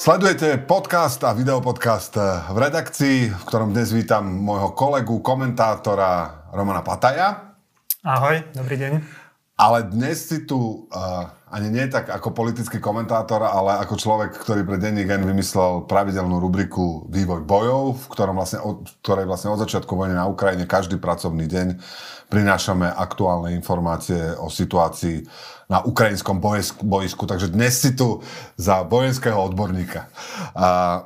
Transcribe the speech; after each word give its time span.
Sledujete 0.00 0.56
podcast 0.64 1.20
a 1.28 1.36
videopodcast 1.36 2.16
v 2.48 2.56
redakcii, 2.56 3.36
v 3.36 3.42
ktorom 3.44 3.76
dnes 3.76 3.92
vítam 3.92 4.24
môjho 4.24 4.72
kolegu, 4.72 5.20
komentátora 5.20 6.40
Romana 6.56 6.80
Pataja. 6.80 7.52
Ahoj, 8.00 8.48
dobrý 8.56 8.80
deň. 8.80 8.92
Ale 9.60 9.92
dnes 9.92 10.24
si 10.24 10.48
tu 10.48 10.88
uh, 10.88 11.28
ani 11.50 11.66
nie 11.66 11.90
tak 11.90 12.06
ako 12.06 12.30
politický 12.30 12.78
komentátor, 12.78 13.42
ale 13.42 13.82
ako 13.82 13.98
človek, 13.98 14.38
ktorý 14.38 14.62
pre 14.62 14.78
denní 14.78 15.02
gen 15.02 15.26
vymyslel 15.26 15.82
pravidelnú 15.90 16.38
rubriku 16.38 17.10
Vývoj 17.10 17.42
bojov, 17.42 17.98
v 17.98 18.06
ktorom 18.06 18.38
vlastne, 18.38 18.62
od, 18.62 18.86
ktorej 19.02 19.26
vlastne 19.26 19.50
od 19.50 19.58
začiatku 19.58 19.90
vojny 19.98 20.14
na 20.14 20.30
Ukrajine 20.30 20.70
každý 20.70 21.02
pracovný 21.02 21.50
deň 21.50 21.82
prinášame 22.30 22.86
aktuálne 22.86 23.50
informácie 23.58 24.38
o 24.38 24.46
situácii 24.46 25.26
na 25.66 25.82
ukrajinskom 25.82 26.38
bojsku. 26.86 27.22
Takže 27.26 27.50
dnes 27.50 27.74
si 27.82 27.98
tu 27.98 28.22
za 28.54 28.86
vojenského 28.86 29.38
odborníka. 29.42 30.06
A 30.54 31.02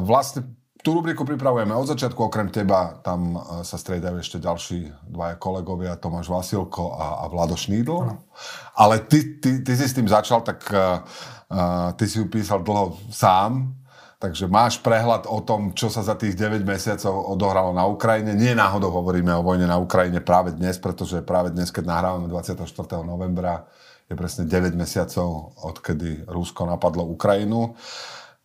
vlastne 0.00 0.48
Tú 0.84 0.92
rubriku 0.92 1.24
pripravujeme 1.24 1.72
od 1.72 1.88
začiatku, 1.88 2.28
okrem 2.28 2.52
teba 2.52 3.00
tam 3.00 3.40
e, 3.40 3.64
sa 3.64 3.80
striedajú 3.80 4.20
ešte 4.20 4.36
ďalší 4.36 4.92
dvaja 5.08 5.40
kolegovia, 5.40 5.96
Tomáš 5.96 6.28
Vasilko 6.28 6.92
a, 6.92 7.24
a 7.24 7.32
Vlado 7.32 7.56
Šnídl. 7.56 8.04
No. 8.04 8.20
Ale 8.76 9.00
ty, 9.08 9.40
ty, 9.40 9.64
ty 9.64 9.72
si 9.80 9.88
s 9.88 9.96
tým 9.96 10.04
začal, 10.04 10.44
tak 10.44 10.60
uh, 10.68 11.00
ty 11.96 12.04
si 12.04 12.20
ju 12.20 12.28
písal 12.28 12.60
dlho 12.60 13.00
sám, 13.08 13.72
takže 14.20 14.44
máš 14.44 14.76
prehľad 14.84 15.24
o 15.24 15.40
tom, 15.40 15.72
čo 15.72 15.88
sa 15.88 16.04
za 16.04 16.20
tých 16.20 16.36
9 16.36 16.60
mesiacov 16.68 17.32
odohralo 17.32 17.72
na 17.72 17.88
Ukrajine. 17.88 18.36
Nie 18.36 18.52
náhodou 18.52 18.92
hovoríme 18.92 19.32
o 19.40 19.40
vojne 19.40 19.64
na 19.64 19.80
Ukrajine 19.80 20.20
práve 20.20 20.52
dnes, 20.52 20.76
pretože 20.76 21.24
práve 21.24 21.48
dnes, 21.48 21.72
keď 21.72 21.96
nahrávame 21.96 22.28
24. 22.28 22.60
novembra, 23.00 23.64
je 24.04 24.12
presne 24.12 24.44
9 24.44 24.76
mesiacov, 24.76 25.56
odkedy 25.64 26.28
Rusko 26.28 26.68
napadlo 26.68 27.08
Ukrajinu. 27.08 27.72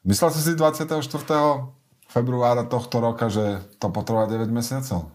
Myslel 0.08 0.32
si 0.32 0.40
si 0.40 0.54
24 0.56 1.79
februára 2.10 2.66
tohto 2.66 3.00
roka, 3.00 3.30
že 3.30 3.62
to 3.78 3.94
potrvá 3.94 4.26
9 4.26 4.50
mesiacov? 4.50 5.14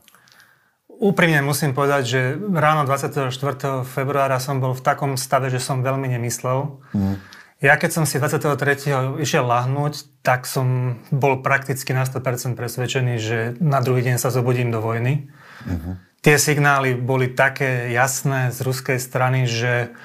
Úprimne 0.86 1.42
musím 1.42 1.74
povedať, 1.74 2.02
že 2.06 2.20
ráno 2.38 2.86
24. 2.86 3.34
februára 3.82 4.38
som 4.38 4.62
bol 4.62 4.78
v 4.78 4.82
takom 4.86 5.18
stave, 5.18 5.50
že 5.50 5.58
som 5.58 5.82
veľmi 5.82 6.06
nemyslel. 6.06 6.78
Mm. 6.94 7.18
Ja 7.64 7.74
keď 7.80 7.90
som 7.96 8.04
si 8.04 8.20
23. 8.20 9.18
išiel 9.18 9.44
lahnúť, 9.48 10.06
tak 10.20 10.44
som 10.44 10.98
bol 11.08 11.40
prakticky 11.40 11.96
na 11.96 12.04
100% 12.06 12.54
presvedčený, 12.54 13.14
že 13.18 13.38
na 13.58 13.80
druhý 13.80 14.04
deň 14.04 14.20
sa 14.20 14.28
zobudím 14.28 14.68
do 14.68 14.84
vojny. 14.84 15.32
Mm-hmm. 15.64 15.94
Tie 16.20 16.36
signály 16.36 16.92
boli 16.92 17.32
také 17.32 17.88
jasné 17.88 18.52
z 18.52 18.58
ruskej 18.64 19.00
strany, 19.00 19.48
že 19.48 19.96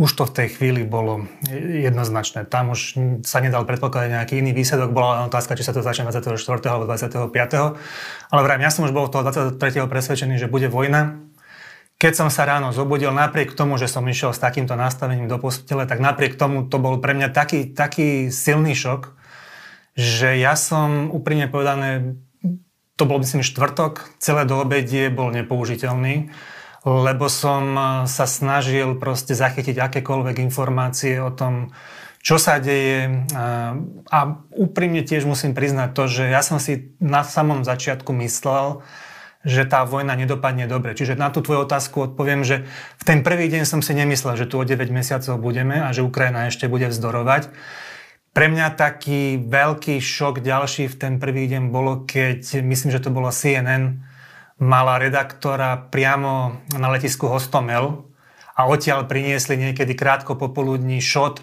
už 0.00 0.16
to 0.16 0.24
v 0.24 0.32
tej 0.32 0.48
chvíli 0.56 0.88
bolo 0.88 1.28
jednoznačné. 1.52 2.48
Tam 2.48 2.72
už 2.72 2.96
sa 3.20 3.44
nedal 3.44 3.68
predpokladať 3.68 4.08
nejaký 4.16 4.40
iný 4.40 4.56
výsledok. 4.56 4.96
Bola 4.96 5.20
len 5.20 5.28
otázka, 5.28 5.60
či 5.60 5.60
sa 5.60 5.76
to 5.76 5.84
začne 5.84 6.08
24. 6.08 6.40
alebo 6.72 6.88
25. 6.88 7.28
Ale 8.32 8.40
vrajím, 8.40 8.64
ja 8.64 8.72
som 8.72 8.88
už 8.88 8.96
bol 8.96 9.12
toho 9.12 9.28
23. 9.28 9.60
presvedčený, 9.84 10.40
že 10.40 10.48
bude 10.48 10.72
vojna. 10.72 11.20
Keď 12.00 12.16
som 12.16 12.28
sa 12.32 12.48
ráno 12.48 12.72
zobudil, 12.72 13.12
napriek 13.12 13.52
tomu, 13.52 13.76
že 13.76 13.92
som 13.92 14.00
išiel 14.08 14.32
s 14.32 14.40
takýmto 14.40 14.72
nastavením 14.72 15.28
do 15.28 15.36
postele, 15.36 15.84
tak 15.84 16.00
napriek 16.00 16.40
tomu 16.40 16.64
to 16.64 16.80
bol 16.80 16.96
pre 16.96 17.12
mňa 17.12 17.28
taký, 17.28 17.68
taký 17.68 18.32
silný 18.32 18.72
šok, 18.72 19.12
že 20.00 20.40
ja 20.40 20.56
som 20.56 21.12
úprimne 21.12 21.44
povedané, 21.52 22.16
to 22.96 23.04
bol 23.04 23.20
myslím 23.20 23.44
štvrtok, 23.44 24.16
celé 24.16 24.48
do 24.48 24.64
obedie 24.64 25.12
bol 25.12 25.28
nepoužiteľný 25.28 26.32
lebo 26.84 27.28
som 27.28 27.64
eh, 27.76 27.84
sa 28.08 28.24
snažil 28.24 28.96
proste 28.96 29.36
zachytiť 29.36 29.76
akékoľvek 29.76 30.40
informácie 30.40 31.20
o 31.20 31.32
tom, 31.32 31.72
čo 32.20 32.36
sa 32.36 32.60
deje. 32.60 33.24
A 34.12 34.18
úprimne 34.52 35.00
tiež 35.00 35.24
musím 35.24 35.56
priznať 35.56 35.96
to, 35.96 36.04
že 36.04 36.24
ja 36.28 36.44
som 36.44 36.60
si 36.60 36.92
na 37.00 37.24
samom 37.24 37.64
začiatku 37.64 38.12
myslel, 38.12 38.84
že 39.40 39.64
tá 39.64 39.88
vojna 39.88 40.12
nedopadne 40.20 40.68
dobre. 40.68 40.92
Čiže 40.92 41.16
na 41.16 41.32
tú 41.32 41.40
tvoju 41.40 41.64
otázku 41.64 42.12
odpoviem, 42.12 42.44
že 42.44 42.68
v 43.00 43.02
ten 43.08 43.18
prvý 43.24 43.48
deň 43.48 43.64
som 43.64 43.80
si 43.80 43.96
nemyslel, 43.96 44.36
že 44.36 44.44
tu 44.44 44.60
o 44.60 44.64
9 44.68 44.76
mesiacov 44.92 45.40
budeme 45.40 45.80
a 45.80 45.88
že 45.96 46.04
Ukrajina 46.04 46.52
ešte 46.52 46.68
bude 46.68 46.92
vzdorovať. 46.92 47.48
Pre 48.30 48.46
mňa 48.46 48.76
taký 48.76 49.40
veľký 49.40 49.96
šok 49.98 50.44
ďalší 50.44 50.92
v 50.92 50.96
ten 51.00 51.14
prvý 51.16 51.48
deň 51.48 51.72
bolo, 51.72 52.04
keď 52.04 52.60
myslím, 52.62 52.92
že 52.92 53.00
to 53.00 53.10
bolo 53.10 53.32
CNN, 53.32 54.04
mala 54.60 55.00
redaktora 55.00 55.88
priamo 55.88 56.60
na 56.76 56.92
letisku 56.92 57.26
Hostomel 57.32 58.04
a 58.52 58.68
odtiaľ 58.68 59.08
priniesli 59.08 59.56
niekedy 59.56 59.96
krátko 59.96 60.36
popoludní 60.36 61.00
šot, 61.00 61.40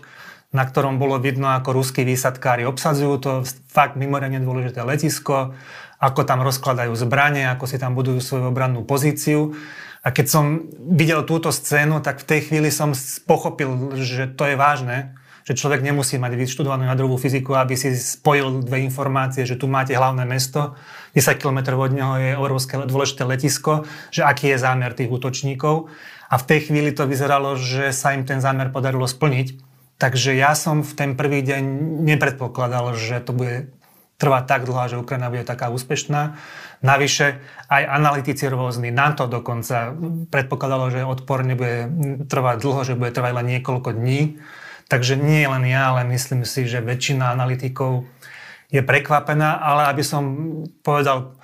na 0.53 0.63
ktorom 0.63 1.01
bolo 1.01 1.17
vidno, 1.17 1.49
ako 1.49 1.81
ruskí 1.81 2.05
výsadkári 2.05 2.63
obsadzujú 2.63 3.13
to 3.19 3.31
fakt 3.67 3.97
mimoriadne 3.97 4.39
dôležité 4.39 4.85
letisko, 4.85 5.57
ako 5.97 6.21
tam 6.23 6.45
rozkladajú 6.45 6.93
zbranie, 6.93 7.49
ako 7.49 7.65
si 7.65 7.81
tam 7.81 7.97
budujú 7.97 8.21
svoju 8.21 8.53
obrannú 8.53 8.85
pozíciu. 8.85 9.57
A 10.05 10.13
keď 10.13 10.25
som 10.29 10.45
videl 10.77 11.25
túto 11.25 11.49
scénu, 11.49 12.05
tak 12.05 12.21
v 12.21 12.37
tej 12.37 12.39
chvíli 12.47 12.69
som 12.69 12.93
pochopil, 13.25 13.97
že 13.97 14.29
to 14.29 14.45
je 14.45 14.55
vážne, 14.55 15.17
že 15.47 15.55
človek 15.55 15.79
nemusí 15.79 16.19
mať 16.19 16.35
vyštudovanú 16.35 16.91
jadrovú 16.91 17.15
fyziku, 17.15 17.55
aby 17.55 17.79
si 17.79 17.95
spojil 17.95 18.67
dve 18.67 18.83
informácie, 18.83 19.47
že 19.47 19.55
tu 19.55 19.71
máte 19.71 19.95
hlavné 19.95 20.27
mesto 20.27 20.75
10 21.17 21.41
km 21.41 21.79
od 21.79 21.91
neho 21.95 22.13
je 22.19 22.31
obrovské 22.37 22.77
dôležité 22.83 23.25
letisko, 23.25 23.87
že 24.13 24.21
aký 24.21 24.53
je 24.53 24.61
zámer 24.61 24.93
tých 24.93 25.09
útočníkov. 25.09 25.89
A 26.29 26.35
v 26.37 26.43
tej 26.45 26.69
chvíli 26.69 26.93
to 26.93 27.09
vyzeralo, 27.09 27.57
že 27.57 27.89
sa 27.89 28.13
im 28.13 28.27
ten 28.27 28.37
zámer 28.37 28.69
podarilo 28.69 29.09
splniť. 29.09 29.57
Takže 29.97 30.37
ja 30.37 30.53
som 30.53 30.85
v 30.85 30.93
ten 30.93 31.11
prvý 31.17 31.41
deň 31.41 31.63
nepredpokladal, 32.05 32.93
že 32.93 33.17
to 33.23 33.33
bude 33.33 33.73
trvať 34.21 34.43
tak 34.45 34.61
dlho, 34.69 34.83
že 34.89 35.01
Ukrajina 35.01 35.33
bude 35.33 35.41
taká 35.41 35.73
úspešná. 35.73 36.37
Navyše 36.85 37.41
aj 37.69 37.83
analytici 37.89 38.45
rôzni, 38.45 38.93
NATO 38.93 39.25
dokonca 39.25 39.97
predpokladalo, 40.29 40.93
že 40.93 41.01
odpor 41.01 41.41
nebude 41.41 41.89
trvať 42.29 42.55
dlho, 42.61 42.81
že 42.85 42.93
bude 42.93 43.09
trvať 43.09 43.31
len 43.41 43.47
niekoľko 43.57 43.89
dní. 43.97 44.37
Takže 44.87 45.19
nie 45.19 45.43
len 45.43 45.67
ja, 45.67 45.91
ale 45.91 46.07
myslím 46.07 46.47
si, 46.47 46.63
že 46.63 46.79
väčšina 46.79 47.31
analytikov 47.35 48.07
je 48.71 48.79
prekvapená, 48.83 49.59
ale 49.59 49.91
aby 49.91 50.03
som 50.03 50.23
povedal 50.83 51.35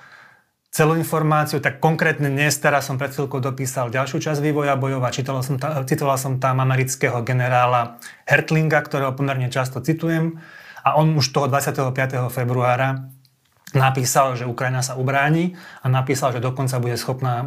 celú 0.74 0.98
informáciu, 0.98 1.62
tak 1.62 1.78
konkrétne 1.78 2.34
dnes, 2.34 2.58
teraz 2.58 2.90
som 2.90 2.98
pred 2.98 3.14
chvíľkou 3.14 3.38
dopísal 3.38 3.94
ďalšiu 3.94 4.18
časť 4.18 4.42
vývoja 4.42 4.74
bojova. 4.74 5.14
Čítal 5.14 5.46
som 5.46 5.62
citoval 5.86 6.18
som 6.18 6.42
tam 6.42 6.64
amerického 6.64 7.22
generála 7.22 8.02
Hertlinga, 8.26 8.82
ktorého 8.82 9.14
pomerne 9.14 9.54
často 9.54 9.86
citujem. 9.86 10.42
A 10.84 10.98
on 10.98 11.16
už 11.16 11.30
toho 11.30 11.48
25. 11.48 11.94
februára 12.34 13.08
napísal, 13.78 14.34
že 14.34 14.50
Ukrajina 14.50 14.82
sa 14.82 14.98
ubráni 14.98 15.56
a 15.86 15.88
napísal, 15.94 16.34
že 16.34 16.44
dokonca 16.44 16.78
bude 16.82 16.98
schopná 16.98 17.42
e, 17.42 17.46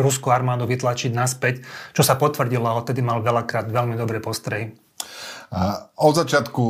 ruskú 0.00 0.32
armádu 0.32 0.64
vytlačiť 0.64 1.12
naspäť, 1.12 1.66
čo 1.92 2.00
sa 2.00 2.16
potvrdilo 2.16 2.64
a 2.64 2.78
odtedy 2.78 3.04
mal 3.04 3.20
veľakrát 3.20 3.68
veľmi 3.68 3.98
dobré 3.98 4.22
postrehy. 4.22 4.85
Od 5.96 6.14
začiatku 6.14 6.64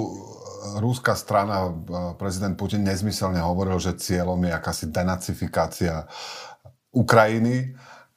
rúská 0.82 1.14
strana, 1.14 1.70
prezident 2.18 2.58
Putin 2.58 2.82
nezmyselne 2.82 3.38
hovoril, 3.40 3.78
že 3.78 3.96
cieľom 3.96 4.38
je 4.42 4.52
akási 4.52 4.84
denacifikácia 4.90 6.04
Ukrajiny. 6.92 7.76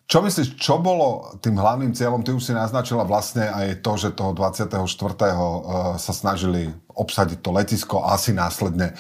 Čo 0.10 0.26
myslíš, 0.26 0.58
čo 0.58 0.82
bolo 0.82 1.38
tým 1.38 1.54
hlavným 1.54 1.94
cieľom? 1.94 2.26
Ty 2.26 2.34
už 2.34 2.42
si 2.42 2.54
naznačila 2.58 3.06
vlastne 3.06 3.46
aj 3.46 3.86
to, 3.86 3.94
že 3.94 4.18
toho 4.18 4.34
24. 4.34 4.74
E, 4.74 5.38
sa 6.02 6.14
snažili 6.18 6.74
obsadiť 6.90 7.38
to 7.46 7.54
letisko 7.54 8.02
a 8.02 8.18
asi 8.18 8.34
následne 8.34 8.90
e, 8.90 8.94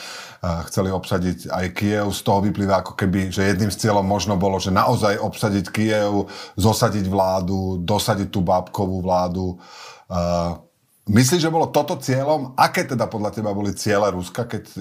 chceli 0.70 0.94
obsadiť 0.94 1.50
aj 1.50 1.66
Kiev. 1.74 2.14
Z 2.14 2.22
toho 2.22 2.46
vyplýva 2.46 2.86
ako 2.86 2.94
keby, 2.94 3.34
že 3.34 3.42
jedným 3.42 3.74
z 3.74 3.90
cieľom 3.90 4.06
možno 4.06 4.38
bolo, 4.38 4.62
že 4.62 4.70
naozaj 4.70 5.18
obsadiť 5.18 5.66
Kiev, 5.74 6.30
zosadiť 6.62 7.10
vládu, 7.10 7.82
dosadiť 7.82 8.30
tú 8.30 8.46
bábkovú 8.46 9.02
vládu. 9.02 9.58
Myslíš, 11.10 11.42
že 11.42 11.50
bolo 11.50 11.74
toto 11.74 11.98
cieľom? 11.98 12.54
Aké 12.54 12.86
teda 12.86 13.10
podľa 13.10 13.34
teba 13.34 13.50
boli 13.50 13.74
ciele 13.74 14.14
Ruska, 14.14 14.46
keď 14.46 14.64
e, 14.78 14.80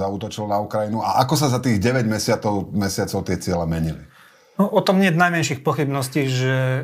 zautočilo 0.00 0.48
na 0.48 0.56
Ukrajinu? 0.56 1.04
A 1.04 1.20
ako 1.20 1.36
sa 1.36 1.52
za 1.52 1.60
tých 1.60 1.76
9 1.76 2.08
mesiacov, 2.08 2.72
mesiacov 2.72 3.20
tie 3.28 3.36
ciele 3.36 3.68
menili? 3.68 4.00
No, 4.56 4.72
o 4.72 4.80
tom 4.80 5.04
nie 5.04 5.12
je 5.12 5.20
najmenších 5.20 5.60
pochybností, 5.60 6.32
že 6.32 6.56
e, 6.56 6.82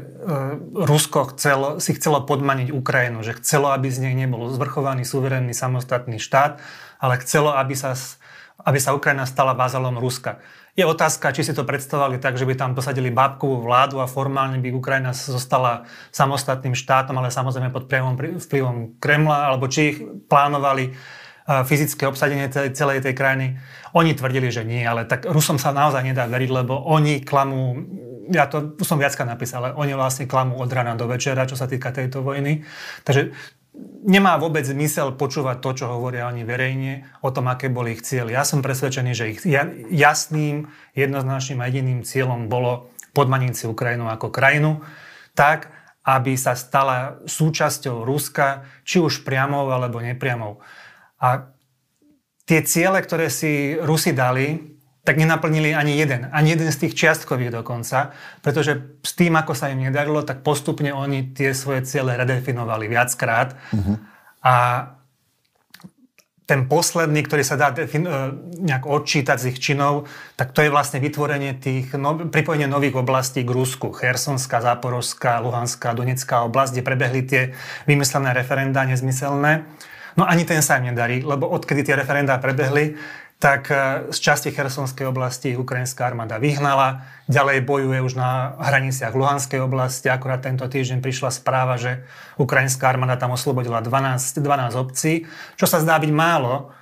Rusko 0.77 1.33
chcelo, 1.33 1.81
si 1.81 1.97
chcelo 1.97 2.29
podmaniť 2.29 2.69
Ukrajinu, 2.69 3.25
že 3.25 3.41
chcelo, 3.41 3.73
aby 3.73 3.89
z 3.89 4.05
nej 4.05 4.13
nebol 4.13 4.45
zvrchovaný, 4.53 5.09
suverénny, 5.09 5.57
samostatný 5.57 6.21
štát, 6.21 6.61
ale 7.01 7.17
chcelo, 7.25 7.57
aby 7.57 7.73
sa, 7.73 7.97
aby 8.61 8.77
sa 8.77 8.93
Ukrajina 8.93 9.25
stala 9.25 9.57
vázalom 9.57 9.97
Ruska. 9.97 10.45
Je 10.77 10.85
otázka, 10.85 11.33
či 11.33 11.41
si 11.41 11.57
to 11.57 11.65
predstavovali 11.65 12.21
tak, 12.21 12.37
že 12.37 12.45
by 12.45 12.53
tam 12.53 12.77
posadili 12.77 13.09
bábkovú 13.09 13.65
vládu 13.65 13.97
a 14.05 14.07
formálne 14.07 14.61
by 14.61 14.77
Ukrajina 14.77 15.17
zostala 15.17 15.89
samostatným 16.13 16.77
štátom, 16.77 17.17
ale 17.17 17.33
samozrejme 17.33 17.73
pod 17.73 17.89
priamom 17.89 18.13
vplyvom 18.15 19.01
Kremla, 19.01 19.49
alebo 19.49 19.73
či 19.73 19.97
ich 19.97 19.99
plánovali 20.29 20.93
fyzické 21.47 22.05
obsadenie 22.05 22.53
celej 22.53 23.01
tej 23.01 23.17
krajiny. 23.17 23.57
Oni 23.97 24.13
tvrdili, 24.13 24.53
že 24.53 24.69
nie, 24.69 24.85
ale 24.85 25.09
tak 25.09 25.25
Rusom 25.25 25.57
sa 25.57 25.73
naozaj 25.73 26.05
nedá 26.05 26.29
veriť, 26.29 26.51
lebo 26.53 26.77
oni 26.91 27.25
klamú, 27.25 27.81
ja 28.29 28.45
to 28.45 28.77
som 28.85 29.01
viacka 29.01 29.25
napísal, 29.25 29.65
ale 29.65 29.79
oni 29.81 29.97
vlastne 29.97 30.29
klamú 30.29 30.61
od 30.61 30.69
rana 30.69 30.93
do 30.93 31.09
večera, 31.09 31.49
čo 31.49 31.57
sa 31.57 31.65
týka 31.65 31.89
tejto 31.89 32.21
vojny. 32.21 32.67
Takže 33.07 33.33
nemá 34.07 34.39
vôbec 34.39 34.63
zmysel 34.63 35.19
počúvať 35.19 35.59
to, 35.59 35.71
čo 35.83 35.87
hovoria 35.91 36.31
oni 36.31 36.47
verejne, 36.47 37.11
o 37.21 37.35
tom, 37.35 37.51
aké 37.51 37.67
boli 37.67 37.99
ich 37.99 38.07
cieľ. 38.07 38.31
Ja 38.31 38.47
som 38.47 38.63
presvedčený, 38.63 39.13
že 39.13 39.31
ich 39.35 39.41
jasným, 39.91 40.71
jednoznačným 40.95 41.59
a 41.61 41.67
jediným 41.67 42.01
cieľom 42.07 42.47
bolo 42.47 42.95
podmaniť 43.17 43.53
si 43.57 43.65
Ukrajinu 43.67 44.07
ako 44.07 44.31
krajinu, 44.31 44.85
tak, 45.35 45.73
aby 46.07 46.39
sa 46.39 46.55
stala 46.55 47.19
súčasťou 47.27 48.07
Ruska, 48.07 48.63
či 48.87 49.03
už 49.03 49.27
priamou 49.27 49.67
alebo 49.75 49.99
nepriamou. 49.99 50.63
A 51.19 51.51
tie 52.47 52.63
ciele, 52.63 53.03
ktoré 53.03 53.27
si 53.27 53.75
Rusi 53.75 54.15
dali, 54.15 54.76
tak 55.07 55.23
nenaplnili 55.23 55.71
ani 55.71 55.95
jeden. 55.95 56.27
Ani 56.35 56.59
jeden 56.59 56.67
z 56.67 56.83
tých 56.83 56.99
čiastkových 56.99 57.55
dokonca, 57.63 58.11
pretože 58.43 58.99
s 59.07 59.15
tým, 59.15 59.39
ako 59.39 59.55
sa 59.55 59.71
im 59.71 59.87
nedarilo, 59.87 60.27
tak 60.27 60.43
postupne 60.43 60.91
oni 60.91 61.31
tie 61.31 61.55
svoje 61.55 61.87
ciele 61.87 62.19
redefinovali 62.19 62.91
viackrát. 62.91 63.55
Uh-huh. 63.71 64.03
A 64.43 64.55
ten 66.47 66.71
posledný, 66.71 67.27
ktorý 67.27 67.43
sa 67.43 67.59
dá 67.59 67.75
defin- 67.75 68.07
e, 68.07 68.31
nejak 68.63 68.87
odčítať 68.87 69.39
z 69.39 69.47
ich 69.51 69.59
činov, 69.59 70.07
tak 70.39 70.55
to 70.55 70.63
je 70.63 70.71
vlastne 70.71 71.03
vytvorenie 71.03 71.59
tých, 71.59 71.95
no, 71.99 72.15
pripojenie 72.27 72.71
nových 72.71 73.03
oblastí 73.03 73.43
k 73.43 73.51
Rusku. 73.51 73.91
Chersonská, 73.91 74.63
Záporovská, 74.63 75.43
Luhanská, 75.43 75.95
Donetská 75.95 76.47
oblasť, 76.47 76.79
kde 76.79 76.83
prebehli 76.87 77.21
tie 77.27 77.43
vymyslené 77.91 78.31
referendá 78.31 78.87
nezmyselné. 78.87 79.67
No 80.17 80.23
ani 80.25 80.47
ten 80.47 80.63
sa 80.63 80.79
im 80.79 80.95
nedarí, 80.95 81.21
lebo 81.21 81.51
odkedy 81.51 81.83
tie 81.83 81.99
referendá 81.99 82.39
prebehli, 82.39 82.95
tak 83.37 83.69
e, 83.69 83.77
z 84.13 84.19
časti 84.19 84.49
Chersonskej 84.49 85.05
oblasti 85.05 85.53
ukrajinská 85.53 86.09
armáda 86.09 86.41
vyhnala, 86.41 87.05
ďalej 87.29 87.69
bojuje 87.69 88.01
už 88.01 88.17
na 88.17 88.57
hraniciach 88.57 89.13
Luhanskej 89.13 89.61
oblasti. 89.61 90.09
Akurát 90.09 90.41
tento 90.41 90.65
týždeň 90.65 91.05
prišla 91.05 91.29
správa, 91.29 91.77
že 91.77 92.09
ukrajinská 92.41 92.89
armáda 92.89 93.21
tam 93.21 93.37
oslobodila 93.37 93.85
12, 93.85 94.41
12 94.41 94.73
obcí, 94.81 95.29
čo 95.61 95.69
sa 95.69 95.85
zdá 95.85 96.01
byť 96.01 96.13
málo, 96.17 96.73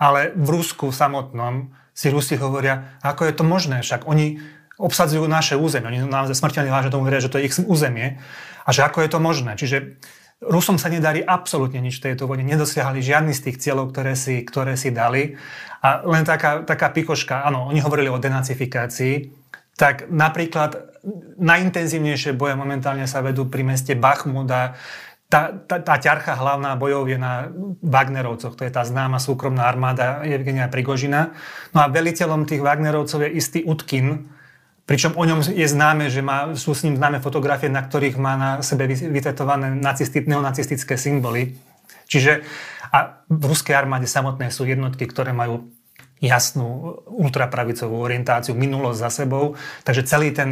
ale 0.00 0.32
v 0.32 0.48
Rusku 0.48 0.88
samotnom 0.88 1.74
si 1.92 2.08
Rusi 2.08 2.38
hovoria, 2.38 2.96
ako 3.02 3.26
je 3.26 3.34
to 3.34 3.44
možné, 3.44 3.82
však 3.82 4.06
oni 4.06 4.38
obsadzujú 4.78 5.26
naše 5.26 5.58
územie, 5.58 5.90
oni 5.90 6.00
naozaj 6.06 6.38
smrteľne 6.38 6.70
vážne 6.70 6.94
tomu 6.94 7.10
veria, 7.10 7.18
že 7.18 7.28
to 7.28 7.42
je 7.42 7.50
ich 7.50 7.54
územie 7.58 8.22
a 8.62 8.70
že 8.70 8.86
ako 8.86 9.02
je 9.02 9.10
to 9.10 9.18
možné. 9.18 9.58
Čiže 9.58 9.98
Rusom 10.38 10.78
sa 10.78 10.86
nedarí 10.86 11.18
absolútne 11.18 11.82
nič 11.82 11.98
v 11.98 12.12
tejto 12.12 12.30
vojne. 12.30 12.46
Nedosiahli 12.46 13.02
žiadny 13.02 13.34
z 13.34 13.50
tých 13.50 13.58
cieľov, 13.58 13.90
ktoré 13.90 14.14
si, 14.14 14.46
ktoré 14.46 14.78
si 14.78 14.94
dali. 14.94 15.34
A 15.82 16.06
len 16.06 16.22
taká, 16.22 16.62
taká 16.62 16.94
pikoška, 16.94 17.42
áno, 17.42 17.66
oni 17.66 17.82
hovorili 17.82 18.06
o 18.06 18.22
denacifikácii, 18.22 19.34
tak 19.74 20.06
napríklad 20.10 20.94
najintenzívnejšie 21.38 22.38
boje 22.38 22.54
momentálne 22.54 23.06
sa 23.10 23.22
vedú 23.22 23.50
pri 23.50 23.62
meste 23.66 23.98
Bachmut 23.98 24.50
a 24.50 24.78
tá, 25.28 25.52
tá, 25.52 25.76
tá 25.82 25.94
ťarcha 26.00 26.40
hlavná 26.40 26.72
bojov 26.80 27.04
je 27.10 27.18
na 27.20 27.52
Wagnerovcoch, 27.84 28.56
to 28.56 28.64
je 28.64 28.72
tá 28.72 28.80
známa 28.80 29.20
súkromná 29.20 29.68
armáda 29.68 30.24
Evgenia 30.24 30.72
Prigožina. 30.72 31.36
No 31.76 31.84
a 31.84 31.92
veliteľom 31.92 32.48
tých 32.48 32.64
Wagnerovcov 32.64 33.28
je 33.28 33.30
istý 33.36 33.60
Utkin, 33.68 34.24
Pričom 34.88 35.20
o 35.20 35.24
ňom 35.28 35.44
je 35.44 35.68
známe, 35.68 36.08
že 36.08 36.24
má, 36.24 36.56
sú 36.56 36.72
s 36.72 36.80
ním 36.80 36.96
známe 36.96 37.20
fotografie, 37.20 37.68
na 37.68 37.84
ktorých 37.84 38.16
má 38.16 38.40
na 38.40 38.50
sebe 38.64 38.88
vytetované 38.88 39.76
nacisti, 39.76 40.24
neonacistické 40.24 40.96
symboly. 40.96 41.60
Čiže 42.08 42.40
a 42.88 43.20
v 43.28 43.42
ruskej 43.52 43.76
armáde 43.76 44.08
samotné 44.08 44.48
sú 44.48 44.64
jednotky, 44.64 45.04
ktoré 45.04 45.36
majú 45.36 45.68
jasnú 46.24 46.98
ultrapravicovú 47.04 48.00
orientáciu, 48.00 48.56
minulosť 48.56 48.98
za 48.98 49.10
sebou. 49.12 49.60
Takže 49.84 50.08
celý 50.08 50.32
ten, 50.32 50.50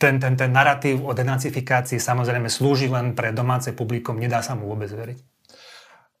ten, 0.00 0.16
ten, 0.16 0.32
ten 0.32 0.50
narratív 0.50 1.04
o 1.04 1.12
denacifikácii 1.12 2.00
samozrejme 2.00 2.48
slúži 2.48 2.88
len 2.88 3.12
pre 3.12 3.36
domáce 3.36 3.70
publikum, 3.76 4.16
nedá 4.16 4.40
sa 4.40 4.56
mu 4.56 4.72
vôbec 4.72 4.88
veriť. 4.88 5.18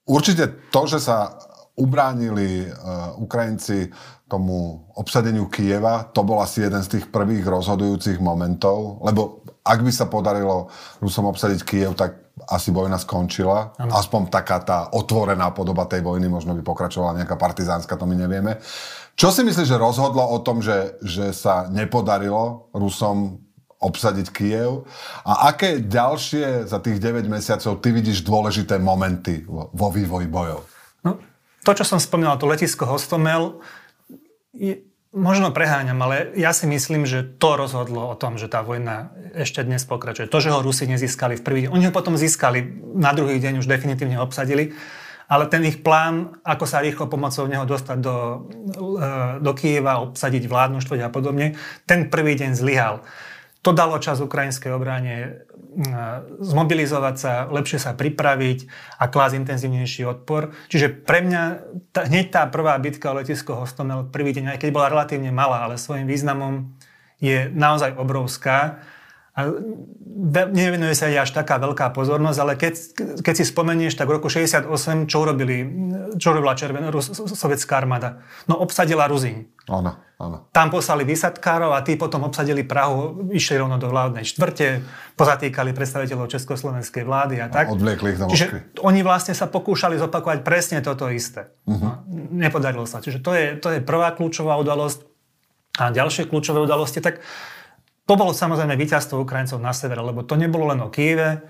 Určite 0.04 0.68
to, 0.68 0.84
že 0.84 1.00
sa 1.00 1.40
ubránili 1.76 2.68
uh, 2.68 3.16
Ukrajinci 3.16 3.88
tomu 4.28 4.88
obsadeniu 4.96 5.48
Kieva, 5.52 6.08
to 6.08 6.24
bol 6.24 6.40
asi 6.40 6.64
jeden 6.64 6.80
z 6.80 6.96
tých 6.96 7.04
prvých 7.12 7.44
rozhodujúcich 7.44 8.16
momentov, 8.20 9.00
lebo 9.04 9.44
ak 9.60 9.78
by 9.84 9.92
sa 9.92 10.08
podarilo 10.08 10.72
Rusom 11.04 11.28
obsadiť 11.28 11.60
Kiev, 11.62 11.92
tak 11.94 12.32
asi 12.48 12.72
vojna 12.72 12.96
skončila. 12.96 13.76
Ano. 13.76 13.92
Aspoň 13.92 14.32
taká 14.32 14.58
tá 14.64 14.78
otvorená 14.96 15.52
podoba 15.52 15.84
tej 15.84 16.00
vojny, 16.00 16.26
možno 16.32 16.56
by 16.56 16.64
pokračovala 16.64 17.22
nejaká 17.22 17.36
partizánska, 17.36 17.94
to 17.94 18.08
my 18.08 18.16
nevieme. 18.16 18.58
Čo 19.12 19.28
si 19.28 19.44
myslíš, 19.44 19.68
že 19.68 19.76
rozhodlo 19.76 20.24
o 20.24 20.40
tom, 20.40 20.64
že, 20.64 20.96
že 21.04 21.36
sa 21.36 21.68
nepodarilo 21.68 22.72
Rusom 22.72 23.36
obsadiť 23.78 24.32
Kiev? 24.32 24.88
A 25.28 25.52
aké 25.52 25.84
ďalšie 25.84 26.64
za 26.64 26.80
tých 26.80 26.96
9 26.96 27.28
mesiacov 27.28 27.84
ty 27.84 27.92
vidíš 27.92 28.24
dôležité 28.24 28.80
momenty 28.80 29.44
vo, 29.44 29.68
vo 29.76 29.88
vývoji 29.92 30.26
bojov? 30.26 30.71
To, 31.62 31.72
čo 31.72 31.86
som 31.86 32.02
spomínal, 32.02 32.38
to 32.38 32.50
letisko 32.50 32.90
Hostomel, 32.90 33.62
je, 34.50 34.82
možno 35.12 35.52
preháňam, 35.52 36.00
ale 36.02 36.32
ja 36.34 36.56
si 36.56 36.64
myslím, 36.64 37.04
že 37.04 37.22
to 37.36 37.54
rozhodlo 37.54 38.08
o 38.08 38.18
tom, 38.18 38.40
že 38.40 38.48
tá 38.48 38.64
vojna 38.64 39.12
ešte 39.36 39.60
dnes 39.62 39.84
pokračuje. 39.84 40.26
To, 40.26 40.40
že 40.40 40.50
ho 40.50 40.64
Rusi 40.64 40.88
nezískali 40.88 41.36
v 41.38 41.44
prvý 41.44 41.58
deň, 41.66 41.70
oni 41.70 41.86
ho 41.88 41.94
potom 41.94 42.16
získali, 42.16 42.64
na 42.96 43.12
druhý 43.12 43.38
deň 43.38 43.60
už 43.60 43.68
definitívne 43.68 44.18
obsadili, 44.18 44.72
ale 45.28 45.48
ten 45.48 45.64
ich 45.64 45.80
plán, 45.80 46.36
ako 46.44 46.64
sa 46.68 46.82
rýchlo 46.84 47.08
pomocou 47.08 47.48
neho 47.48 47.64
dostať 47.64 47.98
do, 48.00 48.16
e, 49.00 49.06
do 49.40 49.52
Kieva, 49.56 50.04
obsadiť 50.04 50.44
vládnu 50.44 50.82
a 50.82 51.08
podobne, 51.08 51.56
ten 51.88 52.08
prvý 52.12 52.36
deň 52.36 52.52
zlyhal. 52.52 53.00
To 53.62 53.70
dalo 53.70 53.98
čas 54.02 54.18
ukrajinskej 54.18 54.74
obrane 54.74 55.46
zmobilizovať 56.42 57.16
sa, 57.16 57.32
lepšie 57.48 57.80
sa 57.80 57.96
pripraviť 57.96 58.68
a 59.00 59.08
klásť 59.08 59.40
intenzívnejší 59.40 60.04
odpor. 60.04 60.52
Čiže 60.68 60.92
pre 60.92 61.24
mňa 61.24 61.42
tá, 61.94 62.04
hneď 62.04 62.26
tá 62.28 62.42
prvá 62.50 62.76
bitka 62.76 63.08
o 63.08 63.16
letisko 63.16 63.64
Hostomel 63.64 64.04
prvý 64.12 64.36
deň, 64.36 64.52
aj 64.56 64.58
keď 64.60 64.70
bola 64.74 64.92
relatívne 64.92 65.32
malá, 65.32 65.64
ale 65.64 65.80
svojim 65.80 66.04
významom 66.04 66.76
je 67.22 67.48
naozaj 67.48 67.96
obrovská. 67.96 68.84
A 69.32 69.48
nevenuje 70.52 70.92
sa 70.92 71.08
aj 71.08 71.24
až 71.24 71.30
taká 71.32 71.56
veľká 71.56 71.88
pozornosť, 71.96 72.38
ale 72.44 72.52
keď, 72.60 72.74
keď 73.24 73.34
si 73.40 73.44
spomenieš, 73.48 73.96
tak 73.96 74.12
v 74.12 74.20
roku 74.20 74.28
68, 74.28 74.68
čo, 75.08 75.16
urobili, 75.24 75.64
čo 76.20 76.36
robila 76.36 76.52
Červená 76.52 76.92
sovietská 77.32 77.80
armáda? 77.80 78.20
No 78.44 78.60
obsadila 78.60 79.08
Ruziň. 79.08 79.48
Áno, 79.70 79.94
áno. 80.18 80.50
Tam 80.50 80.74
poslali 80.74 81.06
vysadkárov 81.06 81.70
a 81.70 81.86
tí 81.86 81.94
potom 81.94 82.26
obsadili 82.26 82.66
Prahu, 82.66 83.30
išli 83.30 83.62
rovno 83.62 83.78
do 83.78 83.86
vládnej 83.86 84.26
štvrte, 84.26 84.82
pozatýkali 85.14 85.70
predstaviteľov 85.70 86.26
Československej 86.34 87.06
vlády 87.06 87.38
a 87.38 87.46
tak. 87.46 87.70
A 87.70 87.74
odvliekli 87.78 88.14
ich 88.14 88.18
do 88.18 88.26
Čiže 88.26 88.74
oni 88.82 89.06
vlastne 89.06 89.38
sa 89.38 89.46
pokúšali 89.46 90.02
zopakovať 90.02 90.42
presne 90.42 90.82
toto 90.82 91.06
isté. 91.14 91.54
Uh-huh. 91.70 92.02
Nepodarilo 92.34 92.90
sa. 92.90 92.98
Čiže 92.98 93.22
to 93.22 93.30
je, 93.38 93.54
to 93.62 93.68
je 93.70 93.78
prvá 93.78 94.10
kľúčová 94.18 94.58
udalosť. 94.58 95.06
A 95.78 95.94
ďalšie 95.94 96.26
kľúčové 96.26 96.58
udalosti, 96.58 96.98
tak 96.98 97.22
to 98.02 98.18
bolo 98.18 98.34
samozrejme 98.34 98.74
víťazstvo 98.74 99.22
Ukrajincov 99.22 99.62
na 99.62 99.70
severe, 99.70 100.02
lebo 100.02 100.26
to 100.26 100.34
nebolo 100.34 100.74
len 100.74 100.82
o 100.82 100.90
Kieve. 100.90 101.46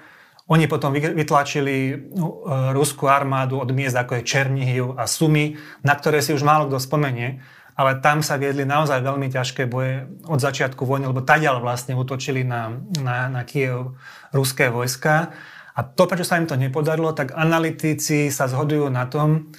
Oni 0.52 0.68
potom 0.68 0.92
vytlačili 0.92 1.96
no, 2.12 2.44
e, 2.44 2.76
ruskú 2.76 3.08
armádu 3.08 3.56
od 3.56 3.72
miest 3.72 3.96
ako 3.96 4.20
je 4.20 4.28
Černihiv 4.28 5.00
a 5.00 5.08
Sumy, 5.08 5.56
na 5.80 5.96
ktoré 5.96 6.20
si 6.20 6.36
už 6.36 6.44
málo 6.44 6.68
kto 6.68 6.82
spomenie, 6.82 7.40
ale 7.76 7.98
tam 8.04 8.20
sa 8.20 8.36
viedli 8.36 8.68
naozaj 8.68 9.00
veľmi 9.00 9.32
ťažké 9.32 9.68
boje 9.68 10.06
od 10.28 10.38
začiatku 10.38 10.84
vojny, 10.84 11.08
lebo 11.08 11.24
tadiaľ 11.24 11.64
vlastne 11.64 11.96
utočili 11.96 12.44
na, 12.44 12.76
na, 13.00 13.32
na 13.32 13.42
Kiev 13.48 13.96
ruské 14.32 14.68
vojska. 14.68 15.32
A 15.72 15.80
to, 15.82 16.04
prečo 16.04 16.28
sa 16.28 16.36
im 16.36 16.44
to 16.44 16.56
nepodarilo, 16.56 17.16
tak 17.16 17.32
analytici 17.32 18.28
sa 18.28 18.44
zhodujú 18.44 18.92
na 18.92 19.08
tom, 19.08 19.52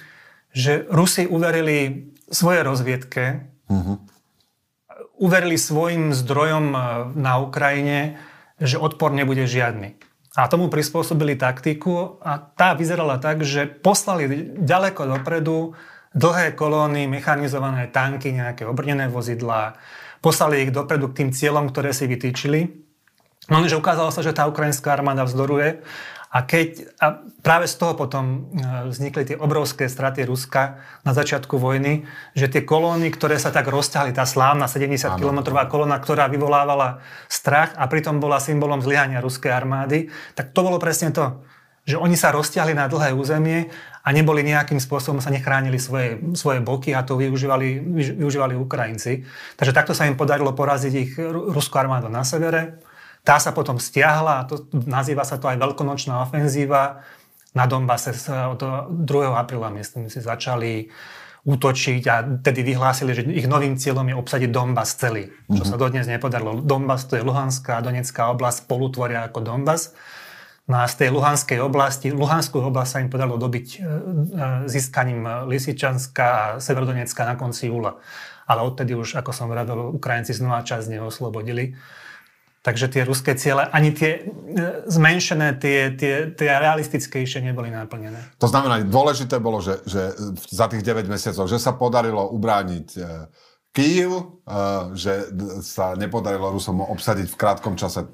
že 0.54 0.86
Rusi 0.86 1.26
uverili 1.26 2.14
svoje 2.30 2.62
rozviedke, 2.62 3.50
uh-huh 3.66 4.14
uverili 5.18 5.58
svojim 5.58 6.10
zdrojom 6.10 6.66
e, 6.74 6.78
na 7.14 7.38
Ukrajine, 7.38 8.18
že 8.58 8.78
odpor 8.78 9.14
nebude 9.14 9.46
žiadny. 9.46 9.98
A 10.34 10.50
tomu 10.50 10.66
prispôsobili 10.66 11.38
taktiku 11.38 12.18
a 12.18 12.42
tá 12.42 12.74
vyzerala 12.74 13.22
tak, 13.22 13.46
že 13.46 13.70
poslali 13.70 14.50
ďaleko 14.58 15.06
dopredu 15.06 15.78
dlhé 16.14 16.54
kolóny, 16.54 17.10
mechanizované 17.10 17.90
tanky, 17.90 18.30
nejaké 18.30 18.64
obrnené 18.64 19.10
vozidlá, 19.10 19.74
poslali 20.22 20.64
ich 20.64 20.70
dopredu 20.70 21.10
k 21.10 21.26
tým 21.26 21.30
cieľom, 21.34 21.68
ktoré 21.68 21.90
si 21.90 22.06
vytýčili. 22.06 22.60
Lenže 23.52 23.76
ukázalo 23.76 24.08
sa, 24.08 24.24
že 24.24 24.32
tá 24.32 24.48
ukrajinská 24.48 24.96
armáda 24.96 25.28
vzdoruje 25.28 25.84
a, 26.34 26.42
keď, 26.42 26.98
a 26.98 27.22
práve 27.46 27.70
z 27.70 27.78
toho 27.78 27.94
potom 27.94 28.24
e, 28.26 28.38
vznikli 28.90 29.22
tie 29.22 29.36
obrovské 29.38 29.86
straty 29.86 30.26
Ruska 30.26 30.82
na 31.06 31.14
začiatku 31.14 31.54
vojny, 31.62 32.10
že 32.34 32.50
tie 32.50 32.66
kolóny, 32.66 33.14
ktoré 33.14 33.38
sa 33.38 33.54
tak 33.54 33.70
rozťahli, 33.70 34.10
tá 34.10 34.26
slávna 34.26 34.66
70-kilometrová 34.66 35.70
kolóna, 35.70 35.94
ktorá 36.02 36.26
vyvolávala 36.26 37.04
strach 37.30 37.78
a 37.78 37.86
pritom 37.86 38.18
bola 38.18 38.42
symbolom 38.42 38.82
zlyhania 38.82 39.22
ruskej 39.22 39.54
armády, 39.54 40.10
tak 40.34 40.50
to 40.50 40.66
bolo 40.66 40.82
presne 40.82 41.14
to, 41.14 41.38
že 41.84 42.00
oni 42.00 42.16
sa 42.16 42.32
rozťahli 42.32 42.72
na 42.72 42.88
dlhé 42.88 43.12
územie 43.12 43.68
a 44.04 44.08
neboli 44.12 44.40
nejakým 44.40 44.80
spôsobom, 44.80 45.20
sa 45.20 45.28
nechránili 45.28 45.76
svoje, 45.76 46.20
svoje 46.32 46.64
boky 46.64 46.96
a 46.96 47.04
to 47.04 47.20
využívali, 47.20 47.80
využívali 48.20 48.56
Ukrajinci. 48.56 49.24
Takže 49.56 49.76
takto 49.76 49.92
sa 49.92 50.08
im 50.08 50.16
podarilo 50.16 50.56
poraziť 50.56 50.92
ich 50.96 51.12
ruskú 51.52 51.76
armádu 51.76 52.08
na 52.08 52.24
severe 52.24 52.80
tá 53.24 53.40
sa 53.40 53.56
potom 53.56 53.80
stiahla, 53.80 54.44
a 54.44 54.46
to, 54.46 54.68
nazýva 54.84 55.24
sa 55.24 55.40
to 55.40 55.48
aj 55.48 55.56
veľkonočná 55.56 56.28
ofenzíva. 56.28 57.00
na 57.54 57.70
Donbase 57.70 58.10
od 58.50 58.60
2. 58.90 59.06
apríla, 59.30 59.70
myslím 59.78 60.10
si, 60.10 60.18
začali 60.20 60.90
útočiť 61.46 62.02
a 62.10 62.14
tedy 62.42 62.66
vyhlásili, 62.66 63.14
že 63.14 63.22
ich 63.30 63.46
novým 63.46 63.78
cieľom 63.78 64.10
je 64.10 64.16
obsadiť 64.16 64.50
Donbass 64.50 64.98
celý, 64.98 65.30
čo 65.46 65.62
mm-hmm. 65.62 65.70
sa 65.70 65.76
dodnes 65.78 66.06
nepodarilo. 66.08 66.58
Donbass 66.60 67.06
to 67.06 67.14
je 67.14 67.22
Luhanská 67.22 67.78
a 67.78 67.84
Donetská 67.84 68.32
oblasť, 68.34 68.66
spolutvoria 68.66 69.28
ako 69.28 69.44
Donbass. 69.44 69.94
No 70.64 70.80
a 70.80 70.88
z 70.88 70.96
tej 70.96 71.08
Luhanskej 71.12 71.60
oblasti, 71.60 72.08
Luhanskú 72.08 72.56
oblasť 72.56 72.90
sa 72.90 73.02
im 73.04 73.12
podarilo 73.12 73.36
dobiť 73.36 73.66
e, 73.68 73.76
e, 73.76 73.84
získaním 74.64 75.44
Lisičanska 75.44 76.24
a 76.24 76.44
Severdonecka 76.56 77.28
na 77.28 77.36
konci 77.36 77.68
júla. 77.68 78.00
Ale 78.48 78.64
odtedy 78.64 78.96
už, 78.96 79.20
ako 79.20 79.32
som 79.36 79.52
vravel, 79.52 79.92
Ukrajinci 79.92 80.32
znova 80.32 80.64
čas 80.64 80.88
neoslobodili. 80.88 81.76
Takže 82.64 82.88
tie 82.88 83.04
ruské 83.04 83.36
ciele, 83.36 83.68
ani 83.68 83.92
tie 83.92 84.24
e, 84.24 84.88
zmenšené, 84.88 85.60
tie, 85.60 85.92
tie, 85.92 86.32
tie 86.32 86.48
realistickejšie 86.56 87.44
neboli 87.44 87.68
naplnené. 87.68 88.16
To 88.40 88.48
znamená, 88.48 88.80
dôležité 88.88 89.36
bolo, 89.36 89.60
že, 89.60 89.84
že 89.84 90.16
za 90.48 90.72
tých 90.72 90.80
9 90.80 91.04
mesiacov, 91.12 91.44
že 91.44 91.60
sa 91.60 91.76
podarilo 91.76 92.24
ubrániť 92.32 92.88
Kyiv, 93.74 94.38
že 94.94 95.34
sa 95.66 95.98
nepodarilo 95.98 96.54
Rusom 96.54 96.78
obsadiť 96.78 97.26
v 97.26 97.40
krátkom 97.42 97.74
čase 97.74 98.06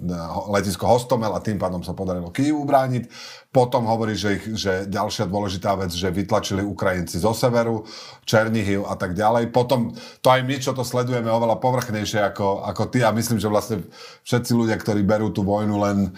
letisko 0.48 0.88
Hostomel 0.88 1.36
a 1.36 1.44
tým 1.44 1.60
pádom 1.60 1.84
sa 1.84 1.92
podarilo 1.92 2.32
Kyiv 2.32 2.64
ubrániť. 2.64 3.12
Potom 3.50 3.82
hovorí, 3.90 4.14
že, 4.14 4.38
ich, 4.38 4.46
že 4.62 4.86
ďalšia 4.86 5.26
dôležitá 5.26 5.74
vec, 5.74 5.90
že 5.90 6.06
vytlačili 6.06 6.62
Ukrajinci 6.62 7.18
zo 7.18 7.34
severu, 7.34 7.82
Černihiv 8.22 8.86
a 8.86 8.94
tak 8.94 9.18
ďalej. 9.18 9.50
Potom 9.50 9.90
to 10.22 10.30
aj 10.30 10.46
my, 10.46 10.54
čo 10.62 10.70
to 10.70 10.86
sledujeme 10.86 11.26
oveľa 11.26 11.58
povrchnejšie 11.58 12.22
ako, 12.30 12.62
ako 12.62 12.94
ty 12.94 13.02
a 13.02 13.10
myslím, 13.10 13.42
že 13.42 13.50
vlastne 13.50 13.82
všetci 14.22 14.54
ľudia, 14.54 14.78
ktorí 14.78 15.02
berú 15.02 15.34
tú 15.34 15.42
vojnu 15.42 15.82
len 15.82 15.98
e, 16.06 16.10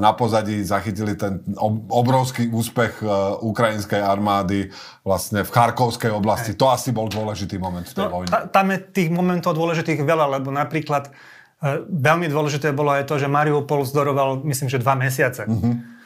na 0.00 0.16
pozadí, 0.16 0.64
zachytili 0.64 1.20
ten 1.20 1.44
obrovský 1.92 2.48
úspech 2.48 3.04
e, 3.04 3.12
ukrajinskej 3.44 4.00
armády 4.00 4.72
vlastne 5.04 5.44
v 5.44 5.52
Charkovskej 5.52 6.16
oblasti. 6.16 6.56
To 6.56 6.72
asi 6.72 6.96
bol 6.96 7.12
dôležitý 7.12 7.60
moment 7.60 7.84
v 7.84 7.92
tej 7.92 8.08
no, 8.08 8.24
vojne. 8.24 8.32
Tam 8.48 8.72
je 8.72 8.80
tých 8.80 9.12
momentov 9.12 9.52
dôležitých 9.52 10.00
veľa, 10.00 10.40
lebo 10.40 10.48
napríklad 10.48 11.12
e, 11.60 11.84
veľmi 11.92 12.24
dôležité 12.32 12.72
bolo 12.72 12.96
aj 12.96 13.04
to, 13.04 13.20
že 13.20 13.28
Mariupol 13.28 13.84
zdoroval, 13.84 14.40
myslím, 14.48 14.72
že 14.72 14.80
dva 14.80 14.96
mesiace. 14.96 15.44
Mm-hmm 15.44 15.99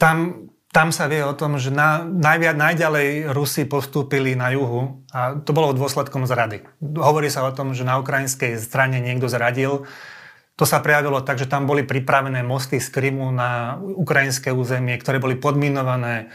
tam, 0.00 0.48
tam 0.72 0.88
sa 0.92 1.08
vie 1.10 1.20
o 1.20 1.36
tom, 1.36 1.60
že 1.60 1.68
na, 1.68 2.04
najviac, 2.04 2.56
najďalej 2.56 3.32
Rusi 3.36 3.68
postúpili 3.68 4.32
na 4.32 4.52
juhu 4.52 5.04
a 5.12 5.36
to 5.36 5.52
bolo 5.52 5.76
dôsledkom 5.76 6.24
zrady. 6.24 6.64
Hovorí 6.80 7.28
sa 7.28 7.44
o 7.44 7.52
tom, 7.52 7.76
že 7.76 7.84
na 7.84 8.00
ukrajinskej 8.00 8.56
strane 8.56 9.00
niekto 9.00 9.28
zradil. 9.28 9.84
To 10.56 10.64
sa 10.68 10.84
prejavilo 10.84 11.24
tak, 11.24 11.40
že 11.40 11.48
tam 11.48 11.64
boli 11.64 11.84
pripravené 11.84 12.44
mosty 12.44 12.80
z 12.80 12.88
Krymu 12.92 13.32
na 13.32 13.80
ukrajinské 13.80 14.52
územie, 14.52 15.00
ktoré 15.00 15.16
boli 15.16 15.40
podminované, 15.40 16.28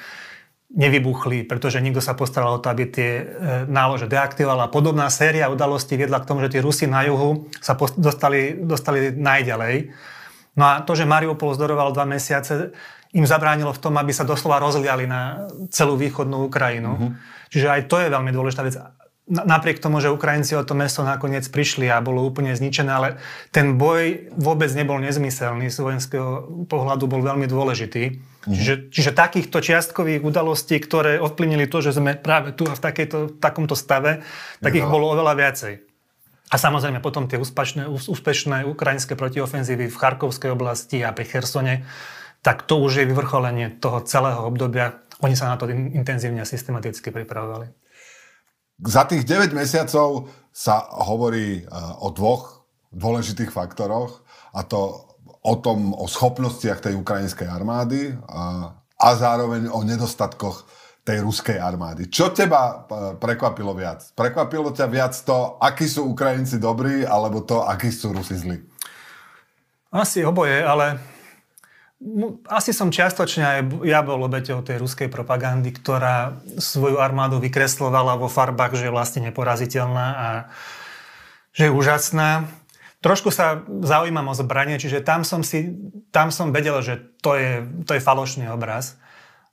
nevybuchli, 0.67 1.47
pretože 1.47 1.79
nikto 1.79 2.03
sa 2.03 2.11
postaral 2.11 2.59
o 2.59 2.61
to, 2.61 2.67
aby 2.67 2.83
tie 2.91 3.11
e, 3.23 3.25
nálože 3.71 4.11
deaktivoval. 4.11 4.67
A 4.67 4.73
podobná 4.73 5.07
séria 5.07 5.47
udalostí 5.47 5.95
viedla 5.95 6.19
k 6.19 6.27
tomu, 6.27 6.43
že 6.43 6.51
tí 6.51 6.59
Rusi 6.59 6.91
na 6.91 7.07
juhu 7.07 7.47
sa 7.63 7.79
post- 7.79 7.95
dostali, 7.95 8.51
dostali 8.51 9.15
najďalej. 9.15 9.95
No 10.59 10.63
a 10.67 10.73
to, 10.83 10.91
že 10.97 11.07
Mariupol 11.07 11.55
zdoroval 11.55 11.95
dva 11.95 12.03
mesiace, 12.03 12.75
im 13.15 13.25
zabránilo 13.27 13.71
v 13.71 13.81
tom, 13.81 13.95
aby 13.95 14.11
sa 14.11 14.27
doslova 14.27 14.59
rozliali 14.59 15.07
na 15.07 15.47
celú 15.71 15.95
východnú 15.95 16.47
Ukrajinu. 16.47 16.91
Mm-hmm. 16.95 17.11
Čiže 17.47 17.67
aj 17.67 17.81
to 17.87 17.95
je 18.03 18.07
veľmi 18.11 18.31
dôležitá 18.35 18.61
vec. 18.67 18.75
Napriek 19.27 19.83
tomu, 19.83 19.99
že 19.99 20.07
Ukrajinci 20.07 20.55
o 20.55 20.63
to 20.63 20.71
mesto 20.71 21.03
nakoniec 21.03 21.43
prišli 21.51 21.91
a 21.91 21.99
bolo 21.99 22.23
úplne 22.23 22.55
zničené, 22.55 22.87
ale 22.87 23.09
ten 23.51 23.75
boj 23.75 24.31
vôbec 24.39 24.71
nebol 24.71 25.03
nezmyselný, 25.03 25.67
z 25.67 25.83
vojenského 25.83 26.63
pohľadu 26.71 27.11
bol 27.11 27.19
veľmi 27.19 27.43
dôležitý. 27.43 28.03
Mm-hmm. 28.15 28.55
Čiže, 28.55 28.73
čiže 28.87 29.11
takýchto 29.11 29.59
čiastkových 29.59 30.23
udalostí, 30.23 30.79
ktoré 30.79 31.19
ovplyvnili 31.19 31.67
to, 31.67 31.83
že 31.83 31.99
sme 31.99 32.15
práve 32.15 32.55
tu 32.55 32.63
a 32.71 32.75
v 32.75 32.79
takejto, 32.79 33.39
takomto 33.43 33.75
stave, 33.75 34.23
tak 34.63 34.71
ich 34.71 34.87
bolo 34.87 35.11
oveľa 35.11 35.35
viacej. 35.35 35.73
A 36.47 36.55
samozrejme 36.55 37.03
potom 37.03 37.27
tie 37.27 37.35
úspešné, 37.35 37.91
úspešné 37.91 38.63
ukrajinské 38.63 39.19
protiofenzívy 39.19 39.91
v 39.91 39.99
Charkovskej 39.99 40.55
oblasti 40.55 41.03
a 41.03 41.11
pri 41.11 41.27
Chersone, 41.27 41.83
tak 42.47 42.63
to 42.63 42.79
už 42.79 43.03
je 43.03 43.09
vyvrcholenie 43.11 43.75
toho 43.83 44.07
celého 44.07 44.39
obdobia. 44.47 45.03
Oni 45.19 45.35
sa 45.35 45.51
na 45.51 45.59
to 45.59 45.67
intenzívne 45.67 46.39
a 46.39 46.47
systematicky 46.47 47.11
pripravovali. 47.11 47.67
Za 48.87 49.03
tých 49.03 49.27
9 49.27 49.51
mesiacov 49.51 50.31
sa 50.55 50.87
hovorí 51.03 51.59
e, 51.59 51.61
o 51.99 52.07
dvoch 52.15 52.63
dôležitých 52.95 53.51
faktoroch 53.51 54.23
a 54.55 54.63
to 54.63 55.11
o 55.43 55.55
tom, 55.59 55.91
o 55.91 56.07
schopnostiach 56.07 56.79
tej 56.79 56.95
ukrajinskej 56.95 57.51
armády 57.51 58.15
a, 58.31 58.71
a 58.95 59.07
zároveň 59.11 59.67
o 59.67 59.83
nedostatkoch 59.83 60.71
tej 61.03 61.27
ruskej 61.27 61.59
armády. 61.59 62.07
Čo 62.07 62.31
teba 62.31 62.63
e, 62.63 62.75
prekvapilo 63.19 63.75
viac? 63.75 64.07
Prekvapilo 64.15 64.71
ťa 64.71 64.87
viac 64.87 65.19
to, 65.19 65.59
akí 65.59 65.83
sú 65.83 66.07
Ukrajinci 66.15 66.63
dobrí, 66.63 67.03
alebo 67.03 67.43
to, 67.43 67.67
akí 67.67 67.91
sú 67.91 68.15
Rusi 68.15 68.39
zlí? 68.39 68.63
Asi 69.91 70.23
oboje, 70.23 70.63
ale 70.63 71.16
asi 72.45 72.71
som 72.77 72.93
čiastočne 72.93 73.43
aj 73.43 73.59
ja 73.81 74.05
bol 74.05 74.21
obeťou 74.21 74.61
tej 74.61 74.77
ruskej 74.77 75.09
propagandy, 75.09 75.73
ktorá 75.73 76.37
svoju 76.61 77.01
armádu 77.01 77.41
vykreslovala 77.41 78.21
vo 78.21 78.29
farbách, 78.29 78.77
že 78.77 78.87
je 78.87 78.93
vlastne 78.93 79.21
neporaziteľná 79.25 80.07
a 80.13 80.27
že 81.57 81.67
je 81.67 81.71
úžasná. 81.73 82.45
Trošku 83.01 83.33
sa 83.33 83.65
zaujímam 83.65 84.29
o 84.29 84.37
zbranie, 84.37 84.77
čiže 84.77 85.01
tam 85.01 85.25
som, 85.25 85.41
si, 85.41 85.73
tam 86.13 86.29
som 86.29 86.53
vedel, 86.53 86.77
že 86.85 87.01
to 87.21 87.33
je, 87.33 87.65
to 87.85 87.97
je 87.97 88.01
falošný 88.01 88.45
obraz, 88.53 89.01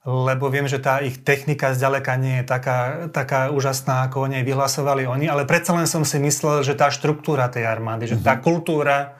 lebo 0.05 0.53
viem, 0.53 0.69
že 0.69 0.77
tá 0.77 1.01
ich 1.01 1.25
technika 1.25 1.73
zďaleka 1.73 2.13
nie 2.21 2.41
je 2.41 2.45
taká, 2.45 3.09
taká 3.09 3.49
úžasná, 3.49 4.05
ako 4.05 4.25
o 4.25 4.29
nej 4.29 4.45
vyhlasovali 4.45 5.09
oni, 5.09 5.25
ale 5.25 5.49
predsa 5.49 5.73
len 5.73 5.89
som 5.89 6.05
si 6.05 6.21
myslel, 6.21 6.61
že 6.61 6.77
tá 6.77 6.93
štruktúra 6.93 7.49
tej 7.49 7.65
armády, 7.65 8.05
že 8.05 8.21
tá 8.21 8.37
mhm. 8.37 8.41
kultúra 8.45 9.17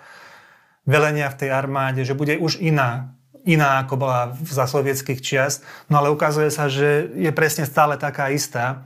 velenia 0.86 1.34
v 1.34 1.39
tej 1.41 1.50
armáde, 1.50 2.05
že 2.05 2.13
bude 2.13 2.38
už 2.38 2.62
iná 2.62 3.15
iná, 3.46 3.86
ako 3.86 3.94
bola 3.96 4.34
za 4.44 4.66
sovietských 4.66 5.22
čiast. 5.22 5.62
No 5.88 6.02
ale 6.02 6.10
ukazuje 6.12 6.50
sa, 6.50 6.66
že 6.68 7.10
je 7.14 7.32
presne 7.32 7.70
stále 7.70 7.96
taká 7.96 8.34
istá. 8.34 8.84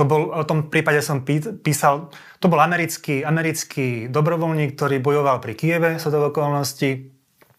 To 0.00 0.08
bol, 0.08 0.32
o 0.32 0.46
tom 0.48 0.72
prípade 0.72 1.04
som 1.04 1.20
písal, 1.60 2.08
to 2.40 2.48
bol 2.48 2.56
americký, 2.62 3.20
americký 3.26 4.08
dobrovoľník, 4.08 4.72
ktorý 4.72 5.04
bojoval 5.04 5.44
pri 5.44 5.52
Kieve, 5.52 5.90
sa 6.00 6.08
do 6.08 6.32
okolností. 6.32 7.12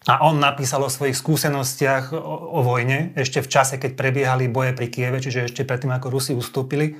A 0.04 0.20
on 0.26 0.36
napísal 0.36 0.84
o 0.84 0.92
svojich 0.92 1.16
skúsenostiach 1.16 2.12
o, 2.12 2.58
o 2.58 2.60
vojne, 2.60 3.16
ešte 3.16 3.40
v 3.40 3.48
čase, 3.48 3.80
keď 3.80 3.96
prebiehali 3.96 4.52
boje 4.52 4.76
pri 4.76 4.90
Kieve, 4.90 5.22
čiže 5.22 5.48
ešte 5.48 5.62
predtým, 5.64 5.94
ako 5.94 6.10
Rusi 6.12 6.34
ustúpili. 6.34 6.98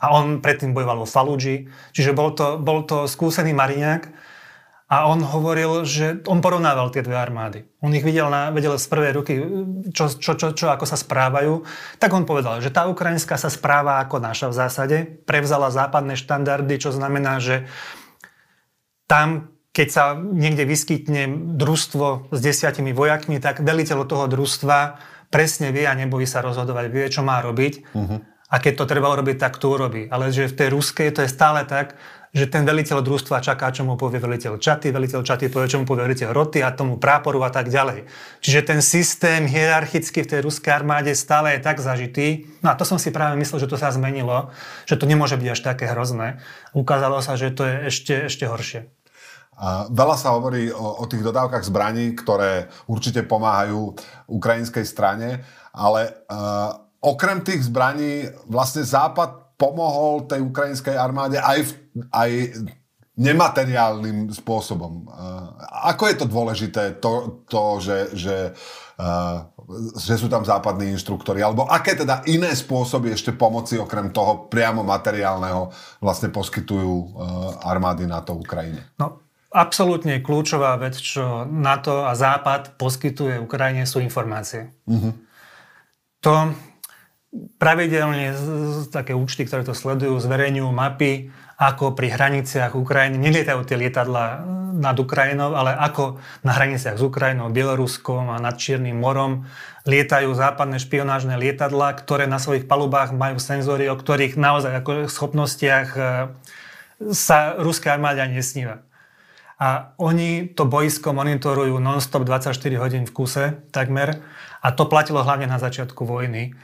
A 0.00 0.14
on 0.14 0.40
predtým 0.40 0.72
bojoval 0.72 1.02
vo 1.02 1.08
Faludži. 1.08 1.68
Čiže 1.92 2.12
bol 2.16 2.32
to, 2.36 2.60
bol 2.60 2.84
to 2.84 3.08
skúsený 3.08 3.56
mariňák. 3.56 4.02
A 4.84 5.08
on 5.08 5.24
hovoril, 5.24 5.88
že 5.88 6.20
on 6.28 6.44
porovnával 6.44 6.92
tie 6.92 7.00
dve 7.00 7.16
armády. 7.16 7.64
On 7.80 7.88
ich 7.96 8.04
videl, 8.04 8.28
na, 8.28 8.52
vedel 8.52 8.76
z 8.76 8.84
prvej 8.84 9.12
ruky, 9.16 9.34
čo, 9.96 10.12
čo, 10.12 10.36
čo, 10.36 10.52
čo, 10.52 10.68
ako 10.68 10.84
sa 10.84 11.00
správajú. 11.00 11.64
Tak 11.96 12.12
on 12.12 12.28
povedal, 12.28 12.60
že 12.60 12.68
tá 12.68 12.84
ukrajinská 12.84 13.40
sa 13.40 13.48
správa 13.48 14.04
ako 14.04 14.20
naša 14.20 14.52
v 14.52 14.58
zásade. 14.60 14.96
Prevzala 15.24 15.72
západné 15.72 16.20
štandardy, 16.20 16.76
čo 16.76 16.92
znamená, 16.92 17.40
že 17.40 17.64
tam, 19.08 19.56
keď 19.72 19.88
sa 19.88 20.04
niekde 20.20 20.68
vyskytne 20.68 21.56
družstvo 21.56 22.28
s 22.28 22.38
desiatimi 22.44 22.92
vojakmi, 22.92 23.40
tak 23.40 23.64
veliteľ 23.64 24.04
toho 24.04 24.28
družstva 24.28 25.00
presne 25.32 25.72
vie 25.72 25.88
a 25.88 25.96
nebojí 25.96 26.28
sa 26.28 26.44
rozhodovať, 26.44 26.92
vie, 26.92 27.08
čo 27.08 27.24
má 27.24 27.40
robiť. 27.40 27.74
Uh-huh. 27.96 28.20
A 28.52 28.54
keď 28.60 28.84
to 28.84 28.86
treba 28.86 29.10
urobiť, 29.10 29.40
tak 29.40 29.56
to 29.56 29.72
urobí. 29.72 30.06
Ale 30.12 30.30
že 30.30 30.46
v 30.46 30.54
tej 30.54 30.68
ruskej 30.70 31.08
to 31.10 31.24
je 31.24 31.32
stále 31.32 31.64
tak, 31.64 31.96
že 32.34 32.50
ten 32.50 32.66
veliteľ 32.66 32.98
družstva 32.98 33.38
čaká, 33.38 33.70
čo 33.70 33.86
mu 33.86 33.94
povie 33.94 34.18
veliteľ 34.18 34.58
čaty, 34.58 34.90
veliteľ 34.90 35.22
čaty 35.22 35.46
povie, 35.46 35.70
čo 35.70 35.78
mu 35.78 35.86
povie 35.86 36.10
veliteľ 36.10 36.34
roty 36.34 36.66
a 36.66 36.74
tomu 36.74 36.98
práporu 36.98 37.38
a 37.46 37.50
tak 37.54 37.70
ďalej. 37.70 38.10
Čiže 38.42 38.60
ten 38.66 38.82
systém 38.82 39.46
hierarchicky 39.46 40.26
v 40.26 40.30
tej 40.34 40.40
ruskej 40.42 40.74
armáde 40.74 41.14
stále 41.14 41.54
je 41.54 41.62
tak 41.62 41.78
zažitý. 41.78 42.50
No 42.58 42.74
a 42.74 42.76
to 42.76 42.82
som 42.82 42.98
si 42.98 43.14
práve 43.14 43.38
myslel, 43.38 43.62
že 43.62 43.70
to 43.70 43.78
sa 43.78 43.94
zmenilo, 43.94 44.50
že 44.82 44.98
to 44.98 45.06
nemôže 45.06 45.38
byť 45.38 45.48
až 45.54 45.60
také 45.62 45.86
hrozné. 45.86 46.42
Ukázalo 46.74 47.22
sa, 47.22 47.38
že 47.38 47.54
to 47.54 47.62
je 47.62 47.76
ešte, 47.86 48.14
ešte 48.26 48.50
horšie. 48.50 48.90
A 49.54 49.86
veľa 49.86 50.18
sa 50.18 50.34
hovorí 50.34 50.74
o, 50.74 50.98
o 50.98 51.04
tých 51.06 51.22
dodávkach 51.22 51.62
zbraní, 51.62 52.18
ktoré 52.18 52.66
určite 52.90 53.22
pomáhajú 53.22 53.94
ukrajinskej 54.26 54.82
strane, 54.82 55.46
ale 55.70 56.10
uh, 56.26 56.74
okrem 56.98 57.38
tých 57.46 57.70
zbraní 57.70 58.26
vlastne 58.50 58.82
Západ 58.82 59.43
pomohol 59.64 60.28
tej 60.28 60.44
ukrajinskej 60.44 60.92
armáde 60.92 61.40
aj, 61.40 61.64
v, 61.64 61.70
aj 62.12 62.30
nemateriálnym 63.16 64.28
spôsobom. 64.28 65.06
Ako 65.86 66.10
je 66.10 66.16
to 66.18 66.26
dôležité, 66.26 66.98
to, 66.98 67.46
to 67.46 67.78
že, 67.78 67.98
že, 68.12 68.38
že 69.94 70.14
sú 70.18 70.26
tam 70.26 70.42
západní 70.42 70.90
inštruktori? 70.98 71.38
Alebo 71.38 71.64
aké 71.64 71.94
teda 71.94 72.26
iné 72.26 72.50
spôsoby 72.50 73.14
ešte 73.14 73.30
pomoci 73.32 73.78
okrem 73.78 74.10
toho 74.10 74.50
priamo 74.50 74.82
materiálneho 74.82 75.70
vlastne 76.02 76.28
poskytujú 76.34 77.14
armády 77.62 78.04
na 78.04 78.18
to 78.18 78.34
Ukrajine? 78.34 78.82
No, 78.98 79.22
absolútne 79.54 80.18
kľúčová 80.18 80.74
vec, 80.82 80.98
čo 80.98 81.46
NATO 81.46 82.02
a 82.02 82.18
Západ 82.18 82.74
poskytuje 82.74 83.38
Ukrajine, 83.38 83.86
sú 83.86 84.02
informácie. 84.02 84.74
Uh-huh. 84.90 85.14
To 86.26 86.50
pravidelne 87.58 88.30
také 88.94 89.10
účty, 89.10 89.42
ktoré 89.42 89.66
to 89.66 89.74
sledujú, 89.74 90.14
zverejňujú 90.22 90.70
mapy, 90.70 91.34
ako 91.58 91.94
pri 91.94 92.10
hraniciach 92.14 92.74
Ukrajiny, 92.74 93.18
nelietajú 93.18 93.62
tie 93.62 93.78
lietadla 93.78 94.42
nad 94.74 94.96
Ukrajinou, 94.98 95.54
ale 95.54 95.74
ako 95.74 96.18
na 96.42 96.54
hraniciach 96.54 96.98
s 96.98 97.02
Ukrajinou, 97.02 97.50
Bieloruskom 97.54 98.26
a 98.34 98.42
nad 98.42 98.58
Čiernym 98.58 98.98
morom 98.98 99.46
lietajú 99.86 100.34
západné 100.34 100.82
špionážne 100.82 101.38
lietadla, 101.38 101.94
ktoré 101.94 102.26
na 102.26 102.42
svojich 102.42 102.66
palubách 102.66 103.14
majú 103.14 103.38
senzory, 103.38 103.86
o 103.86 103.94
ktorých 103.94 104.34
naozaj 104.34 104.82
ako 104.82 104.90
schopnostiach 105.06 105.88
e, 105.94 106.00
sa 107.14 107.54
ruská 107.54 107.94
armáda 107.94 108.26
nesníva. 108.26 108.82
A 109.54 109.94
oni 110.02 110.50
to 110.50 110.66
boisko 110.66 111.14
monitorujú 111.14 111.78
non-stop 111.78 112.26
24 112.26 112.58
hodín 112.82 113.06
v 113.06 113.14
kuse 113.14 113.44
takmer 113.70 114.18
a 114.58 114.74
to 114.74 114.90
platilo 114.90 115.22
hlavne 115.22 115.46
na 115.46 115.62
začiatku 115.62 116.02
vojny. 116.02 116.58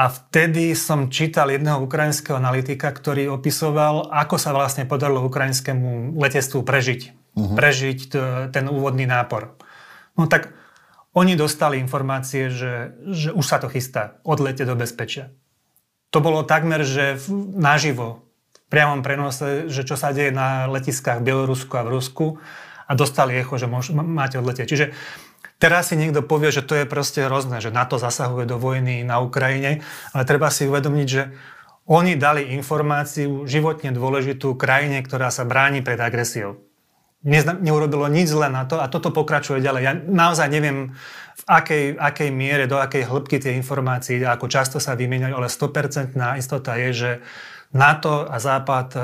A 0.00 0.08
vtedy 0.08 0.72
som 0.72 1.12
čítal 1.12 1.52
jedného 1.52 1.84
ukrajinského 1.84 2.40
analytika, 2.40 2.88
ktorý 2.88 3.28
opisoval, 3.28 4.08
ako 4.08 4.40
sa 4.40 4.56
vlastne 4.56 4.88
podarilo 4.88 5.28
ukrajinskému 5.28 6.16
letectvu 6.16 6.64
prežiť. 6.64 7.00
Uh-huh. 7.36 7.52
Prežiť 7.52 7.98
t- 8.08 8.48
ten 8.48 8.64
úvodný 8.64 9.04
nápor. 9.04 9.60
No 10.16 10.24
tak 10.24 10.56
oni 11.12 11.36
dostali 11.36 11.76
informácie, 11.76 12.48
že, 12.48 12.96
že 13.12 13.28
už 13.36 13.44
sa 13.44 13.60
to 13.60 13.68
chystá, 13.68 14.16
odlete 14.24 14.64
do 14.64 14.72
bezpečia. 14.72 15.36
To 16.16 16.24
bolo 16.24 16.48
takmer, 16.48 16.80
že 16.80 17.20
v, 17.20 17.60
naživo, 17.60 18.24
v 18.56 18.58
priamom 18.72 19.04
prenose, 19.04 19.68
že 19.68 19.84
čo 19.84 20.00
sa 20.00 20.16
deje 20.16 20.32
na 20.32 20.64
letiskách 20.64 21.20
v 21.20 21.28
Bielorusku 21.28 21.76
a 21.76 21.84
v 21.84 21.92
Rusku 21.92 22.26
a 22.88 22.92
dostali 22.96 23.36
echo, 23.36 23.60
že 23.60 23.68
môž, 23.68 23.92
máte 23.92 24.40
odletieť. 24.40 24.64
Čiže 24.64 24.86
Teraz 25.60 25.92
si 25.92 26.00
niekto 26.00 26.24
povie, 26.24 26.48
že 26.48 26.64
to 26.64 26.72
je 26.72 26.88
proste 26.88 27.28
hrozné, 27.28 27.60
že 27.60 27.68
NATO 27.68 28.00
zasahuje 28.00 28.48
do 28.48 28.56
vojny 28.56 29.04
na 29.04 29.20
Ukrajine, 29.20 29.84
ale 30.16 30.22
treba 30.24 30.48
si 30.48 30.64
uvedomiť, 30.64 31.06
že 31.06 31.36
oni 31.84 32.16
dali 32.16 32.56
informáciu 32.56 33.44
životne 33.44 33.92
dôležitú 33.92 34.56
krajine, 34.56 35.04
ktorá 35.04 35.28
sa 35.28 35.44
bráni 35.44 35.84
pred 35.84 36.00
agresiou. 36.00 36.56
Neurobilo 37.60 38.08
nič 38.08 38.32
zle 38.32 38.48
na 38.48 38.64
to 38.64 38.80
a 38.80 38.88
toto 38.88 39.12
pokračuje 39.12 39.60
ďalej. 39.60 39.82
Ja 39.84 39.92
naozaj 39.92 40.48
neviem, 40.48 40.96
v 41.36 41.44
akej, 41.44 41.84
akej 42.00 42.30
miere, 42.32 42.64
do 42.64 42.80
akej 42.80 43.04
hĺbky 43.04 43.36
tie 43.36 43.52
informácie, 43.52 44.16
ako 44.24 44.48
často 44.48 44.80
sa 44.80 44.96
vymieňajú, 44.96 45.34
ale 45.36 45.52
100% 45.52 46.16
istota 46.40 46.80
je, 46.80 46.88
že 46.96 47.10
NATO 47.76 48.24
a 48.24 48.40
Západ 48.40 48.88
e, 48.96 49.00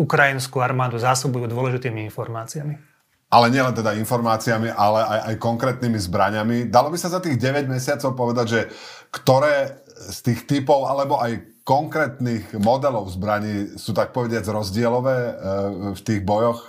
ukrajinskú 0.00 0.64
armádu 0.64 0.96
zásobujú 0.96 1.52
dôležitými 1.52 2.08
informáciami 2.08 2.91
ale 3.32 3.48
nielen 3.48 3.72
teda 3.72 3.96
informáciami, 3.96 4.68
ale 4.68 5.00
aj, 5.00 5.20
aj 5.32 5.34
konkrétnymi 5.40 5.96
zbraňami. 5.96 6.56
Dalo 6.68 6.92
by 6.92 6.98
sa 7.00 7.08
za 7.08 7.24
tých 7.24 7.40
9 7.40 7.64
mesiacov 7.64 8.12
povedať, 8.12 8.46
že 8.46 8.60
ktoré 9.08 9.80
z 9.96 10.18
tých 10.20 10.40
typov, 10.44 10.84
alebo 10.84 11.16
aj 11.16 11.64
konkrétnych 11.64 12.52
modelov 12.60 13.08
zbraní 13.08 13.80
sú 13.80 13.96
tak 13.96 14.12
povediať 14.12 14.44
rozdielové 14.52 15.16
e, 15.16 15.32
v 15.96 16.00
tých 16.04 16.20
bojoch? 16.20 16.60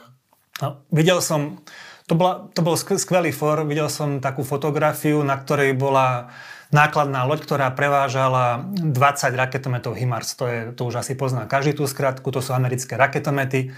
No, 0.61 0.85
videl 0.93 1.19
som, 1.19 1.59
to, 2.07 2.15
bola, 2.15 2.47
to 2.55 2.63
bol 2.63 2.79
skvelý 2.79 3.35
for, 3.35 3.65
videl 3.67 3.91
som 3.91 4.23
takú 4.23 4.45
fotografiu, 4.47 5.19
na 5.25 5.35
ktorej 5.35 5.75
bola 5.75 6.31
nákladná 6.69 7.25
loď, 7.25 7.43
ktorá 7.43 7.67
prevážala 7.73 8.63
20 8.71 8.93
raketometov 9.33 9.97
HIMARS. 9.97 10.37
To, 10.39 10.45
je, 10.47 10.59
to 10.73 10.87
už 10.87 11.03
asi 11.03 11.13
pozná 11.17 11.49
každý 11.49 11.77
tú 11.77 11.89
skratku, 11.89 12.29
to 12.29 12.39
sú 12.39 12.53
americké 12.53 12.95
raketomety 12.95 13.73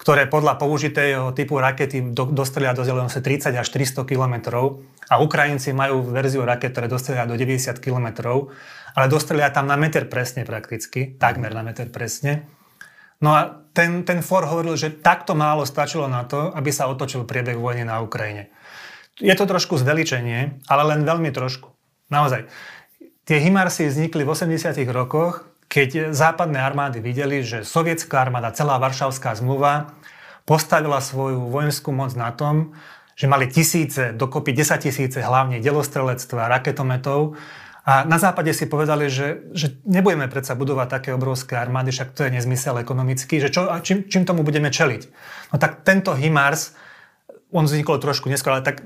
ktoré 0.00 0.24
podľa 0.24 0.56
použitého 0.56 1.36
typu 1.36 1.60
rakety 1.60 2.16
do, 2.16 2.24
dostrelia 2.32 2.72
do 2.72 2.80
vzdialenosti 2.80 3.20
30 3.20 3.52
až 3.52 3.68
300 3.68 4.08
km 4.08 4.34
a 5.12 5.20
Ukrajinci 5.20 5.76
majú 5.76 6.00
verziu 6.08 6.40
raket, 6.40 6.72
ktoré 6.72 6.88
dostrelia 6.88 7.28
do 7.28 7.36
90 7.36 7.76
km, 7.84 8.08
ale 8.96 9.06
dostrelia 9.12 9.52
tam 9.52 9.68
na 9.68 9.76
meter 9.76 10.08
presne 10.08 10.48
prakticky, 10.48 11.20
takmer 11.20 11.52
na 11.52 11.60
meter 11.60 11.92
presne. 11.92 12.48
No 13.20 13.36
a 13.36 13.60
ten, 13.76 14.08
ten 14.08 14.24
For 14.24 14.48
hovoril, 14.48 14.80
že 14.80 14.96
takto 15.04 15.36
málo 15.36 15.68
stačilo 15.68 16.08
na 16.08 16.24
to, 16.24 16.48
aby 16.56 16.72
sa 16.72 16.88
otočil 16.88 17.28
priebeh 17.28 17.60
vojny 17.60 17.84
na 17.84 18.00
Ukrajine. 18.00 18.48
Je 19.20 19.36
to 19.36 19.44
trošku 19.44 19.76
zveličenie, 19.76 20.64
ale 20.64 20.82
len 20.96 21.04
veľmi 21.04 21.28
trošku. 21.28 21.68
Naozaj. 22.08 22.48
Tie 23.28 23.36
Himarsy 23.36 23.92
vznikli 23.92 24.24
v 24.24 24.32
80 24.32 24.72
rokoch 24.96 25.49
keď 25.70 26.10
západné 26.10 26.58
armády 26.58 26.98
videli, 26.98 27.46
že 27.46 27.62
sovietská 27.62 28.26
armáda, 28.26 28.50
celá 28.50 28.82
Varšavská 28.82 29.38
zmluva 29.38 29.94
postavila 30.42 30.98
svoju 30.98 31.46
vojenskú 31.46 31.94
moc 31.94 32.10
na 32.18 32.34
tom, 32.34 32.74
že 33.14 33.30
mali 33.30 33.46
tisíce, 33.46 34.10
dokopy 34.10 34.50
10 34.50 34.82
tisíce 34.82 35.22
hlavne 35.22 35.62
delostrelectva, 35.62 36.50
raketometov 36.50 37.38
a 37.86 38.02
na 38.02 38.18
západe 38.18 38.50
si 38.50 38.66
povedali, 38.66 39.06
že, 39.06 39.46
že 39.54 39.78
nebudeme 39.86 40.26
predsa 40.26 40.58
budovať 40.58 40.88
také 40.90 41.10
obrovské 41.14 41.54
armády, 41.54 41.94
však 41.94 42.18
to 42.18 42.26
je 42.26 42.34
nezmysel 42.34 42.74
ekonomický, 42.82 43.38
že 43.38 43.54
čo, 43.54 43.70
čím, 43.86 44.10
čím 44.10 44.26
tomu 44.26 44.42
budeme 44.42 44.74
čeliť. 44.74 45.02
No 45.54 45.56
tak 45.62 45.86
tento 45.86 46.18
HIMARS, 46.18 46.74
on 47.54 47.70
vznikol 47.70 48.02
trošku 48.02 48.26
neskôr, 48.26 48.58
ale 48.58 48.66
tak 48.66 48.82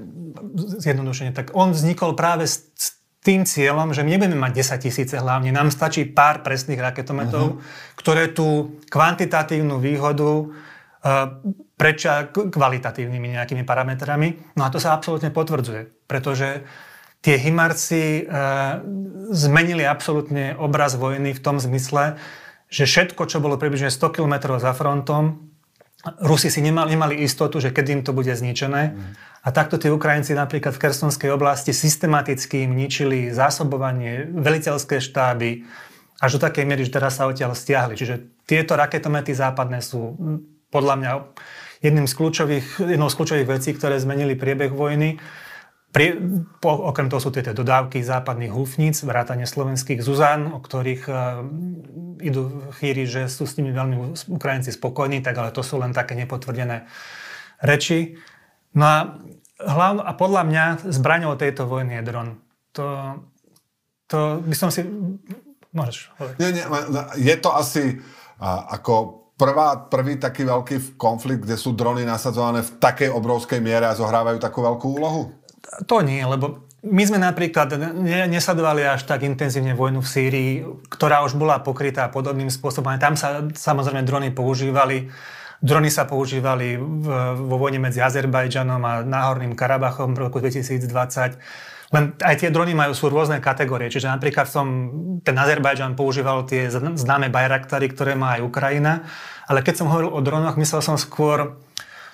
zjednodušene, 0.85 1.33
tak 1.33 1.57
on 1.57 1.73
vznikol 1.73 2.13
práve 2.13 2.45
s 2.45 3.01
tým 3.25 3.49
cieľom, 3.49 3.97
že 3.97 4.05
my 4.05 4.21
nebudeme 4.21 4.37
mať 4.37 4.77
10 4.77 4.85
tisíce 4.85 5.17
hlavne, 5.17 5.49
nám 5.49 5.73
stačí 5.73 6.05
pár 6.05 6.45
presných 6.45 6.77
raketometov, 6.77 7.57
uh-huh. 7.57 7.97
ktoré 7.97 8.29
tú 8.37 8.77
kvantitatívnu 8.93 9.81
výhodu 9.81 10.29
uh, 10.45 10.47
prečia 11.81 12.29
kvalitatívnymi 12.29 13.41
nejakými 13.41 13.65
parametrami. 13.65 14.55
No 14.61 14.69
a 14.69 14.73
to 14.73 14.77
sa 14.77 14.93
absolútne 14.93 15.33
potvrdzuje, 15.33 16.05
pretože 16.05 16.69
tie 17.25 17.41
Himarci 17.41 18.29
uh, 18.29 18.85
zmenili 19.33 19.89
absolútne 19.89 20.53
obraz 20.61 21.01
vojny 21.01 21.33
v 21.33 21.41
tom 21.41 21.57
zmysle, 21.57 22.21
že 22.69 22.85
všetko, 22.85 23.25
čo 23.25 23.41
bolo 23.41 23.57
približne 23.57 23.89
100 23.89 24.21
km 24.21 24.61
za 24.61 24.77
frontom, 24.77 25.54
Rusi 26.21 26.53
si 26.53 26.61
nemali, 26.61 26.93
nemali 26.93 27.15
istotu, 27.25 27.61
že 27.65 27.73
kedy 27.73 28.01
im 28.01 28.03
to 28.05 28.13
bude 28.13 28.29
zničené. 28.29 28.93
A 29.45 29.49
takto 29.53 29.81
tí 29.81 29.89
Ukrajinci 29.89 30.37
napríklad 30.37 30.77
v 30.77 30.83
Kersonskej 30.89 31.33
oblasti 31.33 31.73
systematicky 31.73 32.65
im 32.65 32.77
ničili 32.77 33.33
zásobovanie, 33.33 34.29
veliteľské 34.33 35.01
štáby, 35.01 35.65
až 36.21 36.31
do 36.37 36.41
takej 36.45 36.65
miery, 36.65 36.85
že 36.85 36.95
teraz 36.97 37.21
sa 37.21 37.29
odtiaľ 37.29 37.53
stiahli. 37.53 37.97
Čiže 37.97 38.45
tieto 38.49 38.77
raketomety 38.77 39.37
západné 39.37 39.81
sú 39.85 40.17
podľa 40.73 40.95
mňa 41.01 41.13
jedným 41.85 42.09
z 42.09 42.15
kľúčových, 42.17 42.67
jednou 42.81 43.13
z 43.13 43.17
kľúčových 43.21 43.49
vecí, 43.49 43.71
ktoré 43.77 44.01
zmenili 44.01 44.33
priebeh 44.33 44.73
vojny. 44.73 45.21
Pri, 45.95 46.19
po, 46.59 46.91
okrem 46.91 47.07
toho 47.07 47.23
sú 47.23 47.31
tieto 47.31 47.55
dodávky 47.55 48.03
západných 48.03 48.51
húfnic, 48.51 48.99
vrátane 49.07 49.47
slovenských 49.47 50.03
Zuzan, 50.03 50.51
o 50.51 50.59
ktorých 50.59 51.03
uh, 51.07 51.47
idú 52.19 52.67
chýry, 52.83 53.07
že 53.07 53.31
sú 53.31 53.47
s 53.47 53.55
nimi 53.55 53.71
veľmi 53.71 54.19
Ukrajinci 54.27 54.75
spokojní, 54.75 55.23
tak 55.23 55.39
ale 55.39 55.55
to 55.55 55.63
sú 55.63 55.79
len 55.79 55.95
také 55.95 56.19
nepotvrdené 56.19 56.91
reči. 57.63 58.19
No 58.75 58.85
a, 58.91 58.99
hlav, 59.63 60.03
a 60.03 60.11
podľa 60.19 60.43
mňa 60.43 60.65
zbraňou 60.91 61.39
tejto 61.39 61.71
vojny 61.71 62.03
je 62.03 62.07
dron. 62.11 62.29
To, 62.75 62.87
to 64.11 64.43
by 64.43 64.55
som 64.59 64.75
si... 64.75 64.83
Môžeš 65.71 66.11
hovoriť. 66.19 66.37
Nie, 66.43 66.51
nie, 66.59 66.67
je 67.23 67.35
to 67.39 67.55
asi 67.55 68.03
a, 68.43 68.67
ako 68.83 69.25
prvá, 69.39 69.87
prvý 69.87 70.19
taký 70.19 70.43
veľký 70.43 70.99
konflikt, 70.99 71.47
kde 71.47 71.55
sú 71.55 71.71
drony 71.71 72.03
nasadzované 72.03 72.67
v 72.67 72.83
takej 72.83 73.15
obrovskej 73.15 73.63
miere 73.63 73.87
a 73.87 73.95
zohrávajú 73.95 74.43
takú 74.43 74.59
veľkú 74.59 74.87
úlohu? 74.91 75.44
To 75.89 76.05
nie, 76.05 76.21
lebo 76.23 76.65
my 76.85 77.03
sme 77.09 77.17
napríklad 77.17 77.81
nesledovali 78.29 78.85
až 78.85 79.09
tak 79.09 79.25
intenzívne 79.25 79.73
vojnu 79.73 80.05
v 80.05 80.09
Sýrii, 80.09 80.53
ktorá 80.93 81.25
už 81.25 81.41
bola 81.41 81.65
pokrytá 81.65 82.13
podobným 82.13 82.53
spôsobom. 82.53 82.93
Tam 83.01 83.17
sa 83.17 83.41
samozrejme 83.49 84.05
drony 84.05 84.29
používali. 84.37 85.09
Drony 85.65 85.89
sa 85.89 86.05
používali 86.05 86.77
v, 86.77 87.07
vo 87.41 87.57
vojne 87.57 87.81
medzi 87.81 88.05
Azerbajdžanom 88.05 88.83
a 88.85 89.01
Náhorným 89.01 89.57
Karabachom 89.57 90.13
v 90.13 90.29
roku 90.29 90.45
2020. 90.45 91.41
Len 91.95 92.05
aj 92.21 92.37
tie 92.37 92.53
drony 92.53 92.77
majú 92.77 92.93
sú 92.93 93.09
rôzne 93.09 93.41
kategórie. 93.41 93.89
Čiže 93.89 94.13
napríklad 94.13 94.45
som, 94.45 94.67
ten 95.25 95.33
Azerbajdžan 95.41 95.97
používal 95.97 96.45
tie 96.45 96.69
známe 96.69 97.33
Bayraktary, 97.33 97.89
ktoré 97.89 98.13
má 98.13 98.37
aj 98.37 98.45
Ukrajina. 98.45 99.09
Ale 99.49 99.65
keď 99.65 99.81
som 99.81 99.89
hovoril 99.89 100.13
o 100.13 100.21
dronoch, 100.21 100.61
myslel 100.61 100.85
som 100.85 101.01
skôr, 101.01 101.57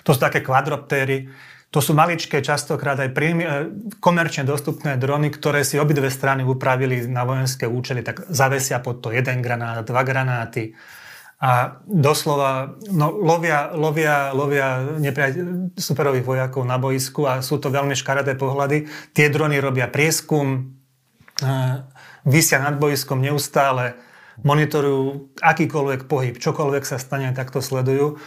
to 0.07 0.15
sú 0.15 0.19
také 0.23 0.39
kvadroptéry, 0.39 1.27
to 1.71 1.79
sú 1.79 1.95
maličké, 1.95 2.43
častokrát 2.43 2.99
aj 2.99 3.15
príjmy, 3.15 3.43
e, 3.47 3.51
komerčne 4.03 4.43
dostupné 4.43 4.99
drony, 4.99 5.31
ktoré 5.31 5.63
si 5.63 5.79
obidve 5.79 6.11
strany 6.11 6.43
upravili 6.43 7.07
na 7.07 7.23
vojenské 7.23 7.63
účely, 7.63 8.03
tak 8.03 8.27
zavesia 8.27 8.83
pod 8.83 8.99
to 8.99 9.15
jeden 9.15 9.39
granát, 9.39 9.87
dva 9.87 10.03
granáty 10.03 10.75
a 11.41 11.81
doslova 11.87 12.77
no, 12.91 13.09
lovia, 13.17 13.71
lovia, 13.73 14.29
lovia 14.29 14.83
superových 15.73 16.27
vojakov 16.27 16.61
na 16.67 16.77
boisku 16.77 17.25
a 17.25 17.41
sú 17.41 17.57
to 17.57 17.73
veľmi 17.73 17.97
škaredé 17.97 18.37
pohľady. 18.37 18.85
Tie 19.15 19.25
drony 19.31 19.57
robia 19.57 19.87
prieskum, 19.87 20.75
e, 21.39 21.49
vysia 22.27 22.59
nad 22.59 22.75
boiskom 22.75 23.23
neustále, 23.23 23.95
monitorujú 24.43 25.33
akýkoľvek 25.39 26.05
pohyb, 26.05 26.35
čokoľvek 26.35 26.83
sa 26.83 26.99
stane, 26.99 27.31
tak 27.31 27.49
to 27.49 27.63
sledujú. 27.63 28.19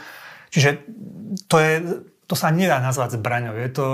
Čiže 0.48 0.80
to 1.46 1.56
je 1.60 1.72
to 2.24 2.34
sa 2.34 2.48
nedá 2.48 2.80
nazvať 2.80 3.20
zbraňou. 3.20 3.56
Je 3.60 3.70
to, 3.70 3.86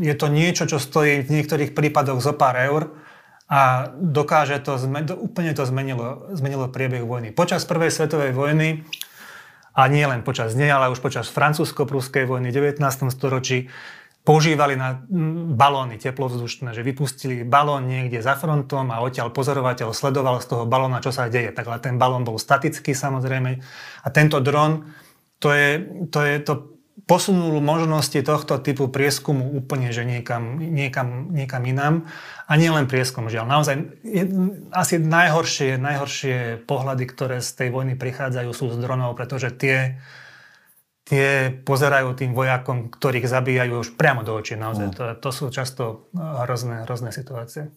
je 0.00 0.14
to 0.16 0.26
niečo, 0.32 0.64
čo 0.64 0.80
stojí 0.80 1.20
v 1.24 1.32
niektorých 1.40 1.76
prípadoch 1.76 2.20
zo 2.20 2.32
pár 2.32 2.56
eur 2.56 2.96
a 3.44 3.92
dokáže 3.92 4.56
to, 4.64 4.80
úplne 5.20 5.52
to 5.52 5.68
zmenilo, 5.68 6.32
zmenilo 6.32 6.72
priebeh 6.72 7.04
vojny. 7.04 7.28
Počas 7.36 7.68
prvej 7.68 7.92
svetovej 7.92 8.32
vojny 8.32 8.88
a 9.76 9.84
nie 9.92 10.04
len 10.08 10.24
počas 10.24 10.56
nej, 10.56 10.72
ale 10.72 10.88
už 10.88 11.04
počas 11.04 11.28
francúzsko-pruskej 11.28 12.24
vojny 12.24 12.48
v 12.48 12.72
19. 12.72 12.80
storočí 13.12 13.68
používali 14.24 14.80
na 14.80 15.04
balóny 15.52 16.00
teplovzdušné, 16.00 16.72
že 16.72 16.80
vypustili 16.80 17.44
balón 17.44 17.84
niekde 17.84 18.24
za 18.24 18.32
frontom 18.40 18.88
a 18.88 19.04
odtiaľ 19.04 19.28
pozorovateľ 19.28 19.92
sledoval 19.92 20.40
z 20.40 20.48
toho 20.48 20.64
balóna, 20.64 21.04
čo 21.04 21.12
sa 21.12 21.28
deje. 21.28 21.52
Tak 21.52 21.68
ten 21.84 22.00
balón 22.00 22.24
bol 22.24 22.40
statický 22.40 22.96
samozrejme 22.96 23.60
a 24.00 24.08
tento 24.08 24.40
dron, 24.40 24.88
to 25.36 25.52
je, 25.52 25.84
to 26.08 26.24
je 26.24 26.34
to 26.40 26.73
posunul 27.04 27.58
možnosti 27.58 28.16
tohto 28.22 28.62
typu 28.62 28.86
prieskumu 28.88 29.50
úplne, 29.52 29.90
že 29.90 30.06
niekam, 30.06 30.62
niekam, 30.62 31.34
niekam 31.34 31.62
inám. 31.66 31.94
A 32.46 32.52
nie 32.54 32.70
len 32.70 32.86
prieskum, 32.86 33.26
žiaľ. 33.26 33.50
Naozaj, 33.50 33.74
asi 34.70 34.94
najhoršie, 35.02 35.76
najhoršie 35.76 36.64
pohľady, 36.64 37.04
ktoré 37.10 37.36
z 37.42 37.50
tej 37.60 37.68
vojny 37.74 37.94
prichádzajú, 37.98 38.50
sú 38.54 38.72
z 38.72 38.78
dronov, 38.80 39.18
pretože 39.18 39.52
tie, 39.52 40.00
tie 41.04 41.52
pozerajú 41.52 42.16
tým 42.16 42.32
vojakom, 42.32 42.88
ktorých 42.88 43.28
zabíjajú 43.28 43.74
už 43.84 43.88
priamo 44.00 44.24
do 44.24 44.32
očí. 44.32 44.56
Naozaj, 44.56 44.86
mm. 44.88 44.94
to, 44.96 45.04
to 45.20 45.30
sú 45.34 45.44
často 45.52 46.08
hrozné, 46.16 46.88
hrozné 46.88 47.12
situácie. 47.12 47.68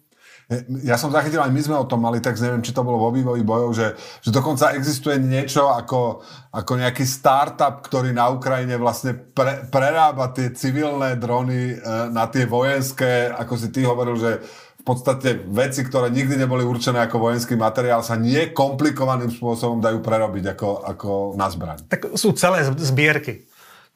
Ja 0.87 0.95
som 0.95 1.11
zachytil, 1.11 1.43
aj 1.43 1.51
my 1.51 1.59
sme 1.59 1.75
o 1.75 1.83
tom 1.83 1.99
mali 1.99 2.23
text, 2.23 2.39
neviem, 2.39 2.63
či 2.63 2.71
to 2.71 2.79
bolo 2.79 3.03
vo 3.03 3.11
vývoji 3.11 3.43
bojov, 3.43 3.69
že, 3.75 3.99
že 4.23 4.31
dokonca 4.31 4.71
existuje 4.79 5.19
niečo 5.19 5.67
ako, 5.67 6.23
ako 6.55 6.71
nejaký 6.79 7.03
startup, 7.03 7.83
ktorý 7.83 8.15
na 8.15 8.31
Ukrajine 8.31 8.79
vlastne 8.79 9.11
pre, 9.11 9.67
prerába 9.67 10.31
tie 10.31 10.55
civilné 10.55 11.19
drony 11.19 11.75
e, 11.75 11.83
na 12.15 12.31
tie 12.31 12.47
vojenské, 12.47 13.27
ako 13.27 13.53
si 13.59 13.67
ty 13.75 13.83
hovoril, 13.83 14.15
že 14.15 14.39
v 14.79 14.83
podstate 14.87 15.35
veci, 15.51 15.83
ktoré 15.83 16.07
nikdy 16.07 16.39
neboli 16.39 16.63
určené 16.63 17.03
ako 17.03 17.27
vojenský 17.27 17.59
materiál, 17.59 17.99
sa 17.99 18.15
nekomplikovaným 18.15 19.27
spôsobom 19.27 19.83
dajú 19.83 19.99
prerobiť 19.99 20.55
ako, 20.55 20.69
ako 20.87 21.09
na 21.35 21.51
zbraň. 21.51 21.91
Tak 21.91 22.15
sú 22.15 22.31
celé 22.31 22.63
zbierky. 22.63 23.43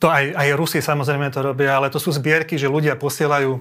To 0.03 0.11
aj, 0.11 0.35
aj 0.35 0.47
Rusi 0.59 0.83
samozrejme 0.83 1.31
to 1.31 1.39
robia, 1.39 1.79
ale 1.79 1.87
to 1.87 1.95
sú 1.95 2.11
zbierky, 2.11 2.59
že 2.59 2.67
ľudia 2.67 2.99
posielajú 2.99 3.55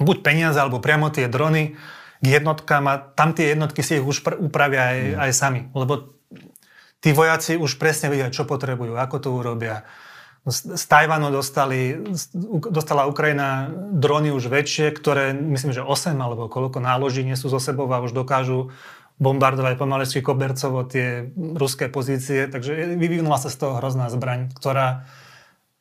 buď 0.00 0.16
peniaze, 0.24 0.56
alebo 0.56 0.80
priamo 0.80 1.12
tie 1.12 1.28
drony 1.28 1.76
k 2.20 2.26
jednotkám 2.40 2.84
a 2.88 2.94
tam 2.98 3.36
tie 3.36 3.52
jednotky 3.52 3.84
si 3.84 4.00
ich 4.00 4.04
už 4.04 4.24
upravia 4.40 4.92
aj, 4.92 4.98
mm. 5.00 5.18
aj 5.20 5.30
sami. 5.32 5.60
Lebo 5.72 6.16
tí 7.00 7.10
vojaci 7.12 7.60
už 7.60 7.76
presne 7.78 8.10
vedia, 8.10 8.32
čo 8.32 8.48
potrebujú, 8.48 8.96
ako 8.96 9.16
to 9.20 9.28
urobia. 9.30 9.84
Z 10.46 10.78
Tajvanu 10.86 11.34
dostali, 11.34 11.98
dostala 12.70 13.10
Ukrajina 13.10 13.66
drony 13.90 14.30
už 14.30 14.46
väčšie, 14.46 14.94
ktoré 14.94 15.34
myslím, 15.34 15.74
že 15.74 15.82
8 15.82 16.14
alebo 16.14 16.46
koľko 16.46 16.78
náloží 16.78 17.26
nesú 17.26 17.50
zo 17.50 17.58
sebou 17.58 17.90
a 17.90 17.98
už 17.98 18.14
dokážu 18.14 18.70
bombardovať 19.18 19.74
pomalečky 19.74 20.20
kobercovo 20.22 20.86
tie 20.86 21.34
ruské 21.34 21.90
pozície. 21.90 22.46
Takže 22.46 22.94
vyvinula 22.94 23.42
sa 23.42 23.50
z 23.50 23.58
toho 23.58 23.82
hrozná 23.82 24.06
zbraň, 24.06 24.54
ktorá 24.54 25.10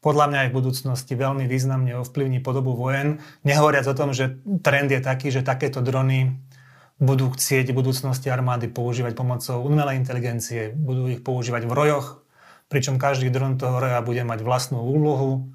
podľa 0.06 0.30
mňa 0.30 0.40
aj 0.46 0.50
v 0.54 0.58
budúcnosti 0.62 1.14
veľmi 1.18 1.50
významne 1.50 1.98
ovplyvní 2.06 2.46
podobu 2.46 2.78
vojen. 2.78 3.18
Nehovoriac 3.42 3.90
o 3.90 3.98
tom, 3.98 4.14
že 4.14 4.38
trend 4.62 4.94
je 4.94 5.02
taký, 5.02 5.34
že 5.34 5.42
takéto 5.42 5.82
drony 5.82 6.38
budú 7.02 7.34
chcieť 7.34 7.74
v 7.74 7.78
budúcnosti 7.82 8.30
armády 8.30 8.70
používať 8.70 9.18
pomocou 9.18 9.66
umelej 9.66 9.98
inteligencie, 9.98 10.78
budú 10.78 11.10
ich 11.10 11.26
používať 11.26 11.66
v 11.66 11.74
rojoch, 11.74 12.22
pričom 12.70 13.02
každý 13.02 13.34
dron 13.34 13.58
toho 13.58 13.82
roja 13.82 14.00
bude 14.06 14.22
mať 14.22 14.46
vlastnú 14.46 14.86
úlohu. 14.86 15.50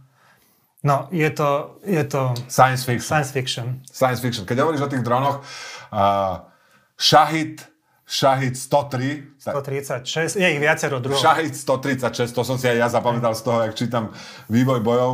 No, 0.82 1.06
je 1.14 1.30
to... 1.30 1.78
Je 1.86 2.02
to 2.02 2.34
science 2.50 2.82
fiction. 2.82 3.06
Science 3.06 3.30
fiction. 3.30 3.66
Science 3.86 4.18
fiction. 4.18 4.44
Keď 4.50 4.66
hovoríš 4.66 4.82
o 4.82 4.90
tých 4.90 5.06
dronoch, 5.06 5.46
uh, 5.94 6.42
Shahid 6.98 7.62
Shahid 8.10 8.58
103. 8.58 9.38
136, 9.38 10.34
je 10.34 10.48
ich 10.50 10.58
viacero 10.58 10.98
druhov. 10.98 11.22
Shahid 11.22 11.54
136, 11.54 12.34
to 12.34 12.42
som 12.42 12.58
si 12.58 12.66
aj 12.66 12.76
ja 12.82 12.88
zapamätal 12.90 13.38
z 13.38 13.42
toho, 13.46 13.62
jak 13.62 13.78
čítam 13.78 14.10
vývoj 14.50 14.82
bojov. 14.82 15.12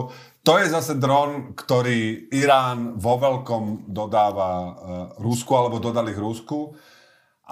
To 0.48 0.56
je 0.56 0.72
zase 0.72 0.96
dron, 0.96 1.52
ktorý 1.52 2.32
Irán 2.32 2.96
vo 2.96 3.20
veľkom 3.20 3.92
dodáva 3.92 4.50
uh, 4.56 4.72
Rusku, 5.20 5.52
alebo 5.52 5.76
dodali 5.76 6.16
ich 6.16 6.22
Rusku. 6.22 6.72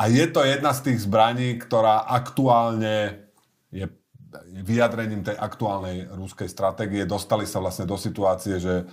A 0.01 0.09
je 0.09 0.25
to 0.33 0.41
jedna 0.49 0.73
z 0.73 0.91
tých 0.91 1.05
zbraní, 1.05 1.61
ktorá 1.61 2.09
aktuálne 2.09 3.29
je 3.69 3.85
vyjadrením 4.65 5.23
tej 5.23 5.37
aktuálnej 5.37 6.09
ruskej 6.09 6.49
stratégie. 6.49 7.05
Dostali 7.05 7.45
sa 7.45 7.61
vlastne 7.61 7.85
do 7.85 8.01
situácie, 8.01 8.59
že 8.59 8.89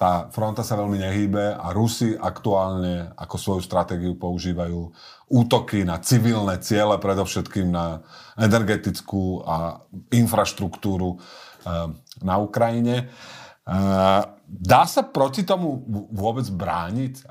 tá 0.00 0.32
fronta 0.32 0.64
sa 0.64 0.80
veľmi 0.80 0.96
nehýbe 0.96 1.60
a 1.60 1.76
Rusi 1.76 2.16
aktuálne 2.16 3.12
ako 3.20 3.36
svoju 3.36 3.60
stratégiu 3.60 4.16
používajú 4.16 4.88
útoky 5.28 5.84
na 5.84 6.00
civilné 6.00 6.56
ciele, 6.64 6.96
predovšetkým 6.96 7.68
na 7.68 8.00
energetickú 8.40 9.44
a 9.44 9.84
infraštruktúru 10.08 11.20
eh, 11.20 11.92
na 12.24 12.34
Ukrajine. 12.40 13.12
Eh, 13.12 14.22
dá 14.48 14.82
sa 14.88 15.04
proti 15.04 15.44
tomu 15.44 15.84
vôbec 16.08 16.48
brániť? 16.48 17.28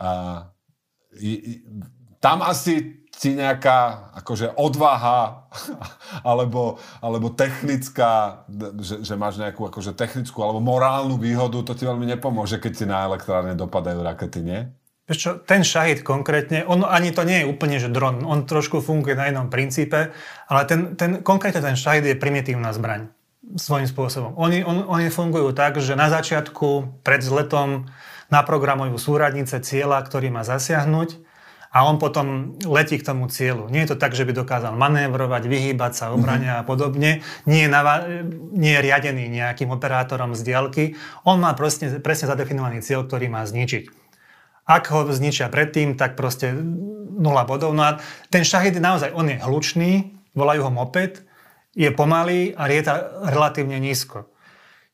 Tam 2.21 2.37
asi 2.45 2.98
ti 3.19 3.35
nejaká 3.35 4.15
akože 4.23 4.55
odvaha 4.55 5.51
alebo, 6.29 6.79
alebo 7.03 7.27
technická, 7.27 8.47
že, 8.79 9.03
že 9.03 9.19
máš 9.19 9.35
nejakú 9.43 9.67
akože 9.67 9.91
technickú 9.91 10.39
alebo 10.39 10.63
morálnu 10.63 11.19
výhodu, 11.19 11.59
to 11.67 11.75
ti 11.75 11.83
veľmi 11.83 12.07
nepomôže, 12.15 12.63
keď 12.63 12.71
ti 12.71 12.85
na 12.87 13.03
elektrárne 13.03 13.59
dopadajú 13.59 13.99
rakety, 13.99 14.39
nie? 14.39 14.71
Čo, 15.09 15.41
ten 15.41 15.65
šahid 15.65 16.05
konkrétne, 16.05 16.63
on 16.69 16.85
ani 16.85 17.09
to 17.09 17.25
nie 17.25 17.41
je 17.41 17.49
úplne, 17.49 17.81
že 17.81 17.89
dron, 17.89 18.21
on 18.23 18.45
trošku 18.45 18.77
funguje 18.77 19.17
na 19.17 19.33
inom 19.33 19.49
princípe, 19.49 20.13
ale 20.45 20.61
ten, 20.69 20.93
ten, 20.93 21.25
konkrétne 21.25 21.65
ten 21.65 21.73
šahid 21.73 22.05
je 22.05 22.15
primitívna 22.15 22.71
zbraň 22.71 23.09
svojím 23.57 23.89
spôsobom. 23.89 24.37
Oni, 24.37 24.61
on, 24.61 24.85
oni 24.85 25.09
fungujú 25.09 25.49
tak, 25.57 25.81
že 25.81 25.97
na 25.97 26.13
začiatku 26.13 27.01
pred 27.01 27.25
zletom 27.25 27.89
naprogramujú 28.29 29.01
súradnice 29.01 29.57
cieľa, 29.65 30.05
ktorý 30.05 30.29
má 30.29 30.45
zasiahnuť 30.45 31.28
a 31.69 31.85
on 31.85 32.01
potom 32.01 32.57
letí 32.65 32.97
k 32.97 33.05
tomu 33.05 33.29
cieľu. 33.29 33.69
Nie 33.69 33.85
je 33.85 33.93
to 33.93 34.01
tak, 34.01 34.17
že 34.17 34.25
by 34.25 34.33
dokázal 34.33 34.73
manévrovať, 34.73 35.45
vyhýbať 35.45 35.91
sa, 35.93 36.05
obrania 36.09 36.57
mm-hmm. 36.57 36.65
a 36.65 36.67
podobne. 36.67 37.11
Nie 37.45 37.61
je, 37.65 37.69
nava- 37.69 38.05
nie 38.57 38.73
je 38.73 38.81
riadený 38.81 39.29
nejakým 39.29 39.69
operátorom 39.69 40.33
z 40.33 40.41
diaľky. 40.41 40.83
On 41.29 41.37
má 41.37 41.53
presne, 41.53 42.01
presne 42.01 42.25
zadefinovaný 42.25 42.81
cieľ, 42.81 43.05
ktorý 43.05 43.29
má 43.29 43.45
zničiť. 43.45 43.85
Ak 44.65 44.89
ho 44.89 45.05
zničia 45.09 45.49
predtým, 45.49 45.93
tak 45.93 46.17
proste 46.17 46.57
nula 47.19 47.45
bodov. 47.45 47.73
No 47.77 47.85
a 47.85 47.91
ten 48.33 48.41
šahid 48.41 48.77
naozaj, 48.81 49.13
on 49.13 49.29
je 49.29 49.37
hlučný, 49.37 49.91
volajú 50.33 50.65
ho 50.65 50.71
moped, 50.73 51.21
je 51.77 51.89
pomalý 51.93 52.57
a 52.57 52.65
rieta 52.65 53.13
relatívne 53.29 53.77
nízko. 53.77 54.29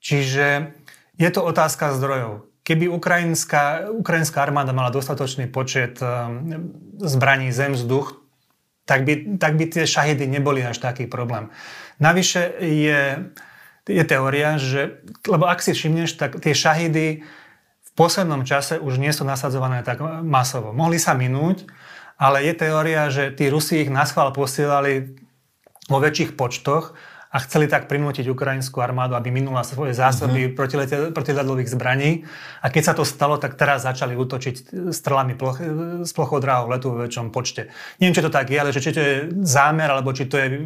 Čiže 0.04 0.76
je 1.16 1.30
to 1.32 1.40
otázka 1.40 1.96
zdrojov. 1.96 2.52
Keby 2.66 2.90
ukrajinská, 2.90 3.94
ukrajinská 3.94 4.42
armáda 4.42 4.74
mala 4.74 4.90
dostatočný 4.90 5.46
počet 5.46 6.02
um, 6.02 6.74
zbraní 6.98 7.54
zem-vzduch, 7.54 8.26
tak 8.90 9.06
by, 9.06 9.38
tak 9.38 9.54
by 9.54 9.66
tie 9.70 9.86
šahidy 9.86 10.26
neboli 10.26 10.66
až 10.66 10.82
taký 10.82 11.06
problém. 11.06 11.54
Navyše 12.02 12.58
je, 12.62 13.02
je 13.86 14.04
teória, 14.06 14.58
že, 14.58 15.02
lebo 15.30 15.46
ak 15.46 15.62
si 15.62 15.78
všimneš, 15.78 16.18
tak 16.18 16.42
tie 16.42 16.58
šahidy 16.58 17.22
v 17.86 17.92
poslednom 17.94 18.42
čase 18.46 18.82
už 18.82 18.98
nie 18.98 19.14
sú 19.14 19.26
nasadzované 19.26 19.86
tak 19.86 20.02
masovo. 20.26 20.74
Mohli 20.74 20.98
sa 20.98 21.14
minúť, 21.14 21.70
ale 22.18 22.46
je 22.50 22.54
teória, 22.58 23.14
že 23.14 23.30
tí 23.30 23.50
Rusi 23.50 23.86
ich 23.86 23.94
na 23.94 24.10
schvál 24.10 24.34
posielali 24.34 25.22
vo 25.86 26.02
väčších 26.02 26.34
počtoch, 26.34 26.98
a 27.36 27.38
chceli 27.44 27.68
tak 27.68 27.92
prinútiť 27.92 28.32
ukrajinskú 28.32 28.80
armádu, 28.80 29.20
aby 29.20 29.28
minula 29.28 29.68
svoje 29.68 29.92
zásoby 29.92 30.56
uh-huh. 30.56 31.12
protiľadlových 31.12 31.68
zbraní. 31.68 32.24
A 32.64 32.72
keď 32.72 32.84
sa 32.88 32.94
to 32.96 33.04
stalo, 33.04 33.36
tak 33.36 33.60
teraz 33.60 33.84
začali 33.84 34.16
útočiť 34.16 34.88
strelami 34.96 35.36
ploch, 35.36 35.60
z 36.08 36.12
plochodráhov 36.16 36.72
letu 36.72 36.96
vo 36.96 37.04
väčšom 37.04 37.36
počte. 37.36 37.68
Neviem, 38.00 38.16
či 38.16 38.24
to 38.24 38.32
tak 38.32 38.48
je, 38.48 38.56
ale 38.56 38.72
že 38.72 38.80
či 38.80 38.96
to 38.96 39.02
je 39.04 39.16
zámer, 39.44 39.92
alebo 39.92 40.16
či 40.16 40.32
to 40.32 40.40
je 40.40 40.64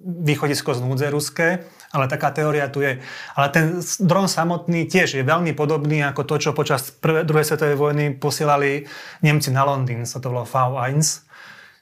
východisko 0.00 0.78
z 0.78 0.80
núdze 0.86 1.10
ruské, 1.10 1.66
ale 1.90 2.06
taká 2.06 2.30
teória 2.30 2.70
tu 2.70 2.86
je. 2.86 3.02
Ale 3.34 3.46
ten 3.50 3.82
dron 3.98 4.30
samotný 4.30 4.86
tiež 4.86 5.18
je 5.18 5.26
veľmi 5.26 5.58
podobný 5.58 6.06
ako 6.06 6.22
to, 6.22 6.34
čo 6.38 6.50
počas 6.54 6.94
prvej, 6.94 7.26
druhej 7.26 7.46
svetovej 7.50 7.74
vojny 7.74 8.04
posielali 8.14 8.86
Nemci 9.26 9.50
na 9.50 9.66
Londýn, 9.66 10.06
sa 10.06 10.22
to 10.22 10.30
volalo 10.30 10.46
V1 10.46 11.29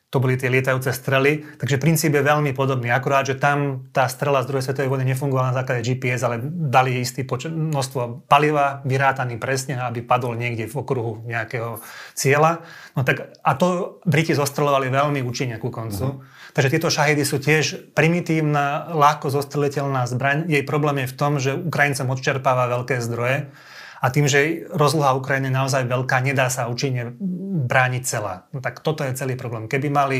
to 0.08 0.24
boli 0.24 0.40
tie 0.40 0.48
lietajúce 0.48 0.88
strely. 0.88 1.44
Takže 1.60 1.76
princíp 1.76 2.16
je 2.16 2.24
veľmi 2.24 2.56
podobný. 2.56 2.88
Akurát, 2.88 3.28
že 3.28 3.36
tam 3.36 3.88
tá 3.92 4.08
strela 4.08 4.40
z 4.40 4.48
druhej 4.48 4.64
svetovej 4.64 4.88
vojny 4.88 5.04
nefungovala 5.12 5.52
na 5.52 5.58
základe 5.60 5.84
GPS, 5.84 6.24
ale 6.24 6.40
dali 6.48 7.04
istý 7.04 7.28
počet, 7.28 7.52
množstvo 7.52 8.24
paliva, 8.24 8.80
vyrátaný 8.88 9.36
presne, 9.36 9.76
aby 9.76 10.00
padol 10.00 10.32
niekde 10.32 10.64
v 10.64 10.74
okruhu 10.80 11.28
nejakého 11.28 11.84
cieľa. 12.16 12.64
No 12.96 13.04
tak, 13.04 13.36
a 13.44 13.52
to 13.52 14.00
Briti 14.08 14.32
zostrelovali 14.32 14.88
veľmi 14.88 15.20
účinne 15.20 15.60
ku 15.60 15.68
koncu. 15.68 16.16
Mm-hmm. 16.16 16.56
Takže 16.56 16.72
tieto 16.72 16.88
šahidy 16.88 17.22
sú 17.28 17.36
tiež 17.36 17.92
primitívna, 17.92 18.88
ľahko 18.96 19.28
zostreliteľná 19.28 20.08
zbraň. 20.08 20.48
Jej 20.48 20.64
problém 20.64 21.04
je 21.04 21.12
v 21.12 21.16
tom, 21.20 21.36
že 21.36 21.52
Ukrajincom 21.52 22.08
odčerpáva 22.08 22.64
veľké 22.80 22.96
zdroje 23.04 23.52
a 23.98 24.06
tým, 24.14 24.30
že 24.30 24.70
rozloha 24.70 25.18
Ukrajiny 25.18 25.50
je 25.50 25.58
naozaj 25.58 25.82
veľká, 25.90 26.22
nedá 26.22 26.46
sa 26.46 26.70
účinne 26.70 27.18
brániť 27.66 28.02
celá. 28.06 28.46
No 28.54 28.62
tak 28.62 28.80
toto 28.80 29.02
je 29.02 29.12
celý 29.18 29.34
problém. 29.34 29.66
Keby 29.66 29.88
mali 29.90 30.18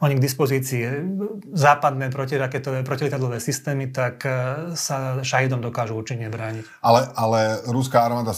oni 0.00 0.16
k 0.16 0.24
dispozícii 0.24 0.82
západné 1.52 2.08
protiraketové, 2.08 2.80
protilitadlové 2.80 3.36
systémy, 3.36 3.92
tak 3.92 4.24
e, 4.24 4.30
sa 4.72 5.20
šahidom 5.20 5.60
dokážu 5.60 6.00
účinne 6.00 6.32
brániť. 6.32 6.64
Ale, 6.80 7.12
ale 7.12 7.60
ruská 7.68 8.08
armáda 8.08 8.32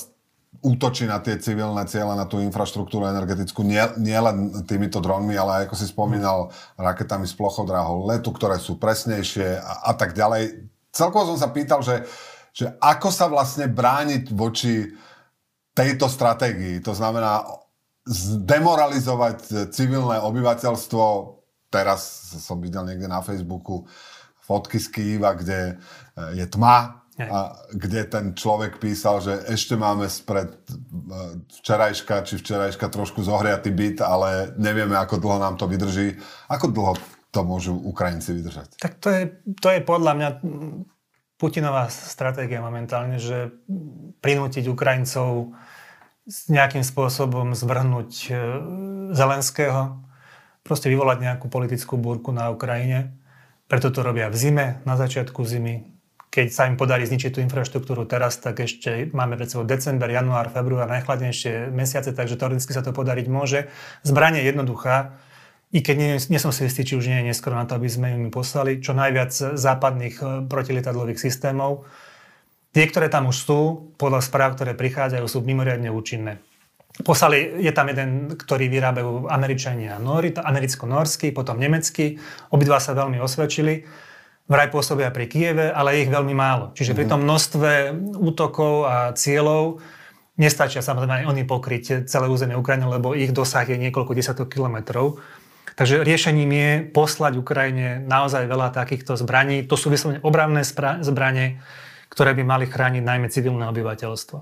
útočí 0.63 1.07
na 1.07 1.19
tie 1.19 1.39
civilné 1.39 1.87
ciele, 1.87 2.15
na 2.15 2.27
tú 2.27 2.39
infraštruktúru 2.39 3.07
energetickú, 3.09 3.67
nie, 3.67 3.83
nie 3.99 4.19
len 4.19 4.63
týmito 4.67 5.03
dronmi, 5.03 5.35
ale 5.35 5.67
ako 5.67 5.75
si 5.75 5.87
spomínal, 5.91 6.55
raketami 6.79 7.25
z 7.27 7.35
plochodráhov 7.35 8.07
letu, 8.07 8.31
ktoré 8.31 8.59
sú 8.59 8.79
presnejšie 8.79 9.59
a, 9.59 9.91
a 9.91 9.93
tak 9.97 10.15
ďalej. 10.15 10.71
Celkovo 10.93 11.35
som 11.35 11.39
sa 11.41 11.49
pýtal, 11.51 11.81
že, 11.81 12.05
že 12.53 12.77
ako 12.79 13.09
sa 13.09 13.27
vlastne 13.33 13.69
brániť 13.69 14.33
voči 14.33 14.93
tejto 15.73 16.07
stratégii. 16.09 16.85
To 16.85 16.93
znamená 16.93 17.49
zdemoralizovať 18.05 19.73
civilné 19.73 20.21
obyvateľstvo. 20.21 21.05
Teraz 21.73 22.37
som 22.45 22.61
videl 22.61 22.85
niekde 22.85 23.09
na 23.09 23.25
Facebooku 23.25 23.89
fotky 24.45 24.77
z 24.77 24.89
Kýva, 24.93 25.33
kde 25.33 25.81
je 26.37 26.45
tma, 26.45 27.03
a 27.21 27.53
kde 27.77 28.09
ten 28.09 28.33
človek 28.33 28.81
písal, 28.81 29.21
že 29.21 29.45
ešte 29.45 29.77
máme 29.77 30.09
spred 30.09 30.49
e, 30.49 30.75
včerajška 31.61 32.25
či 32.25 32.41
včerajška 32.41 32.89
trošku 32.89 33.21
zohriatý 33.21 33.69
byt, 33.69 34.01
ale 34.01 34.57
nevieme, 34.57 34.97
ako 34.97 35.21
dlho 35.21 35.39
nám 35.39 35.61
to 35.61 35.69
vydrží. 35.69 36.17
Ako 36.49 36.73
dlho 36.73 36.97
to 37.29 37.41
môžu 37.45 37.77
Ukrajinci 37.77 38.33
vydržať? 38.33 38.81
Tak 38.81 38.97
to 38.97 39.09
je, 39.13 39.23
to 39.61 39.69
je 39.69 39.81
podľa 39.85 40.13
mňa 40.17 40.29
Putinová 41.43 41.91
stratégia 41.91 42.63
momentálne, 42.63 43.19
že 43.19 43.51
prinútiť 44.23 44.71
Ukrajincov 44.71 45.51
nejakým 46.47 46.87
spôsobom 46.87 47.59
zvrhnúť 47.59 48.11
e, 48.31 48.33
Zelenského, 49.11 49.99
proste 50.63 50.87
vyvolať 50.87 51.19
nejakú 51.19 51.51
politickú 51.51 51.99
búrku 51.99 52.31
na 52.31 52.55
Ukrajine. 52.55 53.19
Preto 53.67 53.91
to 53.91 54.07
robia 54.07 54.31
v 54.31 54.39
zime, 54.39 54.67
na 54.87 54.95
začiatku 54.95 55.43
zimy, 55.43 55.91
keď 56.31 56.47
sa 56.55 56.71
im 56.71 56.79
podarí 56.79 57.05
zničiť 57.11 57.35
tú 57.35 57.41
infraštruktúru 57.43 58.07
teraz, 58.07 58.39
tak 58.39 58.63
ešte 58.63 59.11
máme 59.11 59.35
pred 59.35 59.51
sebou 59.51 59.67
december, 59.67 60.09
január, 60.15 60.47
február, 60.49 60.87
najchladnejšie 60.89 61.75
mesiace, 61.75 62.15
takže 62.15 62.39
teoreticky 62.39 62.71
sa 62.71 62.87
to 62.87 62.95
podariť 62.95 63.27
môže. 63.27 63.67
Zbranie 64.07 64.47
je 64.47 64.55
jednoduchá, 64.55 65.19
i 65.73 65.81
keď 65.81 65.97
nie, 65.97 66.13
nie 66.21 66.41
som 66.41 66.53
si 66.53 66.69
istý, 66.69 66.85
či 66.85 67.01
už 67.01 67.09
nie 67.09 67.25
je 67.25 67.29
neskoro 67.33 67.57
na 67.57 67.65
to, 67.65 67.81
aby 67.81 67.89
sme 67.89 68.13
im 68.13 68.25
poslali 68.29 68.85
čo 68.85 68.93
najviac 68.93 69.33
západných 69.57 70.17
e, 70.21 70.25
protilietadlových 70.45 71.17
systémov. 71.17 71.89
Tie, 72.77 72.85
ktoré 72.85 73.09
tam 73.09 73.33
už 73.33 73.37
sú, 73.37 73.61
podľa 73.97 74.21
správ, 74.21 74.57
ktoré 74.57 74.77
prichádzajú, 74.77 75.25
sú 75.25 75.41
mimoriadne 75.41 75.89
účinné. 75.89 76.45
Poslali, 77.01 77.57
je 77.65 77.73
tam 77.73 77.89
jeden, 77.89 78.37
ktorý 78.37 78.69
vyrábajú 78.69 79.33
Američania, 79.33 79.97
americko-norský, 80.37 81.33
potom 81.33 81.57
nemecký. 81.57 82.21
Obidva 82.53 82.77
sa 82.77 82.93
veľmi 82.93 83.17
osvedčili 83.17 83.89
vraj 84.53 84.69
pôsobia 84.69 85.09
pri 85.09 85.25
Kieve, 85.25 85.73
ale 85.73 85.97
je 85.97 86.03
ich 86.05 86.13
veľmi 86.13 86.35
málo. 86.37 86.77
Čiže 86.77 86.93
pri 86.93 87.09
mhm. 87.09 87.11
tom 87.17 87.21
množstve 87.25 87.71
útokov 88.21 88.75
a 88.85 88.97
cieľov 89.17 89.81
nestačia 90.37 90.85
samozrejme 90.85 91.29
oni 91.29 91.49
pokryť 91.49 92.09
celé 92.09 92.27
územie 92.29 92.57
Ukrajiny, 92.57 92.89
lebo 92.89 93.17
ich 93.17 93.33
dosah 93.33 93.65
je 93.65 93.81
niekoľko 93.81 94.13
desiatok 94.13 94.53
kilometrov. 94.53 95.21
Takže 95.77 96.05
riešením 96.05 96.51
je 96.53 96.71
poslať 96.93 97.41
Ukrajine 97.41 98.05
naozaj 98.05 98.45
veľa 98.45 98.73
takýchto 98.77 99.17
zbraní. 99.17 99.65
To 99.69 99.77
sú 99.77 99.89
vyslovene 99.89 100.21
obranné 100.21 100.63
zbranie, 101.01 101.61
ktoré 102.13 102.37
by 102.37 102.45
mali 102.45 102.65
chrániť 102.69 103.03
najmä 103.03 103.27
civilné 103.33 103.65
obyvateľstvo. 103.73 104.39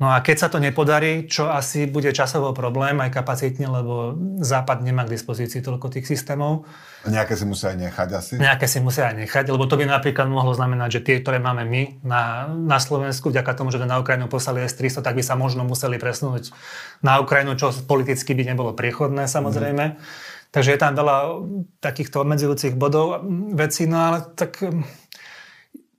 No 0.00 0.08
a 0.08 0.24
keď 0.24 0.36
sa 0.40 0.48
to 0.48 0.56
nepodarí, 0.56 1.28
čo 1.28 1.52
asi 1.52 1.84
bude 1.84 2.08
časovo 2.16 2.56
problém 2.56 2.96
aj 3.04 3.20
kapacitne, 3.20 3.68
lebo 3.68 4.16
Západ 4.40 4.80
nemá 4.80 5.04
k 5.04 5.12
dispozícii 5.12 5.60
toľko 5.60 5.92
tých 5.92 6.08
systémov. 6.08 6.64
Nejaké 7.04 7.36
si 7.36 7.44
musia 7.44 7.76
aj 7.76 7.78
nechať 7.84 8.08
asi? 8.16 8.32
Nejaké 8.40 8.64
si 8.64 8.80
musia 8.80 9.12
aj 9.12 9.20
nechať, 9.20 9.52
lebo 9.52 9.68
to 9.68 9.76
by 9.76 9.84
napríklad 9.84 10.24
mohlo 10.32 10.56
znamenať, 10.56 10.88
že 10.88 11.00
tie, 11.04 11.16
ktoré 11.20 11.36
máme 11.36 11.68
my 11.68 12.00
na, 12.00 12.48
na 12.48 12.80
Slovensku, 12.80 13.28
vďaka 13.28 13.52
tomu, 13.52 13.76
že 13.76 13.84
na 13.84 14.00
Ukrajinu 14.00 14.24
poslali 14.32 14.64
S-300, 14.64 15.04
tak 15.04 15.20
by 15.20 15.22
sa 15.22 15.36
možno 15.36 15.68
museli 15.68 16.00
presunúť 16.00 16.48
na 17.04 17.20
Ukrajinu, 17.20 17.60
čo 17.60 17.68
politicky 17.84 18.32
by 18.32 18.56
nebolo 18.56 18.72
priechodné 18.72 19.28
samozrejme. 19.28 19.84
Mm. 19.84 20.39
Takže 20.50 20.74
je 20.74 20.82
tam 20.82 20.98
veľa 20.98 21.46
takýchto 21.78 22.26
obmedzujúcich 22.26 22.74
bodov 22.74 23.22
vecí, 23.54 23.86
no 23.86 24.02
ale 24.02 24.18
tak 24.34 24.58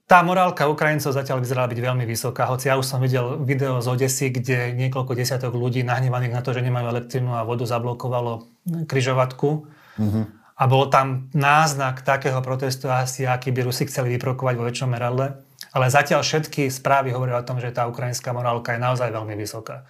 tá 0.04 0.20
morálka 0.20 0.68
Ukrajincov 0.68 1.16
zatiaľ 1.16 1.40
vyzerala 1.40 1.72
byť 1.72 1.80
veľmi 1.80 2.04
vysoká, 2.04 2.44
hoci 2.44 2.68
ja 2.68 2.76
už 2.76 2.84
som 2.84 3.00
videl 3.00 3.40
video 3.48 3.80
z 3.80 3.88
Odesy, 3.88 4.28
kde 4.28 4.76
niekoľko 4.76 5.16
desiatok 5.16 5.56
ľudí 5.56 5.80
nahnevaných 5.88 6.36
na 6.36 6.44
to, 6.44 6.52
že 6.52 6.60
nemajú 6.60 6.84
elektrínu 6.84 7.32
a 7.32 7.48
vodu 7.48 7.64
zablokovalo 7.64 8.44
kryžovatku. 8.84 9.48
Mm-hmm. 9.96 10.24
A 10.52 10.64
bol 10.68 10.92
tam 10.92 11.32
náznak 11.32 12.04
takého 12.04 12.44
protestu 12.44 12.92
asi, 12.92 13.24
aký 13.24 13.56
by 13.56 13.64
Rusi 13.64 13.88
chceli 13.88 14.20
vyprokovať 14.20 14.54
vo 14.60 14.68
väčšom 14.68 14.92
meradle. 14.92 15.40
Ale 15.72 15.88
zatiaľ 15.88 16.20
všetky 16.20 16.68
správy 16.68 17.16
hovoria 17.16 17.40
o 17.40 17.46
tom, 17.48 17.56
že 17.56 17.72
tá 17.72 17.88
ukrajinská 17.88 18.36
morálka 18.36 18.76
je 18.76 18.84
naozaj 18.84 19.08
veľmi 19.08 19.32
vysoká. 19.32 19.88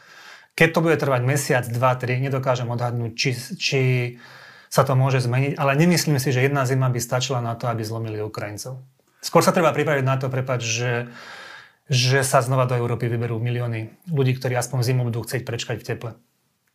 Keď 0.55 0.69
to 0.71 0.85
bude 0.87 0.97
trvať 1.03 1.23
mesiac, 1.27 1.65
dva, 1.67 1.99
tri, 1.99 2.23
nedokážem 2.23 2.71
odhadnúť, 2.71 3.13
či, 3.19 3.31
či 3.59 3.81
sa 4.73 4.89
to 4.89 4.97
môže 4.97 5.21
zmeniť, 5.21 5.61
ale 5.61 5.77
nemyslím 5.77 6.17
si, 6.17 6.33
že 6.33 6.49
jedna 6.49 6.65
zima 6.65 6.89
by 6.89 6.97
stačila 6.97 7.45
na 7.45 7.53
to, 7.53 7.69
aby 7.69 7.85
zlomili 7.85 8.25
Ukrajincov. 8.25 8.81
Skôr 9.21 9.45
sa 9.45 9.53
treba 9.53 9.69
pripraviť 9.69 10.01
na 10.01 10.17
to, 10.17 10.33
prepať, 10.33 10.65
že, 10.65 10.93
že 11.93 12.25
sa 12.25 12.41
znova 12.41 12.65
do 12.65 12.81
Európy 12.81 13.13
vyberú 13.13 13.37
milióny 13.37 14.09
ľudí, 14.09 14.33
ktorí 14.41 14.57
aspoň 14.57 14.81
zimu 14.81 15.05
budú 15.13 15.21
chcieť 15.29 15.45
prečkať 15.45 15.77
v 15.77 15.85
teple. 15.85 16.11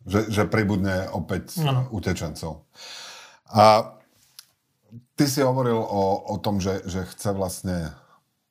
Že, 0.06 0.30
že 0.30 0.42
pribudne 0.46 1.10
opäť 1.10 1.58
ano. 1.58 1.90
utečencov. 1.90 2.62
A 3.50 3.98
ty 5.18 5.26
si 5.26 5.42
hovoril 5.42 5.76
o, 5.76 6.22
o 6.22 6.34
tom, 6.38 6.62
že, 6.62 6.86
že 6.86 7.02
chce 7.02 7.34
vlastne 7.34 7.98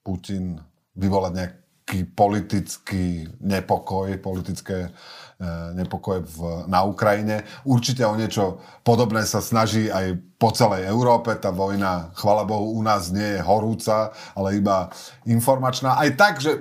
Putin 0.04 0.60
vyvolať 1.00 1.32
nejaký 1.34 1.60
politický 2.04 3.32
nepokoj, 3.40 4.12
politické 4.20 4.92
E, 5.38 5.46
nepokoje 5.78 6.26
v, 6.26 6.66
na 6.66 6.82
Ukrajine. 6.82 7.46
Určite 7.62 8.02
o 8.10 8.18
niečo 8.18 8.58
podobné 8.82 9.22
sa 9.22 9.38
snaží 9.38 9.86
aj 9.86 10.18
po 10.42 10.50
celej 10.50 10.90
Európe. 10.90 11.30
Tá 11.38 11.54
vojna, 11.54 12.10
chvala 12.18 12.42
Bohu, 12.42 12.74
u 12.74 12.82
nás 12.82 13.14
nie 13.14 13.38
je 13.38 13.46
horúca, 13.46 14.18
ale 14.34 14.58
iba 14.58 14.90
informačná. 15.30 15.94
Aj 15.94 16.10
tak, 16.18 16.42
že 16.42 16.58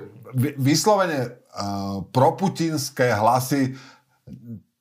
vyslovene 0.61 1.25
uh, 1.25 2.05
proputinské 2.13 3.17
hlasy 3.17 3.73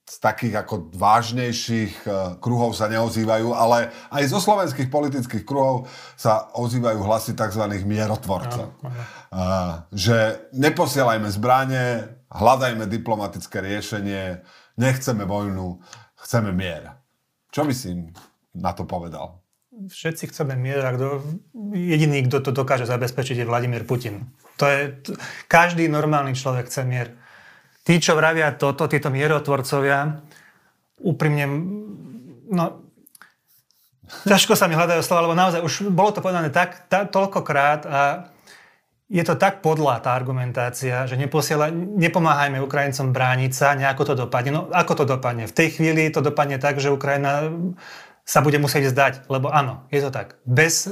z 0.06 0.16
takých 0.22 0.62
ako 0.62 0.94
vážnejších 0.94 2.06
uh, 2.06 2.38
kruhov 2.38 2.78
sa 2.78 2.86
neozývajú, 2.86 3.50
ale 3.50 3.90
aj 4.14 4.22
zo 4.30 4.38
slovenských 4.38 4.86
politických 4.86 5.42
kruhov 5.42 5.90
sa 6.14 6.46
ozývajú 6.54 7.02
hlasy 7.02 7.34
tzv. 7.34 7.66
mierotvorcov. 7.82 8.70
Uh, 8.80 9.82
že 9.90 10.46
neposielajme 10.54 11.26
zbranie, 11.34 12.06
hľadajme 12.30 12.86
diplomatické 12.86 13.58
riešenie, 13.58 14.46
nechceme 14.78 15.26
vojnu, 15.26 15.82
chceme 16.22 16.54
mier. 16.54 16.94
Čo 17.50 17.66
by 17.66 17.74
si 17.74 17.98
na 18.54 18.70
to 18.78 18.86
povedal? 18.86 19.42
Všetci 19.76 20.32
chceme 20.32 20.56
mier 20.56 20.80
a 20.86 20.94
kto, 20.96 21.20
jediný, 21.76 22.24
kto 22.30 22.40
to 22.46 22.50
dokáže 22.54 22.88
zabezpečiť, 22.88 23.42
je 23.42 23.50
Vladimír 23.50 23.84
Putin. 23.84 24.32
To 24.56 24.64
je, 24.64 25.02
každý 25.52 25.84
normálny 25.90 26.32
človek 26.32 26.70
chce 26.70 26.86
mier. 26.88 27.12
Tí, 27.86 28.02
čo 28.02 28.18
vravia 28.18 28.50
toto, 28.58 28.90
títo 28.90 29.14
mierotvorcovia, 29.14 30.18
úprimne, 31.06 31.46
no, 32.50 32.64
ťažko 34.26 34.58
sa 34.58 34.66
mi 34.66 34.74
hľadajú 34.74 35.00
slova, 35.06 35.30
lebo 35.30 35.38
naozaj 35.38 35.62
už 35.62 35.94
bolo 35.94 36.10
to 36.10 36.18
povedané 36.18 36.50
tak, 36.50 36.90
tak 36.90 37.14
toľkokrát 37.14 37.80
a 37.86 38.00
je 39.06 39.22
to 39.22 39.38
tak 39.38 39.62
podlá 39.62 40.02
tá 40.02 40.18
argumentácia, 40.18 41.06
že 41.06 41.14
neposiela, 41.14 41.70
nepomáhajme 41.70 42.58
Ukrajincom 42.58 43.14
brániť 43.14 43.52
sa, 43.54 43.78
nejako 43.78 44.02
to 44.02 44.14
dopadne. 44.26 44.50
No 44.50 44.62
ako 44.74 45.02
to 45.02 45.04
dopadne? 45.06 45.46
V 45.46 45.54
tej 45.54 45.78
chvíli 45.78 46.10
to 46.10 46.18
dopadne 46.18 46.58
tak, 46.58 46.82
že 46.82 46.90
Ukrajina 46.90 47.54
sa 48.26 48.42
bude 48.42 48.58
musieť 48.58 48.90
zdať, 48.90 49.12
lebo 49.30 49.54
áno, 49.54 49.86
je 49.94 50.02
to 50.02 50.10
tak. 50.10 50.42
Bez 50.42 50.90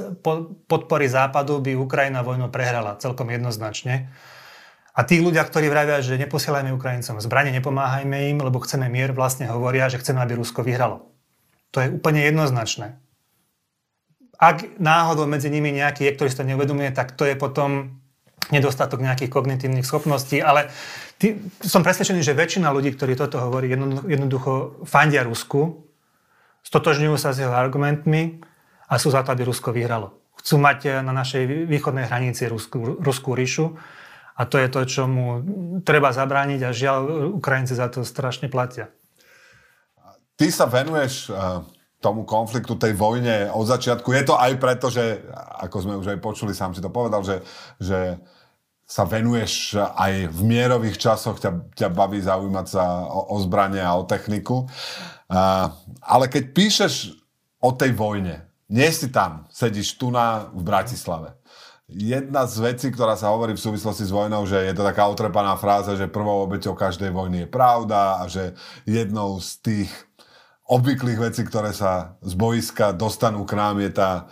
podpory 0.71 1.11
Západu 1.11 1.59
by 1.59 1.75
Ukrajina 1.75 2.23
vojnu 2.23 2.47
prehrala 2.47 2.95
celkom 2.95 3.27
jednoznačne. 3.27 4.07
A 4.95 5.03
tí 5.03 5.19
ľudia, 5.19 5.43
ktorí 5.43 5.67
vravia, 5.67 5.99
že 5.99 6.15
neposielajme 6.15 6.71
Ukrajincom 6.71 7.19
zbranie, 7.19 7.51
nepomáhajme 7.51 8.31
im, 8.31 8.39
lebo 8.39 8.63
chceme 8.63 8.87
mier, 8.87 9.11
vlastne 9.11 9.43
hovoria, 9.51 9.91
že 9.91 9.99
chceme, 9.99 10.23
aby 10.23 10.39
Rusko 10.39 10.63
vyhralo. 10.63 11.11
To 11.75 11.83
je 11.83 11.91
úplne 11.91 12.23
jednoznačné. 12.23 12.95
Ak 14.39 14.79
náhodou 14.79 15.27
medzi 15.27 15.51
nimi 15.51 15.75
nejaký 15.75 16.07
je, 16.07 16.15
ktorý 16.15 16.29
si 16.31 16.39
to 16.39 16.47
neuvedomuje, 16.47 16.95
tak 16.95 17.11
to 17.11 17.27
je 17.27 17.35
potom 17.35 17.99
nedostatok 18.55 19.03
nejakých 19.03 19.31
kognitívnych 19.31 19.83
schopností, 19.83 20.39
ale 20.39 20.71
ty, 21.19 21.43
som 21.59 21.83
presvedčený, 21.83 22.23
že 22.23 22.37
väčšina 22.37 22.71
ľudí, 22.71 22.95
ktorí 22.95 23.19
toto 23.19 23.41
hovorí, 23.41 23.67
jednoducho, 23.67 24.05
jednoducho 24.07 24.51
fandia 24.87 25.27
Rusku, 25.27 25.83
stotožňujú 26.63 27.15
sa 27.19 27.35
s 27.35 27.43
jeho 27.43 27.51
argumentmi 27.51 28.39
a 28.87 28.95
sú 28.95 29.11
za 29.11 29.27
to, 29.27 29.35
aby 29.35 29.43
Rusko 29.43 29.75
vyhralo. 29.75 30.15
Chcú 30.39 30.55
mať 30.61 30.79
eh, 30.87 30.91
na 31.03 31.11
našej 31.11 31.67
východnej 31.67 32.07
hranici 32.07 32.47
Rusku, 32.47 33.01
Ruskú 33.01 33.35
ríšu 33.35 33.75
a 34.35 34.41
to 34.43 34.59
je 34.59 34.67
to, 34.67 34.81
čo 34.83 35.03
mu 35.07 35.39
treba 35.87 36.11
zabrániť 36.11 36.61
a 36.67 36.75
žiaľ, 36.75 37.31
Ukrajinci 37.39 37.79
za 37.79 37.87
to 37.87 38.03
strašne 38.03 38.51
platia. 38.51 38.91
ty 40.35 40.51
sa 40.51 40.67
venuješ 40.67 41.31
uh, 41.31 41.63
tomu 42.03 42.27
konfliktu, 42.27 42.75
tej 42.75 42.93
vojne 42.93 43.49
od 43.49 43.65
začiatku. 43.65 44.11
Je 44.11 44.27
to 44.27 44.35
aj 44.35 44.53
preto, 44.59 44.91
že, 44.91 45.23
ako 45.63 45.77
sme 45.79 45.93
už 45.97 46.07
aj 46.11 46.19
počuli, 46.19 46.51
sám 46.51 46.75
si 46.75 46.83
to 46.83 46.91
povedal, 46.91 47.23
že, 47.23 47.39
že 47.79 48.19
sa 48.85 49.07
venuješ 49.07 49.79
aj 49.79 50.29
v 50.29 50.39
mierových 50.45 51.01
časoch, 51.01 51.41
ťa, 51.41 51.73
ťa 51.73 51.89
baví 51.89 52.21
zaujímať 52.21 52.65
sa 52.69 53.07
o, 53.09 53.33
o 53.33 53.37
zbranie 53.41 53.81
a 53.81 53.97
o 53.97 54.05
techniku. 54.05 54.67
Uh, 55.25 55.71
ale 56.03 56.29
keď 56.29 56.53
píšeš 56.53 57.15
o 57.63 57.73
tej 57.73 57.97
vojne, 57.97 58.45
nie 58.69 58.89
si 58.93 59.09
tam, 59.09 59.49
sedíš 59.49 59.97
tu 59.97 60.13
na, 60.13 60.51
v 60.53 60.61
Bratislave. 60.61 61.33
Jedna 61.85 62.49
z 62.49 62.65
vecí, 62.65 62.89
ktorá 62.89 63.13
sa 63.13 63.29
hovorí 63.29 63.53
v 63.53 63.61
súvislosti 63.61 64.09
s 64.09 64.15
vojnou, 64.15 64.49
že 64.49 64.57
je 64.57 64.73
to 64.73 64.81
taká 64.81 65.05
otrepaná 65.05 65.53
fráza, 65.53 65.93
že 65.93 66.09
prvou 66.09 66.41
obeťou 66.41 66.73
každej 66.73 67.13
vojny 67.13 67.45
je 67.45 67.53
pravda 67.53 68.17
a 68.17 68.23
že 68.25 68.57
jednou 68.89 69.37
z 69.37 69.61
tých 69.61 69.91
obvyklých 70.65 71.21
vecí, 71.21 71.45
ktoré 71.45 71.77
sa 71.77 72.17
z 72.25 72.33
boiska 72.33 72.89
dostanú 72.89 73.45
k 73.45 73.53
nám, 73.53 73.77
je 73.85 73.93
tá 73.93 74.25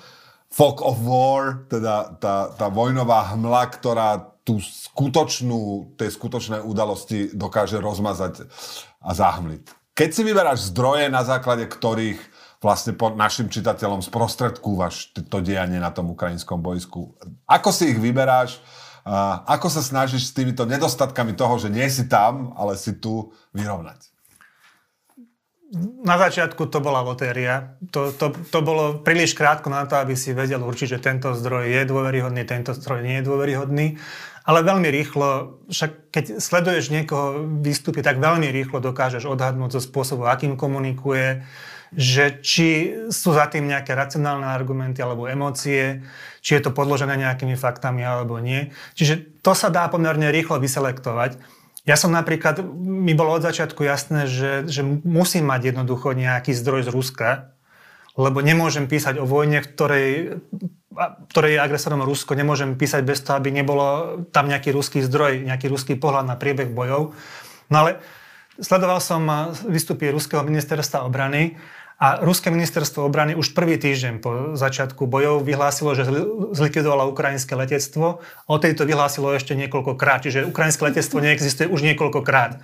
fog 0.50 0.82
of 0.82 0.98
war, 1.06 1.70
teda 1.70 2.18
tá, 2.18 2.50
tá 2.58 2.74
vojnová 2.74 3.38
hmla, 3.38 3.70
ktorá 3.70 4.34
tú 4.42 4.58
skutočnú, 4.58 5.94
tie 5.94 6.10
skutočné 6.10 6.58
udalosti 6.58 7.38
dokáže 7.38 7.78
rozmazať 7.78 8.50
a 8.98 9.14
zahmliť. 9.14 9.94
Keď 9.94 10.10
si 10.10 10.22
vyberáš 10.26 10.74
zdroje, 10.74 11.06
na 11.14 11.22
základe 11.22 11.70
ktorých 11.70 12.18
vlastne 12.64 12.96
po 12.96 13.12
našim 13.12 13.52
čitateľom 13.52 14.00
sprostredkúvaš 14.00 15.12
to 15.28 15.44
dianie 15.44 15.78
na 15.78 15.92
tom 15.92 16.16
ukrajinskom 16.16 16.64
bojsku. 16.64 17.14
Ako 17.44 17.76
si 17.76 17.92
ich 17.92 18.00
vyberáš? 18.00 18.64
Ako 19.44 19.68
sa 19.68 19.84
snažíš 19.84 20.32
s 20.32 20.36
týmito 20.36 20.64
nedostatkami 20.64 21.36
toho, 21.36 21.60
že 21.60 21.68
nie 21.68 21.84
si 21.92 22.08
tam, 22.08 22.56
ale 22.56 22.80
si 22.80 22.96
tu 22.96 23.36
vyrovnať? 23.52 24.10
Na 26.06 26.22
začiatku 26.22 26.70
to 26.70 26.80
bola 26.80 27.02
lotéria. 27.02 27.76
To, 27.92 28.14
to, 28.14 28.30
to 28.30 28.60
bolo 28.62 29.02
príliš 29.02 29.34
krátko 29.34 29.74
na 29.74 29.90
to, 29.90 29.98
aby 29.98 30.14
si 30.14 30.30
vedel 30.30 30.62
určiť, 30.62 30.96
že 30.96 31.04
tento 31.04 31.34
zdroj 31.34 31.66
je 31.66 31.82
dôveryhodný, 31.90 32.46
tento 32.46 32.78
zdroj 32.78 33.02
nie 33.02 33.20
je 33.20 33.26
dôveryhodný. 33.26 33.98
Ale 34.46 34.62
veľmi 34.62 34.86
rýchlo, 34.94 35.60
však 35.74 36.14
keď 36.14 36.24
sleduješ 36.38 36.94
niekoho 36.94 37.48
výstupy, 37.64 38.06
tak 38.06 38.22
veľmi 38.22 38.54
rýchlo 38.54 38.86
dokážeš 38.86 39.26
odhadnúť 39.26 39.80
zo 39.80 39.82
spôsobu, 39.82 40.30
akým 40.30 40.54
komunikuje, 40.54 41.42
že 41.94 42.42
či 42.42 42.94
sú 43.14 43.34
za 43.34 43.46
tým 43.50 43.70
nejaké 43.70 43.94
racionálne 43.94 44.50
argumenty 44.50 45.00
alebo 45.02 45.30
emócie, 45.30 46.02
či 46.42 46.58
je 46.58 46.62
to 46.66 46.76
podložené 46.76 47.16
nejakými 47.18 47.54
faktami 47.54 48.02
alebo 48.02 48.42
nie. 48.42 48.74
Čiže 48.98 49.42
to 49.46 49.54
sa 49.54 49.70
dá 49.70 49.86
pomerne 49.88 50.34
rýchlo 50.34 50.58
vyselektovať. 50.58 51.38
Ja 51.84 52.00
som 52.00 52.16
napríklad, 52.16 52.64
mi 52.80 53.12
bolo 53.12 53.36
od 53.36 53.44
začiatku 53.44 53.84
jasné, 53.84 54.26
že, 54.26 54.64
že 54.72 54.82
musím 55.04 55.52
mať 55.52 55.76
jednoducho 55.76 56.16
nejaký 56.16 56.56
zdroj 56.56 56.88
z 56.88 56.94
Ruska, 56.96 57.30
lebo 58.16 58.40
nemôžem 58.46 58.86
písať 58.86 59.20
o 59.20 59.26
vojne, 59.26 59.60
ktorej, 59.60 60.40
ktorej 61.34 61.52
je 61.58 61.60
agresorom 61.60 62.06
Rusko, 62.06 62.38
nemôžem 62.38 62.78
písať 62.78 63.02
bez 63.04 63.20
toho, 63.26 63.42
aby 63.42 63.50
nebolo 63.50 64.22
tam 64.30 64.48
nejaký 64.48 64.70
ruský 64.70 65.02
zdroj, 65.02 65.50
nejaký 65.50 65.68
ruský 65.68 65.98
pohľad 65.98 66.30
na 66.30 66.38
priebeh 66.38 66.70
bojov. 66.70 67.18
No 67.74 67.76
ale 67.76 68.00
sledoval 68.62 69.02
som 69.02 69.26
výstupy 69.66 70.14
Ruského 70.14 70.46
ministerstva 70.46 71.04
obrany 71.04 71.58
a 72.02 72.20
Ruské 72.20 72.50
ministerstvo 72.52 73.06
obrany 73.06 73.38
už 73.38 73.54
prvý 73.54 73.78
týždeň 73.78 74.14
po 74.20 74.32
začiatku 74.58 75.06
bojov 75.08 75.46
vyhlásilo, 75.46 75.94
že 75.94 76.10
zlikvidovalo 76.52 77.14
ukrajinské 77.14 77.54
letectvo. 77.56 78.20
O 78.50 78.56
tejto 78.60 78.84
vyhlásilo 78.84 79.32
ešte 79.32 79.54
niekoľkokrát. 79.54 80.26
Čiže 80.26 80.50
ukrajinské 80.50 80.84
letectvo 80.90 81.22
neexistuje 81.22 81.70
už 81.70 81.86
niekoľkokrát. 81.94 82.60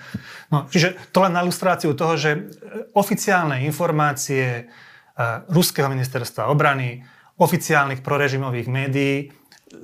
No, 0.49 0.65
čiže 0.67 0.97
to 1.13 1.23
len 1.23 1.37
na 1.37 1.45
ilustráciu 1.45 1.93
toho, 1.93 2.17
že 2.17 2.51
oficiálne 2.97 3.63
informácie 3.63 4.45
eh, 4.45 5.25
Ruského 5.47 5.87
ministerstva 5.87 6.49
obrany, 6.49 7.05
oficiálnych 7.39 8.03
prorežimových 8.03 8.67
médií 8.67 9.31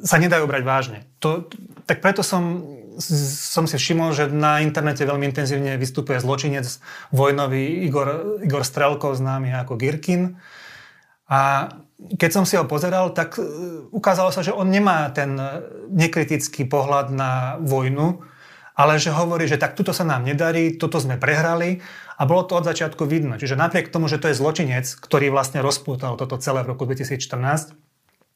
sa 0.04 0.18
nedajú 0.18 0.50
brať 0.50 0.64
vážne. 0.66 1.00
To, 1.22 1.48
tak 1.86 2.02
preto 2.02 2.26
som, 2.26 2.66
som 3.00 3.66
si 3.70 3.76
všimol, 3.76 4.16
že 4.16 4.32
na 4.32 4.64
internete 4.64 5.04
veľmi 5.04 5.28
intenzívne 5.30 5.80
vystupuje 5.80 6.20
zločinec 6.20 6.66
vojnový 7.12 7.88
Igor, 7.88 8.40
Igor 8.42 8.64
Strelkov, 8.64 9.20
známy 9.20 9.54
ako 9.56 9.80
Girkin. 9.80 10.40
A 11.26 11.72
keď 12.20 12.30
som 12.30 12.44
si 12.46 12.60
ho 12.60 12.68
pozeral, 12.70 13.16
tak 13.16 13.40
e, 13.40 13.44
ukázalo 13.90 14.30
sa, 14.30 14.46
že 14.46 14.54
on 14.54 14.70
nemá 14.70 15.10
ten 15.16 15.40
nekritický 15.90 16.68
pohľad 16.70 17.10
na 17.10 17.58
vojnu, 17.64 18.22
ale 18.76 19.00
že 19.00 19.16
hovorí, 19.16 19.48
že 19.48 19.56
tak 19.56 19.74
tuto 19.74 19.96
sa 19.96 20.04
nám 20.04 20.28
nedarí, 20.28 20.76
toto 20.76 21.00
sme 21.00 21.16
prehrali 21.16 21.80
a 22.20 22.28
bolo 22.28 22.44
to 22.44 22.60
od 22.60 22.68
začiatku 22.68 23.08
vidno. 23.08 23.40
Čiže 23.40 23.56
napriek 23.56 23.88
tomu, 23.88 24.12
že 24.12 24.20
to 24.20 24.28
je 24.28 24.36
zločinec, 24.36 24.84
ktorý 24.84 25.32
vlastne 25.32 25.64
rozpútal 25.64 26.20
toto 26.20 26.36
celé 26.36 26.68
v 26.68 26.76
roku 26.76 26.84
2014, 26.84 27.76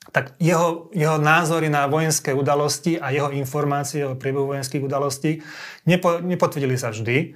tak 0.10 0.34
jeho, 0.40 0.90
jeho 0.96 1.18
názory 1.22 1.70
na 1.70 1.86
vojenské 1.86 2.34
udalosti 2.34 2.98
a 2.98 3.12
jeho 3.14 3.30
informácie 3.30 4.08
o 4.08 4.18
priebehu 4.18 4.56
vojenských 4.56 4.82
udalostí 4.82 5.44
nepo, 5.86 6.24
nepotvrdili 6.24 6.80
sa 6.80 6.90
vždy, 6.90 7.36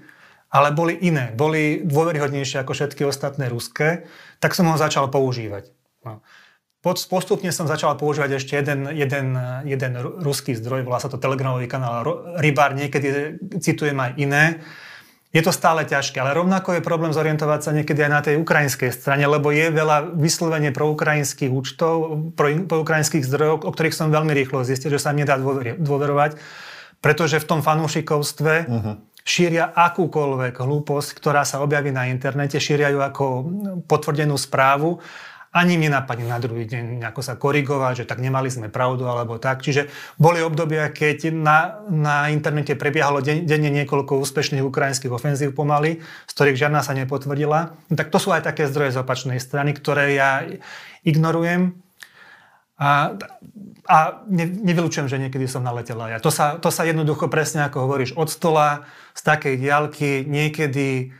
ale 0.53 0.69
boli 0.73 0.97
iné, 1.01 1.33
boli 1.33 1.81
dôveryhodnejšie 1.85 2.61
ako 2.61 2.73
všetky 2.73 3.03
ostatné 3.05 3.49
ruské, 3.49 4.07
tak 4.37 4.57
som 4.57 4.69
ho 4.69 4.77
začal 4.77 5.09
používať. 5.09 5.69
No. 6.05 6.21
Postupne 6.83 7.47
som 7.55 7.63
začal 7.63 7.95
používať 7.95 8.43
ešte 8.43 8.59
jeden, 8.59 8.91
jeden, 8.91 9.39
jeden 9.63 9.93
ruský 10.19 10.51
zdroj, 10.51 10.83
volá 10.83 10.99
sa 10.99 11.07
to 11.07 11.15
telegramový 11.15 11.63
kanál 11.71 12.03
Rybár, 12.35 12.75
niekedy 12.75 13.39
citujem 13.63 13.95
aj 13.95 14.11
iné, 14.19 14.59
je 15.33 15.41
to 15.41 15.49
stále 15.49 15.81
ťažké, 15.81 16.21
ale 16.21 16.37
rovnako 16.37 16.77
je 16.77 16.85
problém 16.85 17.09
zorientovať 17.09 17.59
sa 17.65 17.73
niekedy 17.73 18.05
aj 18.05 18.11
na 18.13 18.21
tej 18.21 18.37
ukrajinskej 18.37 18.93
strane, 18.93 19.25
lebo 19.25 19.49
je 19.49 19.73
veľa 19.73 20.13
vyslovene 20.13 20.69
pro 20.69 20.93
ukrajinských 20.93 21.49
účtov, 21.49 22.21
pro, 22.37 22.53
pro 22.69 22.85
ukrajinských 22.85 23.25
zdrojov, 23.25 23.65
o 23.65 23.73
ktorých 23.73 23.97
som 23.97 24.13
veľmi 24.13 24.29
rýchlo 24.29 24.61
zistil, 24.61 24.93
že 24.93 25.01
sa 25.01 25.09
im 25.09 25.25
nedá 25.25 25.41
dôverovať, 25.81 26.37
pretože 27.01 27.41
v 27.41 27.49
tom 27.49 27.65
fanúšikovstve 27.65 28.53
uh-huh. 28.69 28.95
šíria 29.25 29.73
akúkoľvek 29.73 30.53
hlúposť, 30.53 31.09
ktorá 31.17 31.41
sa 31.49 31.65
objaví 31.65 31.89
na 31.89 32.13
internete, 32.13 32.61
šíria 32.61 32.93
ju 32.93 33.01
ako 33.01 33.25
potvrdenú 33.89 34.37
správu 34.37 35.01
ani 35.53 35.77
mi 35.77 35.85
nenapadne 35.85 36.25
na 36.25 36.41
druhý 36.41 36.65
deň 36.65 36.97
nejako 36.97 37.21
sa 37.21 37.37
korigovať, 37.37 38.03
že 38.03 38.09
tak 38.09 38.17
nemali 38.17 38.49
sme 38.49 38.73
pravdu 38.73 39.05
alebo 39.05 39.37
tak. 39.37 39.61
Čiže 39.61 39.85
boli 40.17 40.41
obdobia, 40.41 40.89
keď 40.89 41.29
na, 41.29 41.77
na 41.93 42.33
internete 42.33 42.73
prebiehalo 42.73 43.21
den, 43.21 43.45
denne 43.45 43.69
niekoľko 43.69 44.17
úspešných 44.17 44.65
ukrajinských 44.65 45.13
ofenzív 45.13 45.53
pomaly, 45.53 46.01
z 46.01 46.31
ktorých 46.33 46.57
žiadna 46.57 46.81
sa 46.81 46.97
nepotvrdila. 46.97 47.77
Tak 47.93 48.09
to 48.09 48.17
sú 48.17 48.33
aj 48.33 48.49
také 48.49 48.65
zdroje 48.65 48.97
z 48.97 49.05
opačnej 49.05 49.37
strany, 49.37 49.77
ktoré 49.77 50.17
ja 50.17 50.41
ignorujem. 51.05 51.77
A, 52.81 53.13
a 53.85 53.97
ne, 54.25 54.49
nevylučujem, 54.49 55.05
že 55.05 55.21
niekedy 55.21 55.45
som 55.45 55.61
naletela 55.61 56.09
ja. 56.09 56.17
To 56.17 56.33
sa, 56.33 56.57
to 56.57 56.73
sa 56.73 56.81
jednoducho 56.81 57.29
presne 57.29 57.69
ako 57.69 57.85
hovoríš 57.85 58.17
od 58.17 58.27
stola, 58.27 58.89
z 59.13 59.21
takej 59.21 59.55
diálky, 59.61 60.25
niekedy 60.25 61.13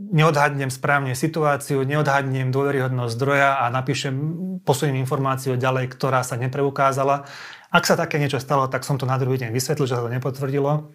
neodhadnem 0.00 0.72
správne 0.72 1.12
situáciu, 1.12 1.84
neodhadnem 1.84 2.48
dôveryhodnosť 2.48 3.12
zdroja 3.12 3.60
a 3.60 3.68
napíšem, 3.68 4.16
posuniem 4.64 5.04
informáciu 5.04 5.60
ďalej, 5.60 5.92
ktorá 5.92 6.24
sa 6.24 6.40
nepreukázala. 6.40 7.28
Ak 7.68 7.84
sa 7.84 8.00
také 8.00 8.16
niečo 8.16 8.40
stalo, 8.40 8.64
tak 8.72 8.88
som 8.88 8.96
to 8.96 9.04
na 9.04 9.20
druhý 9.20 9.36
deň 9.36 9.52
vysvetlil, 9.52 9.84
že 9.84 10.00
sa 10.00 10.04
to 10.08 10.10
nepotvrdilo. 10.10 10.88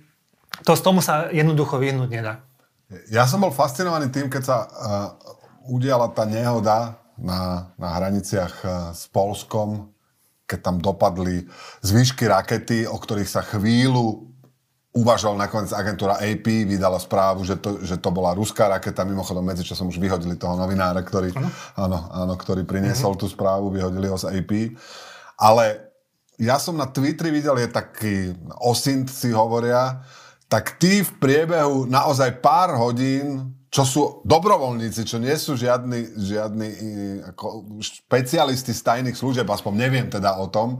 To 0.66 0.74
z 0.74 0.82
tomu 0.82 1.06
sa 1.06 1.30
jednoducho 1.30 1.78
vyhnúť 1.78 2.10
nedá. 2.10 2.42
Ja 3.14 3.30
som 3.30 3.46
bol 3.46 3.54
fascinovaný 3.54 4.10
tým, 4.10 4.30
keď 4.30 4.44
sa 4.44 4.58
uh, 4.66 4.70
udiala 5.70 6.10
tá 6.14 6.26
nehoda 6.26 6.98
na, 7.18 7.74
na 7.78 7.90
hraniciach 7.98 8.54
uh, 8.62 8.72
s 8.94 9.10
Polskom, 9.10 9.94
keď 10.46 10.60
tam 10.62 10.76
dopadli 10.78 11.50
zvýšky 11.82 12.30
rakety, 12.30 12.86
o 12.86 12.98
ktorých 12.98 13.30
sa 13.30 13.42
chvíľu 13.42 14.35
uvažoval 14.96 15.36
nakoniec 15.36 15.76
agentúra 15.76 16.16
AP, 16.24 16.64
vydala 16.64 16.96
správu, 17.04 17.44
že 17.44 17.60
to, 17.60 17.84
že 17.84 18.00
to 18.00 18.10
bola 18.16 18.32
ruská 18.32 18.72
raketa, 18.72 19.04
mimochodom 19.04 19.44
medzičasom 19.44 19.92
už 19.92 20.00
vyhodili 20.00 20.40
toho 20.40 20.56
novinára, 20.56 21.04
ktorý, 21.04 21.36
ano. 21.36 21.52
Áno, 21.76 22.00
áno, 22.16 22.34
ktorý 22.40 22.64
priniesol 22.64 23.14
uh-huh. 23.14 23.22
tú 23.22 23.28
správu, 23.28 23.76
vyhodili 23.76 24.08
ho 24.08 24.16
z 24.16 24.32
AP. 24.32 24.72
Ale 25.36 25.92
ja 26.40 26.56
som 26.56 26.80
na 26.80 26.88
Twitteri 26.88 27.36
videl, 27.36 27.60
je 27.60 27.70
taký 27.76 28.16
osint 28.64 29.12
si 29.12 29.36
hovoria, 29.36 30.00
tak 30.48 30.80
tí 30.80 31.04
v 31.04 31.12
priebehu 31.20 31.92
naozaj 31.92 32.40
pár 32.40 32.80
hodín, 32.80 33.52
čo 33.68 33.84
sú 33.84 34.02
dobrovoľníci, 34.24 35.04
čo 35.04 35.20
nie 35.20 35.36
sú 35.36 35.60
žiadni, 35.60 36.16
žiadni 36.16 36.70
ako 37.36 37.76
špecialisti 37.84 38.72
z 38.72 38.80
tajných 38.80 39.20
služieb, 39.20 39.44
aspoň 39.44 39.74
neviem 39.76 40.08
teda 40.08 40.40
o 40.40 40.48
tom, 40.48 40.80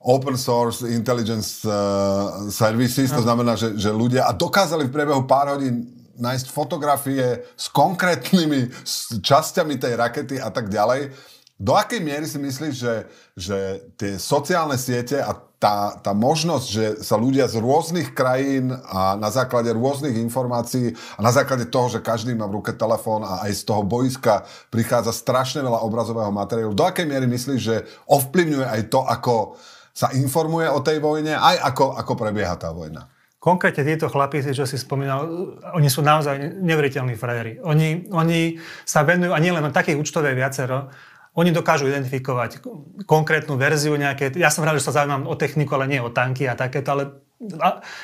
open 0.00 0.36
source 0.40 0.80
intelligence 0.88 1.60
uh, 1.68 2.48
services, 2.48 3.12
to 3.12 3.20
znamená, 3.20 3.52
že, 3.54 3.76
že 3.76 3.92
ľudia 3.92 4.24
a 4.24 4.32
dokázali 4.32 4.88
v 4.88 4.94
priebehu 4.96 5.28
pár 5.28 5.54
hodín 5.56 5.92
nájsť 6.16 6.52
fotografie 6.52 7.44
s 7.56 7.68
konkrétnymi 7.72 8.72
časťami 9.20 9.74
tej 9.76 9.92
rakety 9.96 10.36
a 10.40 10.48
tak 10.52 10.68
ďalej, 10.68 11.12
Do 11.60 11.76
akej 11.76 12.00
miery 12.00 12.24
si 12.24 12.40
myslíš, 12.40 12.72
že, 12.72 12.94
že 13.36 13.58
tie 14.00 14.16
sociálne 14.16 14.80
siete 14.80 15.20
a 15.20 15.36
tá, 15.60 15.92
tá 16.00 16.16
možnosť, 16.16 16.66
že 16.72 16.84
sa 17.04 17.20
ľudia 17.20 17.44
z 17.52 17.60
rôznych 17.60 18.16
krajín 18.16 18.72
a 18.72 19.12
na 19.20 19.28
základe 19.28 19.68
rôznych 19.68 20.16
informácií 20.16 20.96
a 20.96 21.20
na 21.20 21.28
základe 21.28 21.68
toho, 21.68 21.92
že 21.92 22.00
každý 22.00 22.32
má 22.32 22.48
v 22.48 22.64
ruke 22.64 22.72
telefón 22.72 23.28
a 23.28 23.44
aj 23.44 23.60
z 23.60 23.62
toho 23.68 23.84
boiska 23.84 24.48
prichádza 24.72 25.12
strašne 25.12 25.60
veľa 25.60 25.84
obrazového 25.84 26.32
materiálu, 26.32 26.72
do 26.72 26.80
akej 26.80 27.04
miery 27.04 27.28
myslíš, 27.28 27.60
že 27.60 27.84
ovplyvňuje 28.08 28.64
aj 28.64 28.82
to, 28.88 29.04
ako 29.04 29.60
sa 30.00 30.08
informuje 30.16 30.64
o 30.72 30.80
tej 30.80 30.96
vojne, 30.96 31.36
aj 31.36 31.60
ako, 31.60 31.92
ako 31.92 32.12
prebieha 32.16 32.56
tá 32.56 32.72
vojna? 32.72 33.12
Konkrétne 33.36 33.84
títo 33.84 34.08
chlapíci, 34.08 34.56
čo 34.56 34.64
si 34.64 34.80
spomínal, 34.80 35.28
oni 35.76 35.88
sú 35.92 36.00
naozaj 36.00 36.60
neuveriteľní 36.60 37.16
frajeri. 37.20 37.60
Oni, 37.60 38.08
oni 38.08 38.56
sa 38.88 39.04
venujú, 39.04 39.36
a 39.36 39.40
nie 39.40 39.52
len 39.52 39.68
takých 39.68 40.00
účtov 40.00 40.24
je 40.24 40.36
viacero, 40.36 40.88
oni 41.36 41.52
dokážu 41.52 41.86
identifikovať 41.86 42.64
konkrétnu 43.06 43.54
verziu 43.60 43.94
nejaké. 43.94 44.32
Ja 44.34 44.50
som 44.50 44.64
rád, 44.64 44.80
že 44.80 44.88
sa 44.88 44.96
zaujímam 45.04 45.28
o 45.28 45.36
techniku, 45.38 45.76
ale 45.76 45.86
nie 45.88 46.00
o 46.00 46.10
tanky 46.10 46.48
a 46.48 46.56
takéto, 46.56 46.96
ale 46.96 47.04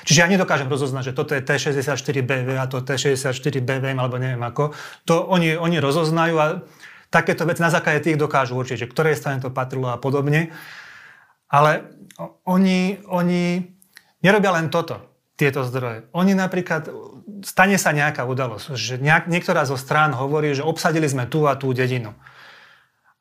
Čiže 0.08 0.24
ja 0.24 0.32
nedokážem 0.32 0.64
rozoznať, 0.64 1.12
že 1.12 1.16
toto 1.16 1.36
je 1.36 1.44
T64BV 1.44 2.56
a 2.56 2.64
to 2.64 2.80
T64BVM 2.80 4.00
alebo 4.00 4.16
neviem 4.16 4.40
ako. 4.40 4.72
To 5.04 5.28
oni, 5.28 5.52
oni 5.60 5.76
rozoznajú 5.76 6.34
a 6.40 6.64
takéto 7.12 7.44
veci 7.44 7.60
na 7.60 7.68
základe 7.68 8.00
tých 8.00 8.16
dokážu 8.16 8.56
určiť, 8.56 8.88
že 8.88 8.88
ktorej 8.88 9.20
strane 9.20 9.44
to 9.44 9.52
patrilo 9.52 9.92
a 9.92 10.00
podobne. 10.00 10.56
Ale 11.46 11.94
oni, 12.48 12.98
oni 13.06 13.62
nerobia 14.22 14.50
len 14.56 14.72
toto, 14.72 14.98
tieto 15.38 15.62
zdroje. 15.62 16.10
Oni 16.16 16.34
napríklad, 16.34 16.90
stane 17.46 17.78
sa 17.78 17.94
nejaká 17.94 18.26
udalosť, 18.26 18.74
že 18.74 18.94
nejak, 18.98 19.30
niektorá 19.30 19.62
zo 19.68 19.78
strán 19.78 20.16
hovorí, 20.16 20.56
že 20.56 20.66
obsadili 20.66 21.06
sme 21.06 21.28
tú 21.30 21.46
a 21.46 21.54
tú 21.54 21.70
dedinu 21.70 22.16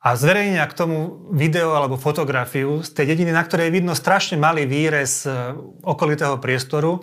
a 0.06 0.14
zverejnia 0.14 0.62
k 0.70 0.78
tomu 0.78 1.26
video 1.34 1.74
alebo 1.74 1.98
fotografiu 1.98 2.78
z 2.86 2.94
tej 2.94 3.10
dediny, 3.10 3.34
na 3.34 3.42
ktorej 3.42 3.74
vidno 3.74 3.90
strašne 3.90 4.38
malý 4.38 4.62
výrez 4.62 5.26
e, 5.26 5.50
okolitého 5.82 6.38
priestoru. 6.38 7.02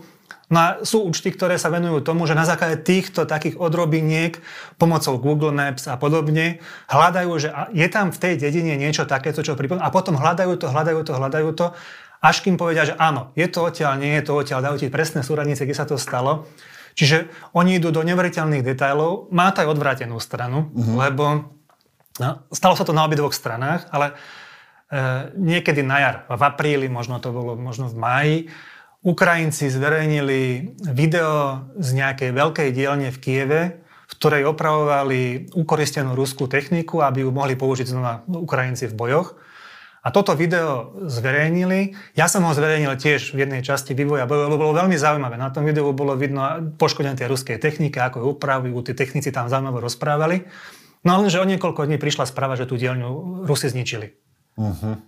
No 0.54 0.58
a 0.62 0.68
sú 0.86 1.10
účty, 1.10 1.34
ktoré 1.34 1.58
sa 1.58 1.74
venujú 1.74 2.06
tomu, 2.06 2.30
že 2.30 2.38
na 2.38 2.46
základe 2.46 2.78
týchto 2.86 3.26
takých 3.26 3.58
odrobiniek 3.58 4.38
pomocou 4.78 5.18
Google 5.18 5.50
Maps 5.50 5.90
a 5.90 5.98
podobne 5.98 6.62
hľadajú, 6.94 7.32
že 7.42 7.50
je 7.74 7.88
tam 7.90 8.14
v 8.14 8.22
tej 8.22 8.34
dedine 8.38 8.78
niečo 8.78 9.10
takéto, 9.10 9.42
čo 9.42 9.58
pripomína. 9.58 9.82
A 9.82 9.90
potom 9.90 10.14
hľadajú 10.14 10.54
to, 10.62 10.70
hľadajú 10.70 11.02
to, 11.02 11.12
hľadajú 11.18 11.50
to, 11.58 11.66
až 12.22 12.36
kým 12.46 12.56
povedia, 12.56 12.86
že 12.86 12.94
áno, 13.02 13.34
je 13.34 13.50
to 13.50 13.66
odtiaľ, 13.66 13.98
nie 13.98 14.14
je 14.22 14.30
to 14.30 14.38
odtiaľ, 14.38 14.62
dajú 14.62 14.78
ti 14.86 14.94
presné 14.94 15.26
súradnice, 15.26 15.66
kde 15.66 15.76
sa 15.76 15.90
to 15.90 15.98
stalo. 15.98 16.46
Čiže 16.94 17.26
oni 17.58 17.82
idú 17.82 17.90
do 17.90 18.06
neveriteľných 18.06 18.62
detailov, 18.62 19.34
má 19.34 19.50
to 19.50 19.66
aj 19.66 19.74
odvrátenú 19.74 20.22
stranu, 20.22 20.70
mm-hmm. 20.70 20.96
lebo 21.02 21.26
No, 22.22 22.46
stalo 22.54 22.78
sa 22.78 22.86
to 22.86 22.94
na 22.94 23.10
obidvoch 23.10 23.34
stranách, 23.34 23.90
ale 23.90 24.14
e, 24.14 25.34
niekedy 25.34 25.82
na 25.82 25.98
jar, 25.98 26.16
v 26.30 26.44
apríli, 26.46 26.86
možno 26.86 27.18
to 27.18 27.34
bolo 27.34 27.58
možno 27.58 27.90
v 27.90 27.98
máji, 27.98 28.38
Ukrajinci 29.04 29.68
zverejnili 29.68 30.74
video 30.88 31.68
z 31.76 31.90
nejakej 31.92 32.32
veľkej 32.32 32.70
dielne 32.72 33.12
v 33.12 33.18
Kieve, 33.20 33.62
v 33.84 34.14
ktorej 34.16 34.48
opravovali 34.48 35.52
ukoristenú 35.52 36.16
ruskú 36.16 36.48
techniku, 36.48 37.04
aby 37.04 37.28
ju 37.28 37.30
mohli 37.36 37.60
použiť 37.60 37.92
znova 37.92 38.24
Ukrajinci 38.32 38.88
v 38.88 38.96
bojoch. 38.96 39.36
A 40.04 40.12
toto 40.12 40.36
video 40.36 40.96
zverejnili. 41.08 41.96
Ja 42.16 42.28
som 42.28 42.44
ho 42.44 42.52
zverejnil 42.52 42.96
tiež 43.00 43.36
v 43.36 43.48
jednej 43.48 43.64
časti 43.64 43.96
vývoja. 43.96 44.28
Bolo, 44.28 44.52
bolo 44.56 44.76
veľmi 44.76 45.00
zaujímavé. 45.00 45.40
Na 45.40 45.48
tom 45.52 45.64
videu 45.64 45.88
bolo 45.96 46.16
vidno 46.20 46.44
poškodenie 46.76 47.16
tej 47.16 47.32
ruskej 47.32 47.60
techniky, 47.60 48.00
ako 48.00 48.20
ju 48.20 48.28
upravujú. 48.36 48.84
Tí 48.84 48.96
technici 48.96 49.32
tam 49.32 49.48
zaujímavo 49.48 49.80
rozprávali. 49.80 50.48
No 51.04 51.20
že 51.28 51.40
o 51.40 51.48
niekoľko 51.48 51.88
dní 51.88 52.00
prišla 52.00 52.28
správa, 52.28 52.56
že 52.56 52.68
tú 52.68 52.80
dielňu 52.80 53.44
Rusi 53.44 53.68
zničili. 53.68 54.16
Uh-huh. 54.56 55.00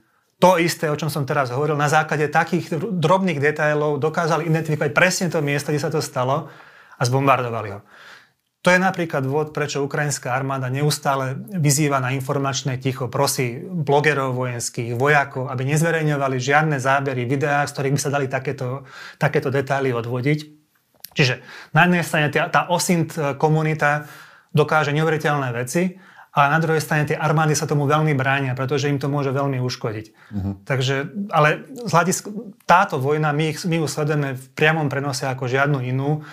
To 0.43 0.59
isté, 0.59 0.91
o 0.91 0.99
čom 0.99 1.07
som 1.07 1.23
teraz 1.23 1.47
hovoril, 1.47 1.79
na 1.79 1.87
základe 1.87 2.27
takých 2.27 2.75
drobných 2.75 3.39
detailov 3.39 4.03
dokázali 4.03 4.51
identifikovať 4.51 4.91
presne 4.91 5.27
to 5.31 5.39
miesto, 5.39 5.71
kde 5.71 5.83
sa 5.83 5.93
to 5.93 6.03
stalo 6.03 6.51
a 6.99 7.01
zbombardovali 7.07 7.69
ho. 7.71 7.81
To 8.65 8.73
je 8.73 8.81
napríklad 8.81 9.21
dôvod, 9.21 9.53
prečo 9.53 9.85
ukrajinská 9.85 10.33
armáda 10.33 10.73
neustále 10.73 11.37
vyzýva 11.37 12.01
na 12.01 12.17
informačné 12.17 12.81
ticho, 12.81 13.05
prosí 13.13 13.61
blogerov 13.61 14.33
vojenských, 14.33 14.97
vojakov, 14.97 15.53
aby 15.53 15.69
nezverejňovali 15.69 16.37
žiadne 16.41 16.81
zábery, 16.81 17.29
videá, 17.29 17.61
z 17.69 17.77
ktorých 17.77 17.93
by 17.93 18.01
sa 18.01 18.09
dali 18.09 18.25
takéto, 18.25 18.89
takéto 19.21 19.53
detaily 19.53 19.93
odvodiť. 19.93 20.39
Čiže 21.13 21.45
na 21.77 21.85
jednej 21.85 22.03
strane 22.03 22.27
tá, 22.33 22.49
tá 22.49 22.65
OSINT 22.73 23.37
komunita 23.37 24.09
dokáže 24.49 24.97
neuveriteľné 24.97 25.53
veci, 25.53 26.01
ale 26.35 26.51
na 26.51 26.59
druhej 26.59 26.83
strane 26.83 27.07
tie 27.07 27.15
armády 27.15 27.55
sa 27.55 27.63
tomu 27.63 27.87
veľmi 27.87 28.11
bránia, 28.11 28.59
pretože 28.59 28.91
im 28.91 28.99
to 28.99 29.07
môže 29.07 29.31
veľmi 29.31 29.63
uškodiť. 29.63 30.05
Uh-huh. 30.11 30.53
Takže, 30.67 31.07
ale 31.31 31.63
z 31.71 31.91
hľadiska, 31.95 32.27
táto 32.67 32.99
vojna, 32.99 33.31
my, 33.31 33.55
ich, 33.55 33.63
my 33.63 33.79
ju 33.79 33.87
sledujeme 33.87 34.35
v 34.35 34.45
priamom 34.51 34.91
prenose 34.91 35.23
ako 35.31 35.47
žiadnu 35.47 35.79
inú. 35.87 36.27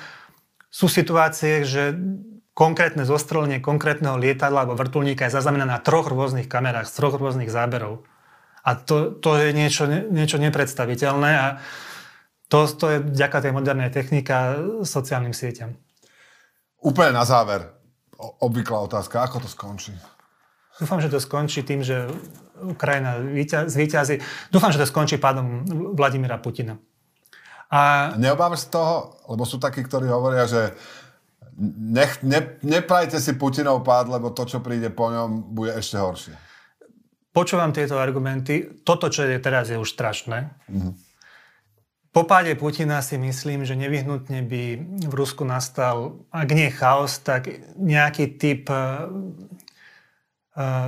Sú 0.74 0.90
situácie, 0.90 1.62
že 1.62 1.94
konkrétne 2.50 3.06
zostrelenie 3.06 3.62
konkrétneho 3.62 4.18
lietadla 4.18 4.66
alebo 4.66 4.74
vrtulníka 4.74 5.30
je 5.30 5.38
zaznamenané 5.38 5.78
na 5.78 5.80
troch 5.80 6.10
rôznych 6.10 6.50
kamerách, 6.50 6.90
z 6.90 6.94
troch 6.98 7.14
rôznych 7.14 7.48
záberov. 7.48 8.02
A 8.66 8.74
to, 8.74 9.14
to 9.22 9.38
je 9.38 9.54
niečo, 9.54 9.86
niečo 9.86 10.42
nepredstaviteľné 10.42 11.30
a 11.30 11.46
to, 12.50 12.66
to 12.66 12.86
je 12.90 12.98
vďaka 13.06 13.38
tej 13.38 13.52
modernej 13.54 13.94
technike 13.94 14.30
a 14.34 14.42
sociálnym 14.82 15.32
sieťam. 15.32 15.78
Úplne 16.82 17.14
na 17.14 17.24
záver 17.24 17.81
obvyklá 18.40 18.78
otázka, 18.86 19.26
ako 19.26 19.42
to 19.42 19.48
skončí? 19.50 19.92
Dúfam, 20.78 21.02
že 21.02 21.12
to 21.12 21.20
skončí 21.20 21.66
tým, 21.66 21.84
že 21.84 22.08
Ukrajina 22.62 23.20
zvíťazí. 23.68 24.22
Dúfam, 24.48 24.72
že 24.72 24.80
to 24.80 24.88
skončí 24.88 25.18
pádom 25.18 25.66
Vladimíra 25.92 26.38
Putina. 26.38 26.78
A... 27.72 28.12
Neobávaš 28.16 28.68
z 28.68 28.78
toho? 28.78 29.20
Lebo 29.28 29.44
sú 29.44 29.56
takí, 29.60 29.84
ktorí 29.84 30.08
hovoria, 30.08 30.48
že 30.48 30.72
nech, 31.60 32.24
ne, 32.24 32.56
neprajte 32.64 33.20
si 33.20 33.36
Putinov 33.36 33.84
pád, 33.84 34.08
lebo 34.08 34.32
to, 34.32 34.48
čo 34.48 34.64
príde 34.64 34.88
po 34.88 35.12
ňom, 35.12 35.52
bude 35.52 35.76
ešte 35.76 36.00
horšie. 36.00 36.34
Počúvam 37.32 37.72
tieto 37.72 37.96
argumenty. 37.96 38.84
Toto, 38.84 39.08
čo 39.08 39.24
je 39.24 39.40
teraz, 39.40 39.72
je 39.72 39.80
už 39.80 39.88
strašné. 39.88 40.52
Mm-hmm. 40.68 40.92
Po 42.12 42.28
páde 42.28 42.52
Putina 42.60 43.00
si 43.00 43.16
myslím, 43.16 43.64
že 43.64 43.72
nevyhnutne 43.72 44.44
by 44.44 44.62
v 45.08 45.14
Rusku 45.16 45.48
nastal, 45.48 46.20
ak 46.28 46.48
nie 46.52 46.68
chaos, 46.68 47.16
tak 47.24 47.48
nejaký 47.80 48.36
typ 48.36 48.68
uh, 48.68 49.08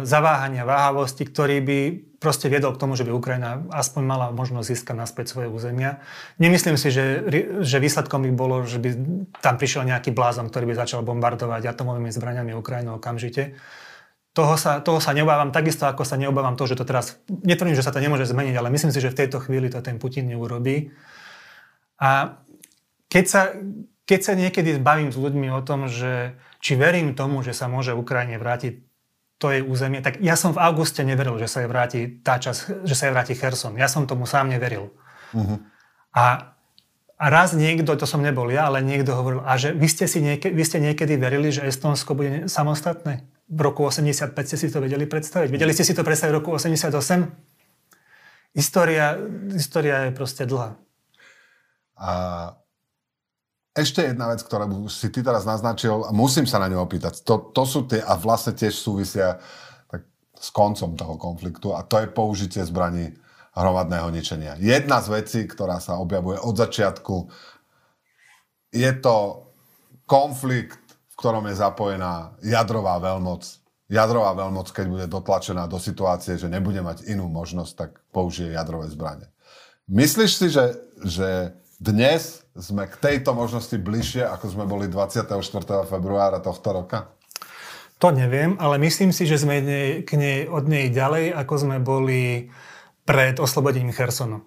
zaváhania, 0.05 0.69
váhavosti, 0.69 1.25
ktorý 1.25 1.65
by 1.65 1.79
proste 2.21 2.53
viedol 2.53 2.77
k 2.77 2.81
tomu, 2.85 2.93
že 2.93 3.09
by 3.09 3.17
Ukrajina 3.17 3.65
aspoň 3.73 4.03
mala 4.05 4.27
možnosť 4.37 4.69
získať 4.69 4.97
naspäť 5.01 5.33
svoje 5.33 5.49
územia. 5.49 6.05
Nemyslím 6.37 6.77
si, 6.77 6.93
že, 6.93 7.25
že 7.65 7.81
výsledkom 7.81 8.29
by 8.29 8.33
bolo, 8.37 8.69
že 8.69 8.77
by 8.77 8.93
tam 9.41 9.57
prišiel 9.57 9.89
nejaký 9.89 10.13
blázon, 10.13 10.53
ktorý 10.53 10.73
by 10.73 10.85
začal 10.85 11.01
bombardovať 11.01 11.65
atomovými 11.65 12.13
zbraniami 12.13 12.53
Ukrajinu 12.53 13.01
okamžite. 13.01 13.57
Toho 14.35 14.59
sa, 14.59 14.83
toho 14.83 14.99
sa 14.99 15.15
neobávam, 15.15 15.55
takisto 15.55 15.87
ako 15.87 16.03
sa 16.03 16.19
neobávam 16.19 16.59
to, 16.59 16.67
že 16.67 16.75
to 16.75 16.83
teraz, 16.83 17.23
netvrdím, 17.31 17.79
že 17.79 17.87
sa 17.87 17.95
to 17.95 18.03
nemôže 18.03 18.27
zmeniť, 18.27 18.59
ale 18.59 18.67
myslím 18.75 18.91
si, 18.91 18.99
že 18.99 19.15
v 19.15 19.19
tejto 19.23 19.39
chvíli 19.39 19.71
to 19.71 19.79
ten 19.79 20.03
Putin 20.03 20.27
neurobí. 20.27 20.91
A 22.03 22.43
keď 23.07 23.25
sa, 23.31 23.55
keď 24.11 24.21
sa 24.27 24.33
niekedy 24.35 24.83
bavím 24.83 25.15
s 25.15 25.19
ľuďmi 25.23 25.55
o 25.55 25.63
tom, 25.63 25.87
že 25.87 26.35
či 26.59 26.75
verím 26.75 27.15
tomu, 27.15 27.47
že 27.47 27.55
sa 27.55 27.71
môže 27.71 27.95
Ukrajine 27.95 28.43
vrátiť 28.43 28.83
to 29.39 29.55
jej 29.55 29.63
územie, 29.63 30.03
tak 30.03 30.19
ja 30.19 30.35
som 30.35 30.51
v 30.51 30.63
auguste 30.63 31.07
neveril, 31.07 31.39
že 31.39 31.47
sa 31.47 31.63
jej 31.63 31.71
vráti 31.71 32.01
tá 32.23 32.43
čas, 32.43 32.67
že 32.67 32.95
sa 32.99 33.07
jej 33.07 33.15
vráti 33.15 33.39
Kherson. 33.39 33.79
Ja 33.79 33.87
som 33.87 34.11
tomu 34.11 34.27
sám 34.27 34.51
neveril. 34.51 34.91
Uh-huh. 35.31 35.63
A, 36.11 36.55
a 37.19 37.25
raz 37.31 37.55
niekto, 37.55 37.95
to 37.95 38.07
som 38.07 38.19
nebol 38.19 38.51
ja, 38.51 38.67
ale 38.67 38.83
niekto 38.83 39.15
hovoril, 39.15 39.47
a 39.47 39.55
že 39.59 39.75
vy 39.75 39.87
ste, 39.87 40.11
si 40.11 40.19
nieke, 40.23 40.51
vy 40.51 40.63
ste 40.67 40.83
niekedy 40.83 41.19
verili, 41.19 41.55
že 41.55 41.67
Estonsko 41.67 42.19
bude 42.19 42.51
samostatné? 42.51 43.27
V 43.45 43.61
roku 43.61 43.85
85 43.85 44.33
ste 44.33 44.57
si 44.57 44.73
to 44.73 44.81
vedeli 44.81 45.05
predstaviť? 45.05 45.49
Vedeli 45.53 45.77
ste 45.77 45.85
si 45.85 45.93
to 45.93 46.01
predstaviť 46.01 46.33
v 46.33 46.39
roku 46.41 46.57
88? 46.57 46.95
História, 48.55 49.19
história 49.53 50.09
je 50.09 50.13
proste 50.17 50.49
dlhá. 50.49 50.79
A 51.99 52.11
ešte 53.75 54.07
jedna 54.07 54.31
vec, 54.31 54.39
ktorú 54.39 54.87
si 54.87 55.11
ty 55.11 55.19
teraz 55.19 55.43
naznačil, 55.43 56.07
a 56.07 56.15
musím 56.15 56.47
sa 56.47 56.63
na 56.63 56.71
ňu 56.71 56.87
opýtať. 56.87 57.27
To, 57.27 57.51
to 57.51 57.67
sú 57.67 57.91
tie, 57.91 57.99
a 57.99 58.15
vlastne 58.15 58.55
tiež 58.55 58.71
súvisia 58.71 59.43
tak, 59.91 60.07
s 60.39 60.49
koncom 60.55 60.95
toho 60.95 61.19
konfliktu, 61.19 61.75
a 61.75 61.83
to 61.83 61.99
je 61.99 62.07
použitie 62.07 62.63
zbraní 62.63 63.11
hromadného 63.55 64.15
ničenia. 64.15 64.55
Jedna 64.63 65.03
z 65.03 65.09
vecí, 65.11 65.41
ktorá 65.51 65.83
sa 65.83 65.99
objavuje 65.99 66.39
od 66.39 66.55
začiatku, 66.55 67.27
je 68.71 68.91
to 69.03 69.43
konflikt, 70.07 70.84
v 71.15 71.19
ktorom 71.23 71.47
je 71.47 71.55
zapojená 71.55 72.35
jadrová 72.43 72.99
veľmoc. 72.99 73.47
Jadrová 73.87 74.35
veľmoc, 74.35 74.67
keď 74.75 74.87
bude 74.91 75.07
dotlačená 75.07 75.71
do 75.71 75.79
situácie, 75.79 76.35
že 76.35 76.51
nebude 76.51 76.83
mať 76.83 77.07
inú 77.07 77.31
možnosť, 77.31 77.73
tak 77.79 77.91
použije 78.11 78.59
jadrové 78.59 78.91
zbranie. 78.91 79.31
Myslíš 79.87 80.33
si, 80.35 80.47
že, 80.51 80.75
že 81.07 81.55
dnes 81.79 82.43
sme 82.59 82.91
k 82.91 82.99
tejto 82.99 83.31
možnosti 83.31 83.79
bližšie, 83.79 84.27
ako 84.27 84.47
sme 84.51 84.65
boli 84.67 84.91
24. 84.91 85.31
februára 85.87 86.43
tohto 86.43 86.83
roka? 86.83 87.15
To 88.03 88.11
neviem, 88.11 88.59
ale 88.59 88.83
myslím 88.83 89.15
si, 89.15 89.23
že 89.23 89.39
sme 89.39 89.63
k 90.03 90.11
nej, 90.19 90.51
od 90.51 90.67
nej 90.67 90.91
ďalej, 90.91 91.31
ako 91.31 91.55
sme 91.55 91.77
boli 91.79 92.51
pred 93.07 93.39
oslobodením 93.39 93.95
Chersonu. 93.95 94.43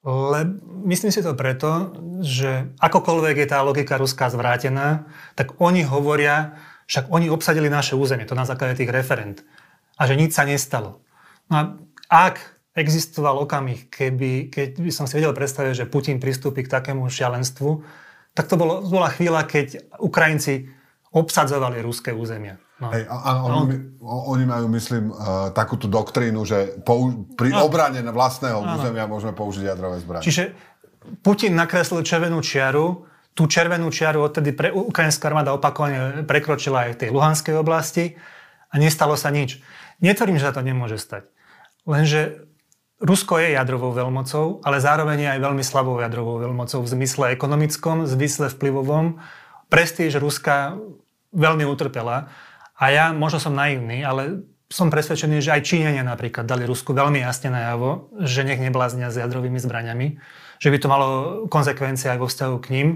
Le, 0.00 0.40
myslím 0.88 1.12
si 1.12 1.20
to 1.20 1.36
preto, 1.36 1.92
že 2.24 2.72
akokoľvek 2.80 3.36
je 3.44 3.48
tá 3.52 3.60
logika 3.60 4.00
ruská 4.00 4.32
zvrátená, 4.32 5.04
tak 5.36 5.60
oni 5.60 5.84
hovoria, 5.84 6.56
však 6.88 7.12
oni 7.12 7.28
obsadili 7.28 7.68
naše 7.68 7.92
územie, 8.00 8.24
to 8.24 8.32
na 8.32 8.48
základe 8.48 8.80
tých 8.80 8.88
referent. 8.88 9.44
A 10.00 10.08
že 10.08 10.16
nič 10.16 10.32
sa 10.32 10.48
nestalo. 10.48 11.04
No 11.52 11.54
a 11.56 11.62
ak 12.08 12.40
existoval 12.72 13.44
okamih, 13.44 13.92
keby, 13.92 14.48
keď 14.48 14.80
by 14.80 14.88
som 14.88 15.04
si 15.04 15.20
vedel 15.20 15.36
predstaviť, 15.36 15.84
že 15.84 15.90
Putin 15.92 16.16
pristúpi 16.16 16.64
k 16.64 16.72
takému 16.72 17.04
šialenstvu, 17.04 17.84
tak 18.32 18.48
to 18.48 18.56
bolo, 18.56 18.80
bola 18.80 19.12
chvíľa, 19.12 19.44
keď 19.44 20.00
Ukrajinci 20.00 20.72
obsadzovali 21.12 21.84
ruské 21.84 22.14
územia. 22.14 22.56
No. 22.80 22.88
Hej, 22.96 23.04
a, 23.12 23.16
a 23.20 23.30
oni, 23.44 23.76
no. 24.00 24.32
oni 24.32 24.44
majú, 24.48 24.66
myslím, 24.72 25.12
uh, 25.12 25.52
takúto 25.52 25.84
doktrínu, 25.84 26.40
že 26.48 26.80
pou, 26.80 27.12
pri 27.36 27.52
no. 27.52 27.68
obrane 27.68 28.00
vlastného 28.00 28.56
no. 28.56 28.80
územia 28.80 29.04
môžeme 29.04 29.36
použiť 29.36 29.68
jadrové 29.68 30.00
zbranie. 30.00 30.24
Čiže 30.24 30.56
Putin 31.20 31.52
nakreslil 31.52 32.00
červenú 32.00 32.40
čiaru, 32.40 33.04
tú 33.36 33.44
červenú 33.44 33.92
čiaru 33.92 34.24
odtedy 34.24 34.56
pre, 34.56 34.72
ukrajinská 34.72 35.28
armáda 35.28 35.52
opakovane 35.52 36.24
prekročila 36.24 36.88
aj 36.88 36.90
v 36.96 37.00
tej 37.04 37.08
Luhanskej 37.12 37.54
oblasti 37.60 38.16
a 38.72 38.74
nestalo 38.80 39.12
sa 39.12 39.28
nič. 39.28 39.60
Netvrdím, 40.00 40.40
že 40.40 40.48
sa 40.48 40.56
to 40.56 40.64
nemôže 40.64 40.96
stať. 40.96 41.28
Lenže 41.84 42.48
Rusko 43.00 43.40
je 43.40 43.56
jadrovou 43.56 43.96
veľmocou, 43.96 44.60
ale 44.60 44.76
zároveň 44.80 45.18
je 45.24 45.32
aj 45.36 45.40
veľmi 45.40 45.64
slabou 45.64 45.96
jadrovou 46.04 46.36
veľmocou 46.36 46.84
v 46.84 46.92
zmysle 47.00 47.32
ekonomickom, 47.32 48.04
v 48.04 48.12
zmysle 48.12 48.52
vplyvovom. 48.52 49.20
Prestíž 49.72 50.20
Ruska 50.20 50.76
veľmi 51.32 51.64
utrpela. 51.64 52.28
A 52.80 52.84
ja 52.88 53.12
možno 53.12 53.36
som 53.36 53.52
naivný, 53.52 54.00
ale 54.00 54.48
som 54.72 54.88
presvedčený, 54.88 55.42
že 55.44 55.52
aj 55.52 55.66
Číňania 55.66 56.06
napríklad 56.06 56.46
dali 56.46 56.64
Rusku 56.64 56.94
veľmi 56.94 57.20
jasne 57.20 57.50
najavo, 57.52 58.14
že 58.22 58.46
nech 58.46 58.62
nebláznia 58.62 59.10
s 59.10 59.18
jadrovými 59.18 59.58
zbraniami, 59.58 60.16
že 60.62 60.68
by 60.70 60.78
to 60.78 60.88
malo 60.88 61.08
konsekvencie 61.50 62.08
aj 62.08 62.18
vo 62.22 62.30
vzťahu 62.30 62.56
k 62.62 62.70
ním. 62.72 62.88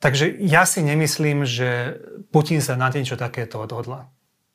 Takže 0.00 0.32
ja 0.42 0.64
si 0.64 0.80
nemyslím, 0.82 1.44
že 1.44 2.00
Putin 2.32 2.64
sa 2.64 2.74
na 2.74 2.88
niečo 2.90 3.14
takéto 3.14 3.60
odhodla. 3.62 4.13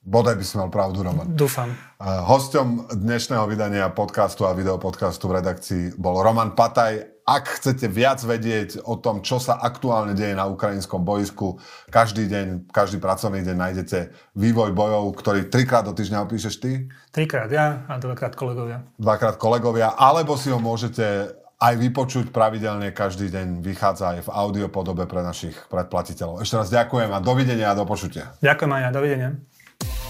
Bodaj 0.10 0.41
by 0.41 0.45
si 0.45 0.57
mal 0.57 0.74
pravdu, 0.74 1.05
Roman. 1.05 1.38
Dúfam. 1.38 1.70
Hosťom 2.01 2.97
dnešného 2.97 3.45
vydania 3.45 3.86
podcastu 3.93 4.49
a 4.49 4.57
videopodcastu 4.57 5.30
v 5.30 5.38
redakcii 5.38 5.84
bol 6.01 6.26
Roman 6.26 6.57
Pataj, 6.57 7.22
ak 7.30 7.62
chcete 7.62 7.86
viac 7.86 8.18
vedieť 8.26 8.82
o 8.89 8.97
tom, 8.97 9.22
čo 9.22 9.38
sa 9.38 9.62
aktuálne 9.62 10.18
deje 10.18 10.34
na 10.34 10.49
ukrajinskom 10.49 11.05
boisku, 11.05 11.62
každý 11.93 12.26
deň, 12.26 12.74
každý 12.74 12.97
pracovný 12.97 13.45
deň 13.45 13.53
nájdete 13.53 13.99
vývoj 14.34 14.74
bojov, 14.74 15.14
ktorý 15.14 15.45
trikrát 15.45 15.86
do 15.86 15.93
týždňa 15.93 16.26
opíšeš 16.26 16.57
ty? 16.57 16.89
Trikrát 17.14 17.53
ja 17.53 17.86
a 17.86 18.01
dvakrát 18.01 18.34
kolegovia. 18.34 18.82
Dvakrát 18.97 19.38
kolegovia, 19.38 19.93
alebo 19.93 20.34
si 20.41 20.49
ho 20.49 20.57
môžete 20.57 21.38
aj 21.62 21.78
vypočuť 21.78 22.34
pravidelne 22.34 22.89
každý 22.97 23.30
deň. 23.30 23.62
Vychádza 23.62 24.18
aj 24.18 24.20
v 24.26 24.34
audio 24.34 24.74
podobe 24.74 25.05
pre 25.05 25.22
našich 25.22 25.53
predplatiteľov. 25.70 26.41
Ešte 26.41 26.55
raz 26.57 26.74
ďakujem 26.74 27.14
a 27.14 27.22
dovidenia 27.22 27.70
a 27.70 27.78
do 27.78 27.86
počutia. 27.86 28.34
Ďakujem 28.41 28.72
aj 28.74 28.82
ja, 28.82 28.89
dovidenia. 28.89 29.30
Yeah. 29.82 30.09